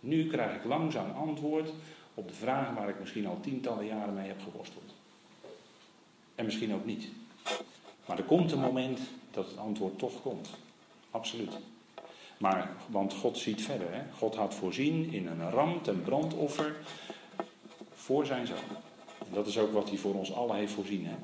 Nu 0.00 0.26
krijg 0.26 0.56
ik 0.56 0.64
langzaam 0.64 1.10
antwoord 1.10 1.70
op 2.18 2.28
de 2.28 2.34
vragen 2.34 2.74
waar 2.74 2.88
ik 2.88 3.00
misschien 3.00 3.26
al 3.26 3.40
tientallen 3.40 3.86
jaren 3.86 4.14
mee 4.14 4.28
heb 4.28 4.42
geworsteld. 4.42 4.94
En 6.34 6.44
misschien 6.44 6.74
ook 6.74 6.84
niet. 6.84 7.08
Maar 8.06 8.18
er 8.18 8.24
komt 8.24 8.52
een 8.52 8.60
moment 8.60 9.00
dat 9.30 9.46
het 9.46 9.58
antwoord 9.58 9.98
toch 9.98 10.22
komt. 10.22 10.50
Absoluut. 11.10 11.58
Maar, 12.38 12.70
want 12.86 13.14
God 13.14 13.38
ziet 13.38 13.62
verder. 13.62 13.92
Hè? 13.92 14.02
God 14.16 14.34
had 14.34 14.54
voorzien 14.54 15.12
in 15.12 15.26
een 15.26 15.50
ram 15.50 15.82
ten 15.82 16.02
brandoffer 16.02 16.76
voor 17.94 18.26
zijn 18.26 18.46
zoon. 18.46 18.56
En 19.18 19.32
dat 19.32 19.46
is 19.46 19.58
ook 19.58 19.72
wat 19.72 19.88
hij 19.88 19.98
voor 19.98 20.14
ons 20.14 20.32
allen 20.32 20.56
heeft 20.56 20.72
voorzien. 20.72 21.06
Hè? 21.06 21.14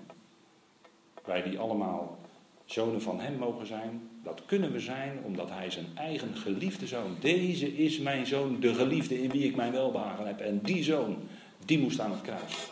Wij 1.25 1.43
die 1.43 1.59
allemaal 1.59 2.19
zonen 2.65 3.03
van 3.03 3.21
hem 3.21 3.39
mogen 3.39 3.67
zijn, 3.67 4.09
dat 4.25 4.43
kunnen 4.47 4.73
we 4.73 4.81
zijn 4.81 5.19
omdat 5.25 5.51
hij 5.51 5.71
zijn 5.71 5.87
eigen 5.95 6.37
geliefde 6.37 6.87
zoon, 6.87 7.17
deze 7.21 7.77
is 7.77 7.99
mijn 7.99 8.27
zoon, 8.27 8.61
de 8.61 8.75
geliefde 8.75 9.23
in 9.23 9.31
wie 9.31 9.45
ik 9.45 9.57
mijn 9.57 9.73
welbehagen 9.73 10.27
heb. 10.27 10.41
En 10.41 10.61
die 10.63 10.83
zoon, 10.83 11.17
die 11.65 11.79
moest 11.79 12.01
aan 12.01 12.11
het 12.11 12.21
kruis. 12.21 12.71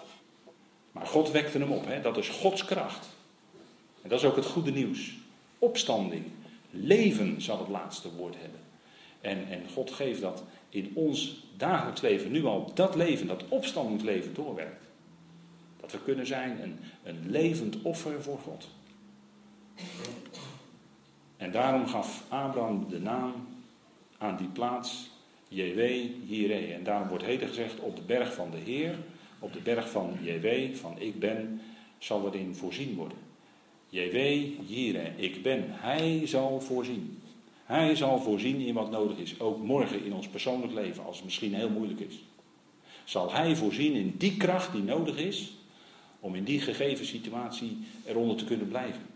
Maar 0.92 1.06
God 1.06 1.30
wekte 1.30 1.58
hem 1.58 1.72
op, 1.72 1.86
hè? 1.86 2.00
dat 2.00 2.16
is 2.16 2.28
Gods 2.28 2.64
kracht. 2.64 3.08
En 4.02 4.08
dat 4.08 4.18
is 4.18 4.24
ook 4.24 4.36
het 4.36 4.46
goede 4.46 4.70
nieuws. 4.70 5.14
Opstanding, 5.58 6.24
leven 6.70 7.42
zal 7.42 7.58
het 7.58 7.68
laatste 7.68 8.14
woord 8.14 8.34
hebben. 8.38 8.60
En, 9.20 9.48
en 9.48 9.62
God 9.74 9.90
geeft 9.90 10.20
dat 10.20 10.44
in 10.68 10.90
ons 10.94 11.44
dagelijks 11.56 12.00
leven 12.00 12.30
nu 12.30 12.44
al 12.44 12.70
dat 12.74 12.94
leven, 12.94 13.26
dat 13.26 13.48
opstandingsleven 13.48 14.34
doorwerkt. 14.34 14.84
Dat 15.80 15.92
we 15.92 15.98
kunnen 16.04 16.26
zijn 16.26 16.62
een, 16.62 16.78
een 17.02 17.30
levend 17.30 17.82
offer 17.82 18.22
voor 18.22 18.38
God. 18.38 18.68
En 21.42 21.50
daarom 21.50 21.86
gaf 21.86 22.24
Abraham 22.28 22.86
de 22.88 23.00
naam 23.00 23.32
aan 24.18 24.36
die 24.36 24.46
plaats 24.46 25.10
JW 25.48 25.80
Jireh. 26.24 26.74
En 26.74 26.84
daarom 26.84 27.08
wordt 27.08 27.24
heden 27.24 27.48
gezegd 27.48 27.80
op 27.80 27.96
de 27.96 28.02
berg 28.02 28.34
van 28.34 28.50
de 28.50 28.56
Heer, 28.56 28.98
op 29.38 29.52
de 29.52 29.60
berg 29.60 29.90
van 29.90 30.16
JW, 30.20 30.74
van 30.74 30.98
ik 30.98 31.18
ben, 31.18 31.60
zal 31.98 32.26
erin 32.26 32.54
voorzien 32.54 32.94
worden. 32.94 33.18
JW 33.88 34.16
Jireh, 34.66 35.18
ik 35.18 35.42
ben. 35.42 35.64
Hij 35.66 36.26
zal 36.26 36.60
voorzien. 36.60 37.18
Hij 37.64 37.94
zal 37.94 38.18
voorzien 38.18 38.60
in 38.60 38.74
wat 38.74 38.90
nodig 38.90 39.18
is. 39.18 39.40
Ook 39.40 39.62
morgen 39.62 40.04
in 40.04 40.14
ons 40.14 40.28
persoonlijk 40.28 40.72
leven, 40.72 41.04
als 41.04 41.16
het 41.16 41.24
misschien 41.24 41.54
heel 41.54 41.70
moeilijk 41.70 42.00
is. 42.00 42.22
Zal 43.04 43.32
Hij 43.32 43.56
voorzien 43.56 43.92
in 43.92 44.14
die 44.18 44.36
kracht 44.36 44.72
die 44.72 44.82
nodig 44.82 45.16
is 45.16 45.52
om 46.20 46.34
in 46.34 46.44
die 46.44 46.60
gegeven 46.60 47.06
situatie 47.06 47.78
eronder 48.04 48.36
te 48.36 48.44
kunnen 48.44 48.68
blijven. 48.68 49.11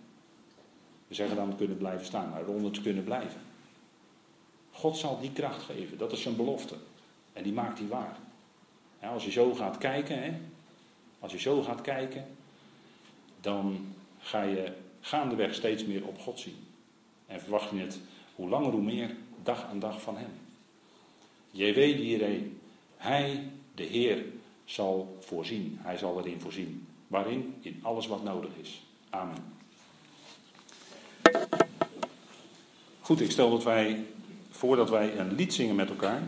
We 1.08 1.14
zeggen 1.14 1.36
dan 1.36 1.56
kunnen 1.56 1.76
blijven 1.76 2.06
staan, 2.06 2.30
maar 2.30 2.40
eronder 2.40 2.70
te 2.70 2.80
kunnen 2.80 3.04
blijven. 3.04 3.40
God 4.70 4.96
zal 4.96 5.20
die 5.20 5.32
kracht 5.32 5.62
geven, 5.62 5.98
dat 5.98 6.12
is 6.12 6.22
zijn 6.22 6.36
belofte. 6.36 6.74
En 7.32 7.42
die 7.42 7.52
maakt 7.52 7.78
hij 7.78 7.88
waar. 7.88 8.16
als 9.00 9.24
je 9.24 9.30
zo 9.30 9.54
gaat 9.54 9.78
kijken, 9.78 10.22
hè, 10.22 10.32
als 11.18 11.32
je 11.32 11.38
zo 11.38 11.62
gaat 11.62 11.80
kijken, 11.80 12.26
dan 13.40 13.94
ga 14.18 14.42
je 14.42 14.72
gaandeweg 15.00 15.54
steeds 15.54 15.84
meer 15.84 16.06
op 16.06 16.18
God 16.18 16.38
zien. 16.38 16.56
En 17.26 17.40
verwacht 17.40 17.70
je 17.70 17.76
het 17.76 17.98
hoe 18.34 18.48
langer 18.48 18.70
hoe 18.70 18.82
meer 18.82 19.16
dag 19.42 19.64
aan 19.64 19.78
dag 19.78 20.02
van 20.02 20.16
Hem. 20.16 20.30
JW 21.50 21.78
Jireh, 21.78 22.42
Hij, 22.96 23.50
de 23.74 23.82
Heer, 23.82 24.24
zal 24.64 25.16
voorzien. 25.20 25.78
Hij 25.80 25.96
zal 25.96 26.18
erin 26.18 26.40
voorzien. 26.40 26.86
Waarin? 27.06 27.54
In 27.60 27.80
alles 27.82 28.06
wat 28.06 28.22
nodig 28.22 28.50
is. 28.60 28.82
Amen. 29.10 29.55
Goed, 33.06 33.20
ik 33.20 33.30
stel 33.30 33.50
dat 33.50 33.64
wij, 33.64 34.04
voordat 34.50 34.90
wij 34.90 35.18
een 35.18 35.34
lied 35.34 35.54
zingen 35.54 35.74
met 35.74 35.88
elkaar, 35.88 36.22